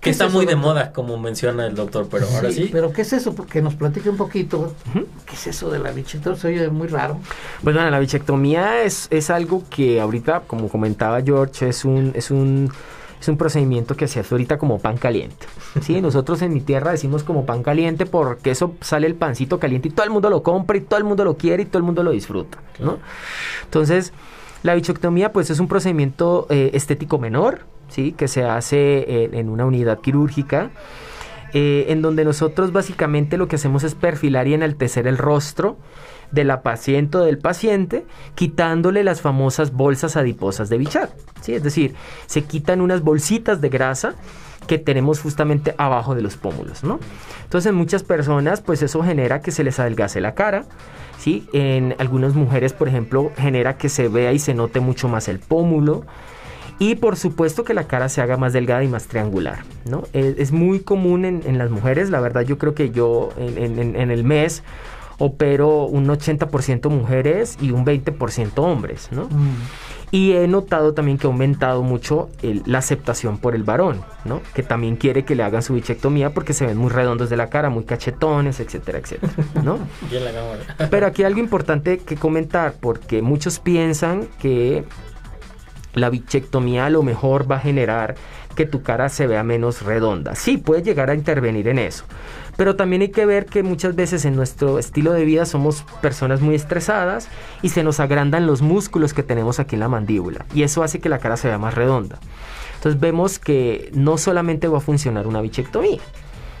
Que 0.00 0.10
está 0.10 0.28
muy 0.28 0.46
de 0.46 0.54
moda, 0.54 0.92
como 0.92 1.18
menciona 1.18 1.66
el 1.66 1.74
doctor, 1.74 2.08
pero 2.10 2.26
ahora 2.28 2.52
sí. 2.52 2.68
Pero 2.70 2.92
¿qué 2.92 3.02
es 3.02 3.12
eso? 3.12 3.34
Porque 3.34 3.62
nos 3.62 3.74
platique 3.74 4.08
un 4.08 4.16
poquito. 4.16 4.74
¿Qué 5.26 5.34
es 5.34 5.46
eso 5.48 5.70
de 5.70 5.80
la 5.80 5.90
bichectomía? 5.90 6.38
Se 6.38 6.48
oye 6.48 6.68
muy 6.68 6.86
raro. 6.88 7.18
Pues 7.62 7.74
bueno, 7.74 7.90
la 7.90 7.98
bichectomía 7.98 8.82
es, 8.82 9.08
es 9.10 9.30
algo 9.30 9.64
que 9.68 10.00
ahorita, 10.00 10.42
como 10.46 10.68
comentaba 10.68 11.20
George, 11.22 11.68
es 11.68 11.84
un, 11.84 12.12
es 12.14 12.30
un 12.30 12.70
es 13.20 13.28
un 13.28 13.36
procedimiento 13.36 13.96
que 13.96 14.08
se 14.08 14.20
hace 14.20 14.34
ahorita 14.34 14.58
como 14.58 14.78
pan 14.78 14.96
caliente. 14.96 15.46
¿sí? 15.80 16.00
Nosotros 16.02 16.42
en 16.42 16.52
mi 16.52 16.60
tierra 16.60 16.92
decimos 16.92 17.24
como 17.24 17.46
pan 17.46 17.62
caliente 17.62 18.06
porque 18.06 18.50
eso 18.50 18.74
sale 18.80 19.06
el 19.06 19.14
pancito 19.14 19.58
caliente 19.58 19.88
y 19.88 19.90
todo 19.90 20.04
el 20.04 20.10
mundo 20.10 20.30
lo 20.30 20.42
compra 20.42 20.76
y 20.76 20.80
todo 20.80 20.98
el 20.98 21.04
mundo 21.04 21.24
lo 21.24 21.36
quiere 21.36 21.64
y 21.64 21.66
todo 21.66 21.78
el 21.78 21.84
mundo 21.84 22.02
lo 22.02 22.10
disfruta. 22.12 22.58
¿no? 22.78 22.98
Entonces, 23.64 24.12
la 24.62 24.74
bichectomía 24.74 25.32
pues 25.32 25.50
es 25.50 25.60
un 25.60 25.68
procedimiento 25.68 26.46
eh, 26.50 26.70
estético 26.74 27.18
menor, 27.18 27.60
¿sí? 27.88 28.12
que 28.12 28.28
se 28.28 28.44
hace 28.44 29.24
en, 29.32 29.48
una 29.48 29.64
unidad 29.66 30.00
quirúrgica. 30.00 30.70
Eh, 31.54 31.86
en 31.88 32.02
donde 32.02 32.26
nosotros 32.26 32.72
básicamente 32.72 33.38
lo 33.38 33.48
que 33.48 33.56
hacemos 33.56 33.82
es 33.82 33.94
perfilar 33.94 34.46
y 34.48 34.52
enaltecer 34.52 35.06
el 35.06 35.16
rostro 35.16 35.78
de 36.30 36.44
la 36.44 36.62
paciente 36.62 37.18
o 37.18 37.22
del 37.22 37.38
paciente, 37.38 38.06
quitándole 38.34 39.04
las 39.04 39.20
famosas 39.20 39.72
bolsas 39.72 40.16
adiposas 40.16 40.68
de 40.68 40.78
Bichat. 40.78 41.10
¿sí? 41.40 41.54
Es 41.54 41.62
decir, 41.62 41.94
se 42.26 42.44
quitan 42.44 42.80
unas 42.80 43.02
bolsitas 43.02 43.60
de 43.60 43.68
grasa 43.68 44.14
que 44.66 44.78
tenemos 44.78 45.20
justamente 45.20 45.74
abajo 45.78 46.14
de 46.14 46.22
los 46.22 46.36
pómulos, 46.36 46.84
¿no? 46.84 47.00
Entonces, 47.44 47.70
en 47.70 47.74
muchas 47.74 48.04
personas, 48.04 48.60
pues 48.60 48.82
eso 48.82 49.02
genera 49.02 49.40
que 49.40 49.50
se 49.50 49.64
les 49.64 49.80
adelgace 49.80 50.20
la 50.20 50.34
cara, 50.34 50.66
¿sí? 51.18 51.48
En 51.52 51.96
algunas 51.98 52.34
mujeres, 52.34 52.74
por 52.74 52.86
ejemplo, 52.86 53.32
genera 53.36 53.78
que 53.78 53.88
se 53.88 54.08
vea 54.08 54.32
y 54.32 54.38
se 54.38 54.54
note 54.54 54.80
mucho 54.80 55.08
más 55.08 55.28
el 55.28 55.38
pómulo. 55.38 56.04
Y 56.78 56.94
por 56.94 57.16
supuesto 57.16 57.64
que 57.64 57.74
la 57.74 57.88
cara 57.88 58.08
se 58.08 58.20
haga 58.20 58.36
más 58.36 58.52
delgada 58.52 58.84
y 58.84 58.88
más 58.88 59.08
triangular, 59.08 59.64
¿no? 59.84 60.04
Es, 60.12 60.52
muy 60.52 60.78
común 60.78 61.24
en, 61.24 61.58
las 61.58 61.70
mujeres, 61.70 62.08
la 62.10 62.20
verdad 62.20 62.42
yo 62.42 62.56
creo 62.56 62.74
que 62.74 62.90
yo 62.90 63.30
en 63.36 64.10
el 64.12 64.22
mes 64.22 64.62
opero 65.18 65.84
un 65.84 66.06
80% 66.06 66.88
mujeres 66.90 67.58
y 67.60 67.72
un 67.72 67.84
20% 67.84 68.52
hombres, 68.58 69.08
¿no? 69.10 69.24
Mm. 69.24 69.56
Y 70.10 70.32
he 70.32 70.48
notado 70.48 70.94
también 70.94 71.18
que 71.18 71.26
ha 71.26 71.30
aumentado 71.30 71.82
mucho 71.82 72.30
la 72.42 72.78
aceptación 72.78 73.36
por 73.36 73.54
el 73.54 73.62
varón, 73.62 74.00
¿no? 74.24 74.40
Que 74.54 74.62
también 74.62 74.96
quiere 74.96 75.24
que 75.24 75.34
le 75.34 75.42
hagan 75.42 75.62
su 75.62 75.74
bichectomía 75.74 76.30
porque 76.30 76.54
se 76.54 76.64
ven 76.64 76.78
muy 76.78 76.88
redondos 76.88 77.28
de 77.28 77.36
la 77.36 77.50
cara, 77.50 77.68
muy 77.68 77.84
cachetones, 77.84 78.58
etcétera, 78.60 78.98
etcétera, 78.98 79.32
¿no? 79.62 79.78
Pero 80.90 81.06
aquí 81.06 81.22
hay 81.22 81.26
algo 81.26 81.40
importante 81.40 81.98
que 81.98 82.16
comentar 82.16 82.74
porque 82.80 83.20
muchos 83.20 83.58
piensan 83.58 84.28
que 84.40 84.84
la 85.92 86.08
bichectomía 86.08 86.86
a 86.86 86.90
lo 86.90 87.02
mejor 87.02 87.50
va 87.50 87.56
a 87.56 87.60
generar 87.60 88.14
que 88.54 88.66
tu 88.66 88.82
cara 88.82 89.08
se 89.08 89.26
vea 89.26 89.42
menos 89.44 89.82
redonda. 89.82 90.34
Sí, 90.34 90.56
puede 90.56 90.82
llegar 90.82 91.10
a 91.10 91.14
intervenir 91.14 91.68
en 91.68 91.78
eso. 91.78 92.04
Pero 92.58 92.74
también 92.74 93.02
hay 93.02 93.10
que 93.10 93.24
ver 93.24 93.46
que 93.46 93.62
muchas 93.62 93.94
veces 93.94 94.24
en 94.24 94.34
nuestro 94.34 94.80
estilo 94.80 95.12
de 95.12 95.24
vida 95.24 95.46
somos 95.46 95.84
personas 96.02 96.40
muy 96.40 96.56
estresadas 96.56 97.28
y 97.62 97.68
se 97.68 97.84
nos 97.84 98.00
agrandan 98.00 98.48
los 98.48 98.62
músculos 98.62 99.14
que 99.14 99.22
tenemos 99.22 99.60
aquí 99.60 99.76
en 99.76 99.80
la 99.80 99.88
mandíbula. 99.88 100.44
Y 100.52 100.64
eso 100.64 100.82
hace 100.82 100.98
que 100.98 101.08
la 101.08 101.20
cara 101.20 101.36
se 101.36 101.46
vea 101.46 101.58
más 101.58 101.74
redonda. 101.74 102.18
Entonces 102.74 103.00
vemos 103.00 103.38
que 103.38 103.92
no 103.94 104.18
solamente 104.18 104.66
va 104.66 104.78
a 104.78 104.80
funcionar 104.80 105.28
una 105.28 105.40
bichectomía, 105.40 106.00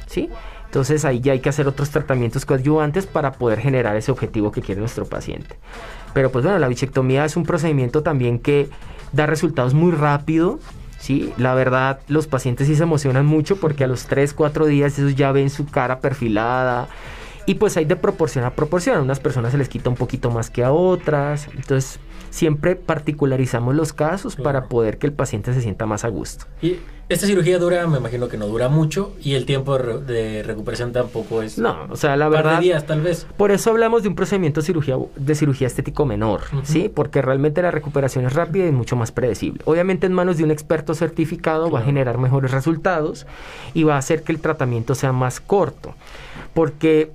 ¿sí? 0.06 0.30
Entonces 0.66 1.04
ahí 1.04 1.18
ya 1.18 1.32
hay 1.32 1.40
que 1.40 1.48
hacer 1.48 1.66
otros 1.66 1.90
tratamientos 1.90 2.46
coadyuvantes 2.46 3.06
para 3.06 3.32
poder 3.32 3.58
generar 3.58 3.96
ese 3.96 4.12
objetivo 4.12 4.52
que 4.52 4.62
quiere 4.62 4.80
nuestro 4.80 5.04
paciente. 5.04 5.56
Pero 6.14 6.30
pues 6.30 6.44
bueno, 6.44 6.60
la 6.60 6.68
bichectomía 6.68 7.24
es 7.24 7.36
un 7.36 7.42
procedimiento 7.42 8.04
también 8.04 8.38
que 8.38 8.70
da 9.12 9.26
resultados 9.26 9.74
muy 9.74 9.90
rápido. 9.90 10.60
Sí, 10.98 11.32
la 11.36 11.54
verdad, 11.54 12.00
los 12.08 12.26
pacientes 12.26 12.66
sí 12.66 12.74
se 12.74 12.82
emocionan 12.82 13.24
mucho 13.24 13.56
porque 13.56 13.84
a 13.84 13.86
los 13.86 14.06
3, 14.06 14.34
4 14.34 14.66
días 14.66 14.98
ellos 14.98 15.14
ya 15.14 15.32
ven 15.32 15.48
su 15.48 15.66
cara 15.66 16.00
perfilada. 16.00 16.88
Y 17.46 17.54
pues 17.54 17.76
hay 17.76 17.86
de 17.86 17.96
proporción 17.96 18.44
a 18.44 18.50
proporción. 18.50 18.98
A 18.98 19.02
unas 19.02 19.20
personas 19.20 19.52
se 19.52 19.58
les 19.58 19.68
quita 19.68 19.88
un 19.88 19.96
poquito 19.96 20.30
más 20.30 20.50
que 20.50 20.64
a 20.64 20.72
otras. 20.72 21.48
Entonces, 21.54 21.98
siempre 22.30 22.76
particularizamos 22.76 23.74
los 23.74 23.92
casos 23.92 24.36
para 24.36 24.64
poder 24.66 24.98
que 24.98 25.06
el 25.06 25.12
paciente 25.12 25.54
se 25.54 25.60
sienta 25.60 25.86
más 25.86 26.04
a 26.04 26.08
gusto. 26.08 26.46
Y 26.62 26.76
esta 27.08 27.26
cirugía 27.26 27.58
dura, 27.58 27.86
me 27.86 27.96
imagino 27.96 28.28
que 28.28 28.36
no 28.36 28.46
dura 28.46 28.68
mucho 28.68 29.14
y 29.22 29.32
el 29.32 29.46
tiempo 29.46 29.78
de 29.78 30.42
recuperación 30.42 30.92
tampoco 30.92 31.40
es. 31.40 31.56
No, 31.56 31.86
o 31.88 31.96
sea, 31.96 32.16
la 32.16 32.28
verdad. 32.28 32.56
de 32.56 32.64
días, 32.64 32.86
tal 32.86 33.00
vez. 33.00 33.26
Por 33.38 33.50
eso 33.50 33.70
hablamos 33.70 34.02
de 34.02 34.10
un 34.10 34.14
procedimiento 34.14 34.60
de 34.60 34.66
cirugía, 34.66 34.96
de 35.16 35.34
cirugía 35.34 35.68
estético 35.68 36.04
menor, 36.04 36.42
¿sí? 36.64 36.90
Porque 36.94 37.22
realmente 37.22 37.62
la 37.62 37.70
recuperación 37.70 38.26
es 38.26 38.34
rápida 38.34 38.66
y 38.66 38.72
mucho 38.72 38.94
más 38.94 39.10
predecible. 39.10 39.62
Obviamente, 39.64 40.06
en 40.06 40.12
manos 40.12 40.36
de 40.36 40.44
un 40.44 40.50
experto 40.50 40.92
certificado 40.92 41.70
va 41.70 41.80
a 41.80 41.82
generar 41.82 42.18
mejores 42.18 42.50
resultados 42.50 43.26
y 43.72 43.84
va 43.84 43.94
a 43.94 43.98
hacer 43.98 44.22
que 44.22 44.32
el 44.32 44.40
tratamiento 44.40 44.94
sea 44.94 45.12
más 45.12 45.40
corto. 45.40 45.94
Porque 46.52 47.10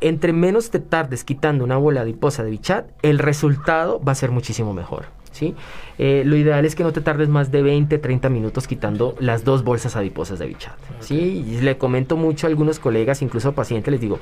entre 0.00 0.32
menos 0.32 0.70
te 0.70 0.78
tardes 0.78 1.24
quitando 1.24 1.64
una 1.64 1.76
bola 1.76 2.02
adiposa 2.02 2.44
de 2.44 2.50
bichat, 2.50 2.86
el 3.02 3.18
resultado 3.18 4.00
va 4.02 4.12
a 4.12 4.14
ser 4.14 4.30
muchísimo 4.30 4.74
mejor. 4.74 5.06
¿sí? 5.32 5.54
Eh, 5.98 6.22
lo 6.24 6.36
ideal 6.36 6.64
es 6.64 6.74
que 6.74 6.82
no 6.82 6.92
te 6.92 7.00
tardes 7.00 7.28
más 7.28 7.50
de 7.50 7.62
20, 7.62 7.98
30 7.98 8.28
minutos 8.28 8.66
quitando 8.66 9.14
las 9.20 9.44
dos 9.44 9.64
bolsas 9.64 9.96
adiposas 9.96 10.38
de 10.38 10.46
bichat. 10.46 10.76
¿sí? 11.00 11.44
Y 11.46 11.60
le 11.60 11.78
comento 11.78 12.16
mucho 12.16 12.46
a 12.46 12.50
algunos 12.50 12.78
colegas, 12.78 13.22
incluso 13.22 13.50
a 13.50 13.52
pacientes, 13.52 13.92
les 13.92 14.00
digo, 14.00 14.18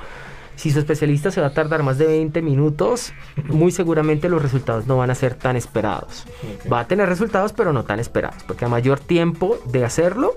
si 0.56 0.70
su 0.70 0.78
especialista 0.78 1.30
se 1.30 1.40
va 1.40 1.48
a 1.48 1.54
tardar 1.54 1.82
más 1.82 1.98
de 1.98 2.06
20 2.06 2.40
minutos, 2.42 3.12
muy 3.48 3.72
seguramente 3.72 4.28
los 4.28 4.40
resultados 4.40 4.86
no 4.86 4.96
van 4.96 5.10
a 5.10 5.14
ser 5.14 5.34
tan 5.34 5.56
esperados. 5.56 6.26
Va 6.72 6.80
a 6.80 6.88
tener 6.88 7.08
resultados, 7.08 7.52
pero 7.52 7.72
no 7.72 7.84
tan 7.84 7.98
esperados, 7.98 8.42
porque 8.44 8.64
a 8.64 8.68
mayor 8.68 9.00
tiempo 9.00 9.58
de 9.66 9.84
hacerlo, 9.84 10.34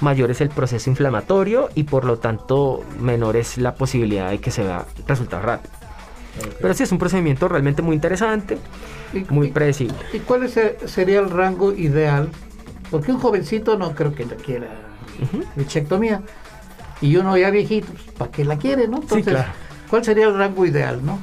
mayor 0.00 0.30
es 0.30 0.40
el 0.40 0.48
proceso 0.48 0.90
inflamatorio 0.90 1.68
y 1.74 1.84
por 1.84 2.04
lo 2.04 2.18
tanto 2.18 2.82
menor 3.00 3.36
es 3.36 3.58
la 3.58 3.74
posibilidad 3.74 4.30
de 4.30 4.38
que 4.38 4.50
se 4.50 4.62
vea 4.62 4.84
resultados 5.06 5.44
rápidos. 5.44 5.76
Pero 6.60 6.74
sí 6.74 6.82
es 6.82 6.92
un 6.92 6.98
procedimiento 6.98 7.46
realmente 7.48 7.80
muy 7.80 7.94
interesante, 7.94 8.58
muy 9.30 9.50
predecible. 9.50 9.96
¿Y 10.12 10.18
cuál 10.18 10.50
sería 10.50 11.20
el 11.20 11.30
rango 11.30 11.72
ideal? 11.72 12.28
Porque 12.90 13.12
un 13.12 13.18
jovencito 13.18 13.78
no 13.78 13.94
creo 13.94 14.14
que 14.14 14.24
quiera 14.24 14.68
bichectomía. 15.54 16.22
Y 17.00 17.16
uno 17.16 17.36
ya 17.36 17.50
viejito, 17.50 17.88
pues, 17.92 18.04
¿para 18.16 18.30
qué 18.30 18.44
la 18.44 18.56
quiere, 18.56 18.88
no? 18.88 18.98
Entonces, 18.98 19.36
¿cuál 19.90 20.04
sería 20.04 20.26
el 20.26 20.38
rango 20.38 20.64
ideal, 20.64 21.04
no? 21.04 21.18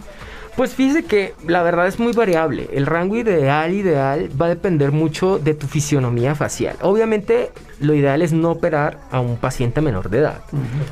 Pues 0.56 0.74
fíjese 0.74 1.06
que 1.06 1.34
la 1.48 1.64
verdad 1.64 1.88
es 1.88 1.98
muy 1.98 2.12
variable. 2.12 2.70
El 2.74 2.86
rango 2.86 3.16
ideal, 3.16 3.74
ideal, 3.74 4.30
va 4.40 4.48
a 4.48 4.50
depender 4.50 4.92
mucho 4.92 5.40
de 5.40 5.54
tu 5.54 5.68
fisionomía 5.68 6.36
facial. 6.36 6.76
Obviamente, 6.82 7.52
lo 7.80 7.94
ideal 7.94 8.22
es 8.22 8.34
no 8.34 8.52
operar 8.52 9.00
a 9.12 9.22
un 9.22 9.38
paciente 9.38 9.82
menor 9.82 10.10
de 10.10 10.20
edad, 10.20 10.42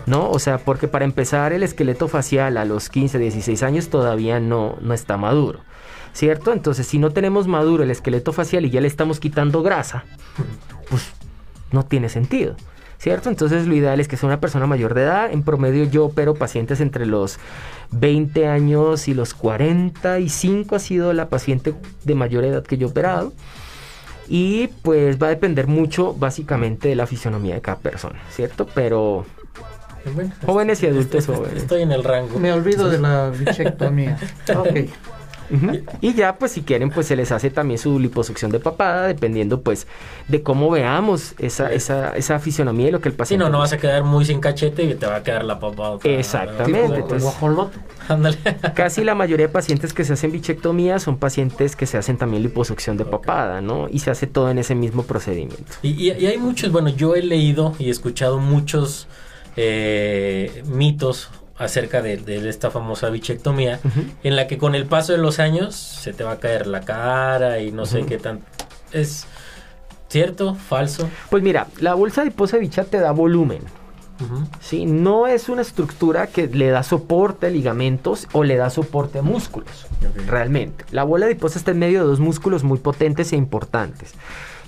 ¿no? 0.05 0.29
O 0.29 0.39
sea, 0.39 0.59
porque 0.59 0.87
para 0.87 1.05
empezar, 1.05 1.51
el 1.51 1.63
esqueleto 1.63 2.07
facial 2.07 2.57
a 2.57 2.65
los 2.65 2.89
15, 2.89 3.19
16 3.19 3.61
años 3.63 3.89
todavía 3.89 4.39
no, 4.39 4.77
no 4.81 4.93
está 4.93 5.17
maduro, 5.17 5.59
¿cierto? 6.13 6.53
Entonces, 6.53 6.87
si 6.87 6.97
no 6.97 7.11
tenemos 7.11 7.47
maduro 7.47 7.83
el 7.83 7.91
esqueleto 7.91 8.31
facial 8.31 8.65
y 8.65 8.69
ya 8.69 8.81
le 8.81 8.87
estamos 8.87 9.19
quitando 9.19 9.61
grasa, 9.61 10.05
pues 10.89 11.11
no 11.71 11.85
tiene 11.85 12.07
sentido. 12.07 12.55
¿Cierto? 12.99 13.29
Entonces 13.29 13.65
lo 13.65 13.73
ideal 13.73 13.99
es 13.99 14.07
que 14.07 14.17
sea 14.17 14.27
una 14.27 14.39
persona 14.39 14.67
mayor 14.67 14.93
de 14.93 15.03
edad. 15.03 15.31
En 15.31 15.43
promedio 15.43 15.85
yo 15.85 16.05
opero 16.05 16.35
pacientes 16.35 16.81
entre 16.81 17.05
los 17.05 17.39
20 17.91 18.47
años 18.47 19.07
y 19.07 19.13
los 19.13 19.33
45 19.33 20.75
ha 20.75 20.79
sido 20.79 21.13
la 21.13 21.29
paciente 21.29 21.73
de 22.03 22.15
mayor 22.15 22.43
edad 22.43 22.63
que 22.63 22.77
yo 22.77 22.87
he 22.87 22.91
operado. 22.91 23.33
Y 24.27 24.67
pues 24.83 25.19
va 25.21 25.27
a 25.27 25.29
depender 25.31 25.65
mucho 25.65 26.13
básicamente 26.13 26.89
de 26.89 26.95
la 26.95 27.07
fisionomía 27.07 27.55
de 27.55 27.61
cada 27.61 27.79
persona, 27.79 28.19
¿cierto? 28.29 28.67
Pero 28.75 29.25
jóvenes 30.45 30.83
y 30.83 30.87
adultos 30.87 31.25
jóvenes. 31.25 31.63
Estoy 31.63 31.81
en 31.81 31.91
el 31.91 32.03
rango. 32.03 32.37
Me 32.37 32.53
olvido 32.53 32.89
de 32.89 32.99
la 32.99 33.29
bichectomía. 33.37 34.19
ok. 34.55 34.89
Y 36.01 36.13
ya, 36.13 36.37
pues 36.37 36.51
si 36.51 36.61
quieren, 36.61 36.89
pues 36.89 37.07
se 37.07 37.15
les 37.15 37.31
hace 37.31 37.49
también 37.49 37.77
su 37.77 37.99
liposucción 37.99 38.51
de 38.51 38.59
papada, 38.59 39.07
dependiendo 39.07 39.61
pues 39.61 39.87
de 40.27 40.43
cómo 40.43 40.69
veamos 40.69 41.33
esa, 41.39 41.71
esa, 41.71 42.15
esa 42.15 42.39
fisionomía 42.39 42.89
y 42.89 42.91
lo 42.91 43.01
que 43.01 43.09
el 43.09 43.15
paciente... 43.15 43.43
Si 43.43 43.49
no, 43.49 43.51
no 43.51 43.59
vas 43.59 43.73
a 43.73 43.77
quedar 43.77 44.03
muy 44.03 44.25
sin 44.25 44.39
cachete 44.39 44.83
y 44.83 44.93
te 44.95 45.05
va 45.05 45.17
a 45.17 45.23
quedar 45.23 45.43
la 45.43 45.59
papada. 45.59 45.97
Exactamente. 46.03 46.99
Entonces, 46.99 47.33
casi 48.75 49.03
la 49.03 49.15
mayoría 49.15 49.47
de 49.47 49.53
pacientes 49.53 49.93
que 49.93 50.03
se 50.03 50.13
hacen 50.13 50.31
bichectomía 50.31 50.99
son 50.99 51.17
pacientes 51.17 51.75
que 51.75 51.85
se 51.85 51.97
hacen 51.97 52.17
también 52.17 52.43
liposucción 52.43 52.97
de 52.97 53.05
papada, 53.05 53.61
¿no? 53.61 53.87
Y 53.89 53.99
se 53.99 54.11
hace 54.11 54.27
todo 54.27 54.49
en 54.49 54.57
ese 54.57 54.75
mismo 54.75 55.03
procedimiento. 55.03 55.73
Y, 55.81 56.11
y, 56.11 56.25
hay 56.25 56.37
muchos, 56.37 56.71
bueno, 56.71 56.89
yo 56.89 57.15
he 57.15 57.21
leído 57.21 57.75
y 57.79 57.89
escuchado 57.89 58.39
muchos 58.39 59.07
eh, 59.55 60.63
mitos 60.67 61.29
acerca 61.59 62.01
de, 62.01 62.49
esta 62.49 62.71
famosa 62.71 63.09
bichectomía, 63.09 63.79
en 64.23 64.35
la 64.35 64.47
que 64.47 64.57
con 64.57 64.73
el 64.75 64.85
paso 64.85 65.11
de 65.11 65.19
los 65.19 65.39
años 65.39 65.75
se 65.75 66.13
te 66.13 66.23
va 66.23 66.31
a 66.31 66.39
caer 66.39 66.65
la 66.65 66.81
cara 66.81 67.59
y 67.59 67.71
no 67.71 67.85
sé 67.85 68.05
qué 68.05 68.17
tan... 68.17 68.39
¿Es 68.91 69.27
cierto? 70.07 70.55
¿Falso? 70.55 71.07
Pues 71.29 71.43
mira, 71.43 71.67
la 71.79 71.93
bolsa 71.93 72.21
adiposa 72.21 72.57
de 72.57 72.61
bicha 72.61 72.85
te 72.85 72.97
da 72.99 73.11
volumen. 73.11 73.61
¿sí? 74.59 74.85
No 74.85 75.27
es 75.27 75.47
una 75.47 75.61
estructura 75.61 76.27
que 76.27 76.47
le 76.47 76.69
da 76.69 76.83
soporte 76.83 77.47
a 77.47 77.49
ligamentos 77.49 78.27
o 78.31 78.43
le 78.43 78.55
da 78.55 78.69
soporte 78.69 79.19
a 79.19 79.21
músculos, 79.21 79.87
realmente. 80.27 80.85
La 80.91 81.03
bola 81.03 81.25
adiposa 81.25 81.59
está 81.59 81.71
en 81.71 81.79
medio 81.79 82.01
de 82.01 82.07
dos 82.07 82.19
músculos 82.19 82.63
muy 82.63 82.79
potentes 82.79 83.31
e 83.33 83.35
importantes 83.35 84.15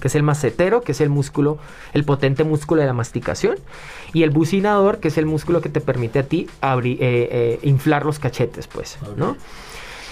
que 0.02 0.10
es 0.10 0.16
el 0.16 0.24
macetero, 0.24 0.82
que 0.82 0.91
es 0.91 0.99
el 0.99 1.10
músculo, 1.10 1.58
el 1.93 2.04
potente 2.04 2.43
músculo 2.43 2.82
de 2.82 2.88
la 2.88 2.93
masticación, 2.93 3.58
y 4.14 4.24
el 4.24 4.32
bucinador, 4.32 4.99
que 4.99 5.08
es 5.08 5.18
el 5.18 5.26
músculo 5.26 5.62
que 5.62 5.70
te 5.70 5.80
permite 5.80 6.20
a 6.20 6.24
ti 6.24 6.49
abrir, 6.60 6.97
eh, 7.02 7.30
eh, 7.32 7.60
inflar 7.64 8.06
los 8.06 8.20
cachetes, 8.20 8.68
pues, 8.68 8.97
¿no? 9.16 9.38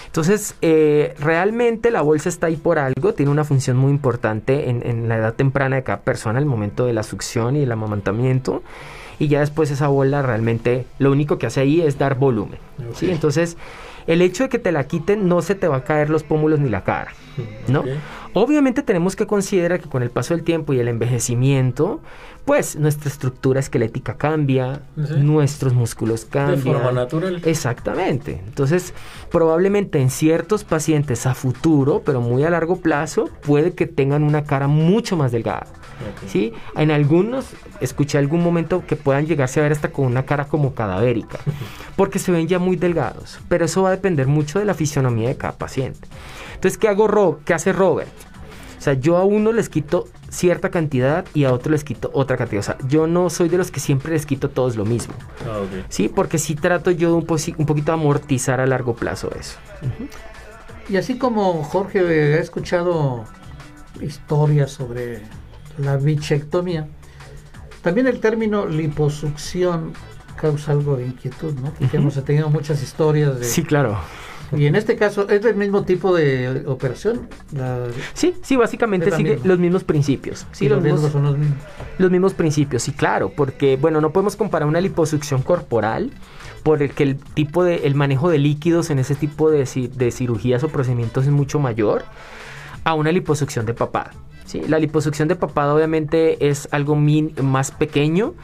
Entonces, 0.06 0.56
eh, 0.60 1.14
realmente 1.20 1.92
la 1.92 2.02
bolsa 2.02 2.28
está 2.28 2.48
ahí 2.48 2.56
por 2.56 2.80
algo, 2.80 3.14
tiene 3.14 3.30
una 3.30 3.44
función 3.44 3.76
muy 3.76 3.92
importante 3.92 4.68
en, 4.68 5.08
la 5.08 5.18
edad 5.18 5.34
temprana 5.34 5.76
de 5.76 5.84
cada 5.84 6.00
persona, 6.00 6.40
el 6.40 6.46
momento 6.46 6.84
de 6.84 6.92
la 6.92 7.04
succión 7.04 7.54
y 7.54 7.62
el 7.62 7.70
amamantamiento. 7.70 8.64
Y 9.20 9.28
ya 9.28 9.40
después 9.40 9.70
esa 9.70 9.86
bola 9.86 10.22
realmente 10.22 10.86
lo 10.98 11.12
único 11.12 11.38
que 11.38 11.46
hace 11.46 11.60
ahí 11.60 11.80
es 11.80 11.96
dar 11.96 12.16
volumen. 12.16 12.58
¿sí? 12.94 13.08
Entonces, 13.08 13.56
el 14.08 14.22
hecho 14.22 14.42
de 14.42 14.48
que 14.48 14.58
te 14.58 14.72
la 14.72 14.88
quiten 14.88 15.28
no 15.28 15.42
se 15.42 15.54
te 15.54 15.68
va 15.68 15.76
a 15.76 15.84
caer 15.84 16.10
los 16.10 16.24
pómulos 16.24 16.58
ni 16.58 16.68
la 16.68 16.82
cara, 16.82 17.12
¿no? 17.68 17.84
Obviamente 18.34 18.82
tenemos 18.82 19.16
que 19.16 19.26
considerar 19.26 19.80
que 19.80 19.88
con 19.88 20.02
el 20.02 20.10
paso 20.10 20.34
del 20.34 20.44
tiempo 20.44 20.72
y 20.72 20.78
el 20.78 20.88
envejecimiento, 20.88 22.00
pues 22.44 22.76
nuestra 22.76 23.10
estructura 23.10 23.60
esquelética 23.60 24.16
cambia, 24.16 24.82
nuestros 24.96 25.72
músculos 25.74 26.24
cambian. 26.24 26.62
De 26.64 26.72
forma 26.72 26.92
natural. 26.92 27.42
Exactamente. 27.44 28.42
Entonces, 28.46 28.94
probablemente 29.30 30.00
en 30.00 30.10
ciertos 30.10 30.64
pacientes 30.64 31.26
a 31.26 31.34
futuro, 31.34 32.02
pero 32.04 32.20
muy 32.20 32.44
a 32.44 32.50
largo 32.50 32.76
plazo, 32.76 33.30
puede 33.42 33.74
que 33.74 33.86
tengan 33.86 34.22
una 34.22 34.44
cara 34.44 34.68
mucho 34.68 35.16
más 35.16 35.32
delgada. 35.32 35.66
¿sí? 36.26 36.52
En 36.76 36.90
algunos, 36.90 37.46
escuché 37.80 38.18
algún 38.18 38.42
momento 38.42 38.84
que 38.86 38.96
puedan 38.96 39.26
llegarse 39.26 39.60
a 39.60 39.64
ver 39.64 39.72
hasta 39.72 39.90
con 39.92 40.06
una 40.06 40.24
cara 40.24 40.46
como 40.46 40.74
cadavérica, 40.74 41.38
porque 41.96 42.18
se 42.18 42.32
ven 42.32 42.48
ya 42.48 42.58
muy 42.58 42.76
delgados, 42.76 43.38
pero 43.48 43.64
eso 43.64 43.82
va 43.82 43.88
a 43.90 43.92
depender 43.92 44.26
mucho 44.26 44.58
de 44.58 44.64
la 44.64 44.74
fisionomía 44.74 45.28
de 45.28 45.36
cada 45.36 45.54
paciente. 45.54 46.08
Entonces, 46.54 46.78
¿qué, 46.78 46.88
hago 46.88 47.40
¿qué 47.44 47.54
hace 47.54 47.72
Robert? 47.72 48.10
O 48.80 48.82
sea, 48.82 48.94
yo 48.94 49.18
a 49.18 49.24
uno 49.24 49.52
les 49.52 49.68
quito 49.68 50.08
cierta 50.30 50.70
cantidad 50.70 51.26
y 51.34 51.44
a 51.44 51.52
otro 51.52 51.70
les 51.70 51.84
quito 51.84 52.10
otra 52.14 52.38
cantidad. 52.38 52.60
O 52.60 52.62
sea, 52.62 52.78
yo 52.88 53.06
no 53.06 53.28
soy 53.28 53.50
de 53.50 53.58
los 53.58 53.70
que 53.70 53.78
siempre 53.78 54.12
les 54.12 54.24
quito 54.24 54.48
todos 54.48 54.74
lo 54.76 54.86
mismo. 54.86 55.12
Ah, 55.46 55.60
sí, 55.90 56.08
porque 56.08 56.38
sí 56.38 56.54
trato 56.54 56.90
yo 56.90 57.14
un, 57.14 57.26
un 57.58 57.66
poquito 57.66 57.92
amortizar 57.92 58.58
a 58.58 58.66
largo 58.66 58.94
plazo 58.94 59.30
eso. 59.38 59.58
Y 60.88 60.96
así 60.96 61.18
como 61.18 61.62
Jorge 61.62 61.98
ha 61.98 62.38
escuchado 62.38 63.26
historias 64.00 64.70
sobre 64.70 65.20
la 65.76 65.98
bichectomía, 65.98 66.88
también 67.82 68.06
el 68.06 68.18
término 68.18 68.64
liposucción 68.64 69.92
causa 70.40 70.72
algo 70.72 70.96
de 70.96 71.04
inquietud, 71.04 71.52
¿no? 71.52 71.70
Porque 71.78 71.98
hemos 71.98 72.14
tenido 72.24 72.48
muchas 72.48 72.82
historias 72.82 73.38
de... 73.38 73.44
Sí, 73.44 73.62
claro 73.62 73.98
y 74.56 74.66
en 74.66 74.74
este 74.74 74.96
caso, 74.96 75.28
¿es 75.28 75.44
el 75.44 75.54
mismo 75.56 75.84
tipo 75.84 76.14
de 76.14 76.64
operación? 76.66 77.28
Sí, 78.14 78.34
sí, 78.42 78.56
básicamente 78.56 79.10
sigue 79.10 79.38
los 79.44 79.58
mismos 79.58 79.84
principios. 79.84 80.46
Sí, 80.52 80.68
los, 80.68 80.82
mismos, 80.82 81.12
son 81.12 81.22
los 81.22 81.38
mismos. 81.38 81.58
Los 81.98 82.10
mismos 82.10 82.34
principios, 82.34 82.82
sí, 82.82 82.92
claro, 82.92 83.30
porque, 83.30 83.76
bueno, 83.76 84.00
no 84.00 84.12
podemos 84.12 84.36
comparar 84.36 84.68
una 84.68 84.80
liposucción 84.80 85.42
corporal 85.42 86.10
por 86.62 86.82
el 86.82 86.90
que 86.90 87.04
el 87.04 87.16
tipo 87.16 87.64
de, 87.64 87.86
el 87.86 87.94
manejo 87.94 88.30
de 88.30 88.38
líquidos 88.38 88.90
en 88.90 88.98
ese 88.98 89.14
tipo 89.14 89.50
de, 89.50 89.68
de 89.94 90.10
cirugías 90.10 90.62
o 90.64 90.68
procedimientos 90.68 91.24
es 91.24 91.32
mucho 91.32 91.58
mayor 91.58 92.04
a 92.84 92.94
una 92.94 93.12
liposucción 93.12 93.66
de 93.66 93.74
papada. 93.74 94.12
¿sí? 94.44 94.62
La 94.68 94.78
liposucción 94.78 95.28
de 95.28 95.36
papada 95.36 95.74
obviamente 95.74 96.48
es 96.48 96.68
algo 96.70 96.96
más 96.96 97.70
pequeño, 97.70 98.34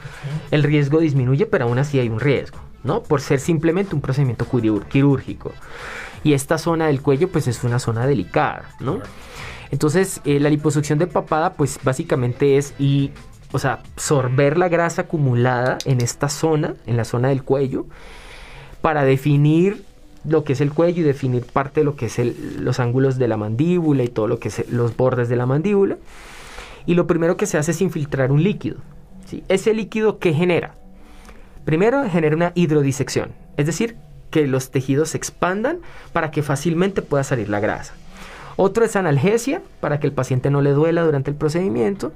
el 0.50 0.62
riesgo 0.62 1.00
disminuye, 1.00 1.46
pero 1.46 1.64
aún 1.64 1.78
así 1.78 1.98
hay 1.98 2.08
un 2.08 2.20
riesgo, 2.20 2.58
¿no? 2.86 3.02
Por 3.02 3.20
ser 3.20 3.40
simplemente 3.40 3.94
un 3.94 4.00
procedimiento 4.00 4.46
quirúrgico. 4.88 5.52
Y 6.24 6.32
esta 6.32 6.58
zona 6.58 6.86
del 6.86 7.02
cuello 7.02 7.28
pues 7.28 7.46
es 7.48 7.62
una 7.64 7.78
zona 7.78 8.06
delicada, 8.06 8.70
¿no? 8.80 9.00
Entonces 9.70 10.20
eh, 10.24 10.40
la 10.40 10.48
liposucción 10.48 10.98
de 10.98 11.06
papada 11.06 11.54
pues 11.54 11.78
básicamente 11.82 12.56
es 12.56 12.74
y 12.78 13.10
o 13.52 13.58
sea, 13.58 13.80
absorber 13.94 14.58
la 14.58 14.68
grasa 14.68 15.02
acumulada 15.02 15.78
en 15.84 16.00
esta 16.00 16.28
zona, 16.28 16.74
en 16.86 16.96
la 16.96 17.04
zona 17.04 17.28
del 17.28 17.42
cuello, 17.42 17.86
para 18.80 19.04
definir 19.04 19.84
lo 20.24 20.44
que 20.44 20.54
es 20.54 20.60
el 20.60 20.72
cuello 20.72 21.02
y 21.02 21.04
definir 21.04 21.44
parte 21.44 21.80
de 21.80 21.84
lo 21.84 21.96
que 21.96 22.06
es 22.06 22.18
los 22.58 22.80
ángulos 22.80 23.16
de 23.18 23.28
la 23.28 23.36
mandíbula 23.36 24.02
y 24.02 24.08
todo 24.08 24.26
lo 24.26 24.38
que 24.38 24.48
es 24.48 24.68
los 24.70 24.96
bordes 24.96 25.28
de 25.28 25.36
la 25.36 25.46
mandíbula. 25.46 25.96
Y 26.84 26.94
lo 26.94 27.06
primero 27.06 27.36
que 27.36 27.46
se 27.46 27.58
hace 27.58 27.70
es 27.70 27.80
infiltrar 27.80 28.32
un 28.32 28.42
líquido. 28.42 28.78
¿sí? 29.26 29.44
Ese 29.48 29.72
líquido, 29.74 30.18
¿qué 30.18 30.32
genera? 30.32 30.74
Primero 31.66 32.08
genera 32.08 32.36
una 32.36 32.52
hidrodisección, 32.54 33.32
es 33.56 33.66
decir, 33.66 33.96
que 34.30 34.46
los 34.46 34.70
tejidos 34.70 35.10
se 35.10 35.16
expandan 35.16 35.80
para 36.12 36.30
que 36.30 36.44
fácilmente 36.44 37.02
pueda 37.02 37.24
salir 37.24 37.48
la 37.48 37.58
grasa. 37.58 37.92
Otro 38.54 38.84
es 38.84 38.94
analgesia, 38.94 39.62
para 39.80 39.98
que 39.98 40.06
el 40.06 40.12
paciente 40.12 40.48
no 40.48 40.62
le 40.62 40.70
duela 40.70 41.02
durante 41.02 41.28
el 41.28 41.36
procedimiento. 41.36 42.12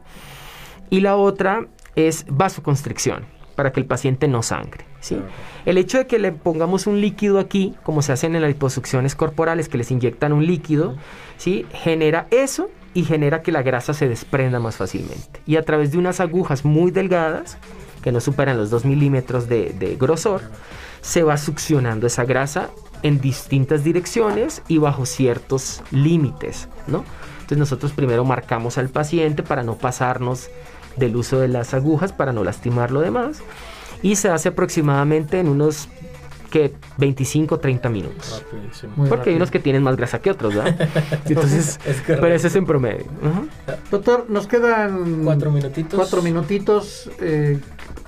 Y 0.88 1.01
la 1.01 1.16
otra 1.16 1.66
es 1.96 2.26
vasoconstricción, 2.28 3.24
para 3.57 3.72
que 3.72 3.80
el 3.80 3.86
paciente 3.86 4.28
no 4.28 4.44
sangre. 4.44 4.84
¿sí? 5.01 5.20
El 5.66 5.78
hecho 5.78 5.98
de 5.98 6.07
que 6.07 6.20
le 6.20 6.30
pongamos 6.30 6.86
un 6.86 7.01
líquido 7.01 7.40
aquí, 7.40 7.74
como 7.82 8.03
se 8.03 8.12
hacen 8.12 8.36
en 8.36 8.42
las 8.42 8.51
liposucciones 8.51 9.16
corporales, 9.16 9.68
que 9.68 9.78
les 9.78 9.90
inyectan 9.90 10.32
un 10.32 10.46
líquido, 10.46 10.94
¿sí? 11.38 11.66
genera 11.72 12.28
eso 12.30 12.70
y 12.94 13.03
genera 13.03 13.42
que 13.42 13.51
la 13.51 13.62
grasa 13.62 13.94
se 13.94 14.09
desprenda 14.09 14.61
más 14.61 14.76
fácilmente. 14.76 15.40
Y 15.44 15.57
a 15.57 15.64
través 15.64 15.90
de 15.90 15.98
unas 15.98 16.20
agujas 16.20 16.64
muy 16.64 16.92
delgadas, 16.92 17.59
que 18.03 18.12
no 18.12 18.20
superan 18.20 18.57
los 18.57 18.70
2 18.70 18.84
milímetros 18.84 19.48
de, 19.48 19.74
de 19.78 19.96
grosor, 19.96 20.42
se 21.01 21.22
va 21.22 21.36
succionando 21.36 22.07
esa 22.07 22.24
grasa 22.24 22.70
en 23.03 23.20
distintas 23.20 23.84
direcciones 23.84 24.62
y 24.68 24.78
bajo 24.78 25.07
ciertos 25.07 25.82
límites, 25.90 26.68
¿no? 26.86 27.05
Entonces 27.51 27.59
nosotros 27.59 27.92
primero 27.92 28.24
marcamos 28.24 28.78
al 28.78 28.90
paciente 28.90 29.42
para 29.42 29.62
no 29.62 29.76
pasarnos 29.76 30.51
del 30.96 31.16
uso 31.16 31.40
de 31.40 31.48
las 31.48 31.74
agujas 31.74 32.12
para 32.12 32.32
no 32.32 32.44
lastimar 32.44 32.90
lo 32.90 33.01
demás. 33.01 33.40
Y 34.03 34.16
se 34.16 34.28
hace 34.28 34.51
aproximadamente 34.51 35.40
en 35.40 35.48
unos 35.48 35.88
que 36.51 36.74
25 36.98 37.59
30 37.59 37.88
minutos. 37.88 38.44
Porque 39.09 39.30
hay 39.30 39.36
unos 39.36 39.51
que 39.51 39.61
tienen 39.61 39.82
más 39.82 39.96
grasa 39.96 40.20
que 40.20 40.30
otros, 40.30 40.55
¿verdad? 40.55 40.88
Entonces, 41.26 41.78
pero 42.07 42.26
ese 42.28 42.48
es 42.48 42.57
en 42.57 42.66
promedio. 42.66 43.07
Doctor, 43.90 44.26
nos 44.28 44.46
quedan 44.46 45.24
cuatro 45.24 45.51
minutitos. 45.51 45.94
Cuatro 45.94 46.22
minutitos. 46.22 47.11
Eh, 47.20 47.61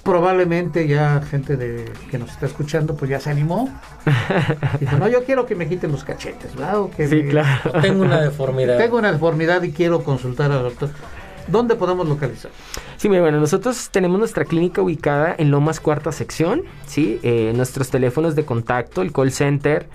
probablemente 0.03 0.89
ya 0.89 1.23
gente 1.23 1.57
de 1.57 1.85
que 2.11 2.19
nos 2.19 2.31
está 2.31 2.47
escuchando 2.47 2.97
pues 2.97 3.11
ya 3.11 3.21
se 3.21 3.31
animó. 3.31 3.69
Dijo, 4.81 4.97
no, 4.99 5.09
yo 5.09 5.25
quiero 5.25 5.47
que 5.47 5.55
me 5.55 5.69
quiten 5.69 5.93
los 5.93 6.05
cachetes, 6.05 6.55
¿verdad? 6.57 6.87
que 6.97 7.09
sí, 7.09 7.23
claro. 7.25 7.73
Tengo 7.83 8.03
una 8.03 8.21
deformidad. 8.21 8.79
Tengo 8.79 8.99
una 8.99 9.13
deformidad 9.13 9.63
y 9.63 9.73
quiero 9.73 10.03
consultar 10.03 10.51
al 10.51 10.63
doctor. 10.63 10.91
¿Dónde 11.49 11.75
podemos 11.75 12.09
localizar? 12.09 12.51
Sí, 12.97 13.09
bueno, 13.09 13.41
nosotros 13.41 13.91
tenemos 13.91 14.19
nuestra 14.19 14.45
clínica 14.45 14.81
ubicada 14.81 15.35
en 15.37 15.51
Lomas 15.51 15.81
Cuarta 15.81 16.13
Sección, 16.13 16.63
¿sí? 16.87 17.19
Eh, 17.23 17.53
nuestros 17.57 17.91
teléfonos 17.91 18.37
de 18.37 18.45
contacto, 18.45 19.03
el 19.03 19.13
call 19.13 19.33
center 19.33 19.89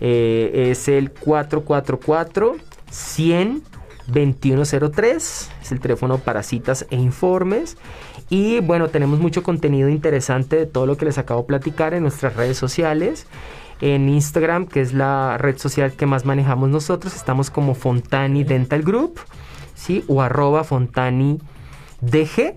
eh, 0.00 0.68
es 0.70 0.88
el 0.88 1.10
444 1.10 2.56
100 2.90 3.62
2103, 4.08 5.50
es 5.62 5.72
el 5.72 5.80
teléfono 5.80 6.18
para 6.18 6.42
citas 6.42 6.86
e 6.90 6.96
informes. 6.96 7.76
Y 8.30 8.60
bueno, 8.60 8.88
tenemos 8.88 9.20
mucho 9.20 9.42
contenido 9.42 9.88
interesante 9.88 10.56
de 10.56 10.66
todo 10.66 10.86
lo 10.86 10.96
que 10.96 11.04
les 11.04 11.18
acabo 11.18 11.42
de 11.42 11.46
platicar 11.46 11.94
en 11.94 12.02
nuestras 12.02 12.36
redes 12.36 12.56
sociales. 12.56 13.26
En 13.80 14.08
Instagram, 14.08 14.66
que 14.66 14.80
es 14.80 14.94
la 14.94 15.38
red 15.38 15.58
social 15.58 15.92
que 15.92 16.06
más 16.06 16.24
manejamos 16.24 16.68
nosotros, 16.70 17.16
estamos 17.16 17.50
como 17.50 17.74
Fontani 17.74 18.44
Dental 18.44 18.82
Group. 18.82 19.20
¿sí? 19.82 20.04
O 20.08 20.22
arroba 20.22 20.64
Fontani 20.64 21.38
DG. 22.00 22.54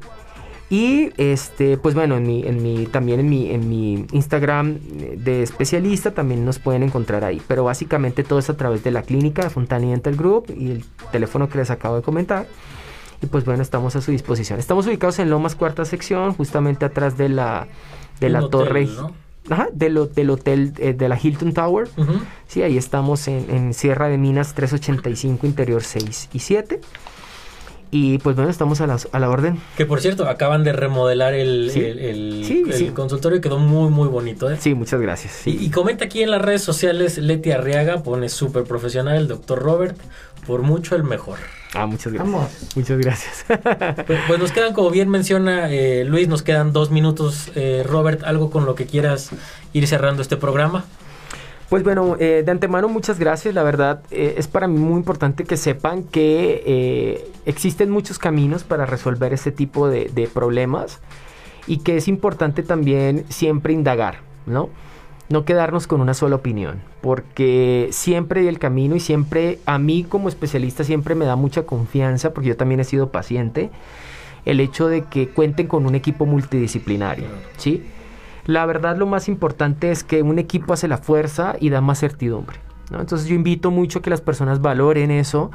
Y 0.69 1.11
este, 1.17 1.77
pues 1.77 1.93
bueno, 1.93 2.17
en 2.17 2.25
mi, 2.25 2.43
en 2.45 2.61
mi, 2.61 2.87
también 2.87 3.19
en 3.19 3.29
mi, 3.29 3.51
en 3.51 3.69
mi 3.69 4.05
Instagram 4.11 4.79
de 4.79 5.43
especialista 5.43 6.11
también 6.11 6.43
nos 6.43 6.57
pueden 6.57 6.83
encontrar 6.83 7.23
ahí. 7.23 7.41
Pero 7.47 7.63
básicamente 7.63 8.23
todo 8.23 8.39
es 8.39 8.49
a 8.49 8.57
través 8.57 8.83
de 8.83 8.91
la 8.91 9.03
clínica 9.03 9.43
de 9.43 9.49
Fontani 9.49 9.91
Dental 9.91 10.15
Group 10.15 10.51
y 10.55 10.71
el 10.71 10.85
teléfono 11.11 11.49
que 11.49 11.59
les 11.59 11.69
acabo 11.69 11.97
de 11.97 12.01
comentar. 12.01 12.47
Y 13.21 13.27
pues 13.27 13.45
bueno, 13.45 13.61
estamos 13.61 13.95
a 13.95 14.01
su 14.01 14.11
disposición. 14.11 14.59
Estamos 14.59 14.87
ubicados 14.87 15.19
en 15.19 15.29
Lomas 15.29 15.55
Cuarta 15.55 15.85
Sección, 15.85 16.33
justamente 16.33 16.85
atrás 16.85 17.17
de 17.17 17.29
la, 17.29 17.67
de 18.19 18.29
la 18.29 18.47
torre. 18.49 18.87
Ajá, 19.47 19.67
del, 19.71 19.97
hotel 19.97 20.73
eh, 20.77 20.93
de 20.93 21.07
la 21.07 21.19
Hilton 21.21 21.53
Tower. 21.53 21.87
Sí, 22.47 22.63
ahí 22.63 22.77
estamos 22.77 23.27
en, 23.27 23.49
en 23.49 23.73
Sierra 23.75 24.07
de 24.07 24.17
Minas 24.17 24.55
385, 24.55 25.45
interior 25.45 25.83
6 25.83 26.29
y 26.33 26.39
7. 26.39 26.81
Y 27.97 28.17
pues 28.17 28.35
bueno, 28.35 28.51
estamos 28.51 28.81
a 28.81 28.87
la, 28.87 28.97
a 29.13 29.19
la 29.19 29.29
orden. 29.29 29.57
Que 29.77 29.85
por 29.85 30.01
cierto, 30.01 30.27
acaban 30.27 30.65
de 30.65 30.73
remodelar 30.73 31.33
el, 31.33 31.71
el, 31.73 32.91
consultorio 32.93 33.37
y 33.37 33.41
quedó 33.41 33.57
muy, 33.57 33.89
muy 33.89 34.09
bonito. 34.09 34.51
¿eh? 34.51 34.57
Sí, 34.59 34.73
muchas 34.73 34.99
gracias. 34.99 35.47
Y, 35.47 35.69
comenta 35.69 36.03
aquí 36.03 36.21
en 36.21 36.29
las 36.29 36.41
redes 36.41 36.61
sociales, 36.61 37.17
Leti 37.17 37.51
Arriaga 37.51 38.03
pone 38.03 38.27
súper 38.27 38.65
profesional, 38.65 39.15
el 39.15 39.29
doctor 39.29 39.59
Robert, 39.59 39.97
por 40.45 40.61
mucho 40.61 40.97
el 40.97 41.03
mejor. 41.05 41.37
Ah, 41.73 41.85
muchas 41.85 42.11
gracias. 42.11 42.75
Muchas 42.75 42.97
gracias. 42.97 43.45
Pues, 44.05 44.19
pues, 44.27 44.39
nos 44.39 44.51
quedan, 44.51 44.73
como 44.73 44.89
bien 44.89 45.07
menciona 45.07 45.71
eh, 45.71 46.03
Luis, 46.03 46.27
nos 46.27 46.43
quedan 46.43 46.73
dos 46.73 46.91
minutos. 46.91 47.49
Eh, 47.55 47.85
Robert, 47.87 48.23
algo 48.25 48.49
con 48.49 48.65
lo 48.65 48.75
que 48.75 48.87
quieras 48.87 49.29
ir 49.71 49.87
cerrando 49.87 50.21
este 50.21 50.35
programa. 50.35 50.83
Pues 51.69 51.83
bueno, 51.83 52.15
eh, 52.19 52.43
de 52.45 52.51
antemano 52.51 52.89
muchas 52.89 53.19
gracias. 53.19 53.55
La 53.55 53.63
verdad 53.63 54.01
eh, 54.11 54.35
es 54.37 54.47
para 54.47 54.67
mí 54.67 54.79
muy 54.79 54.97
importante 54.97 55.45
que 55.45 55.57
sepan 55.57 56.03
que 56.03 56.63
eh, 56.65 57.31
existen 57.45 57.89
muchos 57.89 58.19
caminos 58.19 58.63
para 58.63 58.85
resolver 58.85 59.33
este 59.33 59.51
tipo 59.51 59.89
de, 59.89 60.11
de, 60.13 60.27
problemas 60.27 60.99
y 61.65 61.79
que 61.79 61.97
es 61.97 62.07
importante 62.07 62.61
también 62.61 63.25
siempre 63.29 63.73
indagar, 63.73 64.19
¿no? 64.45 64.69
No 65.27 65.43
quedarnos 65.43 65.87
con 65.87 66.01
una 66.01 66.13
sola 66.13 66.35
opinión, 66.35 66.81
porque 67.01 67.89
siempre 67.91 68.41
hay 68.41 68.47
el 68.47 68.59
camino 68.59 68.95
y 68.95 68.99
siempre 68.99 69.57
a 69.65 69.79
mí 69.79 70.03
como 70.03 70.29
especialista 70.29 70.83
siempre 70.83 71.15
me 71.15 71.25
da 71.25 71.35
mucha 71.35 71.63
confianza, 71.63 72.31
porque 72.31 72.49
yo 72.49 72.57
también 72.57 72.79
he 72.79 72.83
sido 72.83 73.09
paciente, 73.09 73.71
el 74.45 74.59
hecho 74.59 74.87
de 74.87 75.05
que 75.05 75.29
cuenten 75.29 75.65
con 75.65 75.87
un 75.87 75.95
equipo 75.95 76.27
multidisciplinario, 76.27 77.25
¿sí? 77.57 77.83
La 78.45 78.65
verdad 78.65 78.95
lo 78.97 79.07
más 79.07 79.27
importante 79.27 79.91
es 79.91 80.03
que 80.03 80.21
un 80.21 80.39
equipo 80.39 80.73
hace 80.73 80.87
la 80.87 80.97
fuerza 80.97 81.55
y 81.59 81.69
da 81.69 81.81
más 81.81 81.99
certidumbre. 81.99 82.59
Entonces 82.91 83.27
yo 83.27 83.35
invito 83.35 83.71
mucho 83.71 84.01
que 84.01 84.09
las 84.09 84.21
personas 84.21 84.61
valoren 84.61 85.09
eso 85.11 85.51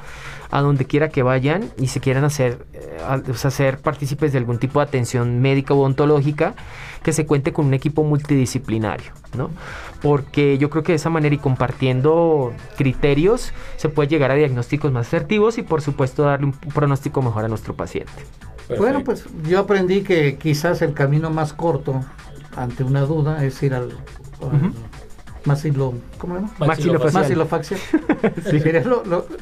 a 0.50 0.60
donde 0.60 0.84
quiera 0.84 1.10
que 1.10 1.22
vayan 1.22 1.70
y 1.78 1.86
se 1.86 2.00
quieran 2.00 2.24
hacer, 2.24 2.66
eh, 2.72 2.98
hacer 3.44 3.78
partícipes 3.78 4.32
de 4.32 4.38
algún 4.38 4.58
tipo 4.58 4.80
de 4.80 4.86
atención 4.86 5.40
médica 5.40 5.74
o 5.74 5.80
ontológica, 5.80 6.54
que 7.02 7.12
se 7.12 7.26
cuente 7.26 7.52
con 7.52 7.66
un 7.66 7.74
equipo 7.74 8.02
multidisciplinario, 8.02 9.12
¿no? 9.36 9.50
Porque 10.02 10.58
yo 10.58 10.70
creo 10.70 10.82
que 10.82 10.92
de 10.92 10.96
esa 10.96 11.10
manera 11.10 11.34
y 11.34 11.38
compartiendo 11.38 12.52
criterios 12.76 13.52
se 13.76 13.88
puede 13.88 14.08
llegar 14.08 14.32
a 14.32 14.34
diagnósticos 14.34 14.90
más 14.90 15.06
asertivos 15.06 15.56
y 15.58 15.62
por 15.62 15.82
supuesto 15.82 16.24
darle 16.24 16.46
un 16.46 16.52
pronóstico 16.52 17.22
mejor 17.22 17.44
a 17.44 17.48
nuestro 17.48 17.74
paciente. 17.74 18.12
Bueno, 18.76 19.02
pues 19.02 19.24
yo 19.48 19.60
aprendí 19.60 20.02
que 20.02 20.36
quizás 20.36 20.80
el 20.82 20.94
camino 20.94 21.30
más 21.30 21.52
corto 21.52 22.04
ante 22.56 22.84
una 22.84 23.02
duda 23.02 23.44
es 23.44 23.62
ir 23.62 23.74
al, 23.74 23.92
Masilo, 25.44 25.94
¿cómo 26.18 26.34
llama? 26.34 26.52
Maxilofacial. 26.58 27.80
sí. 28.50 28.60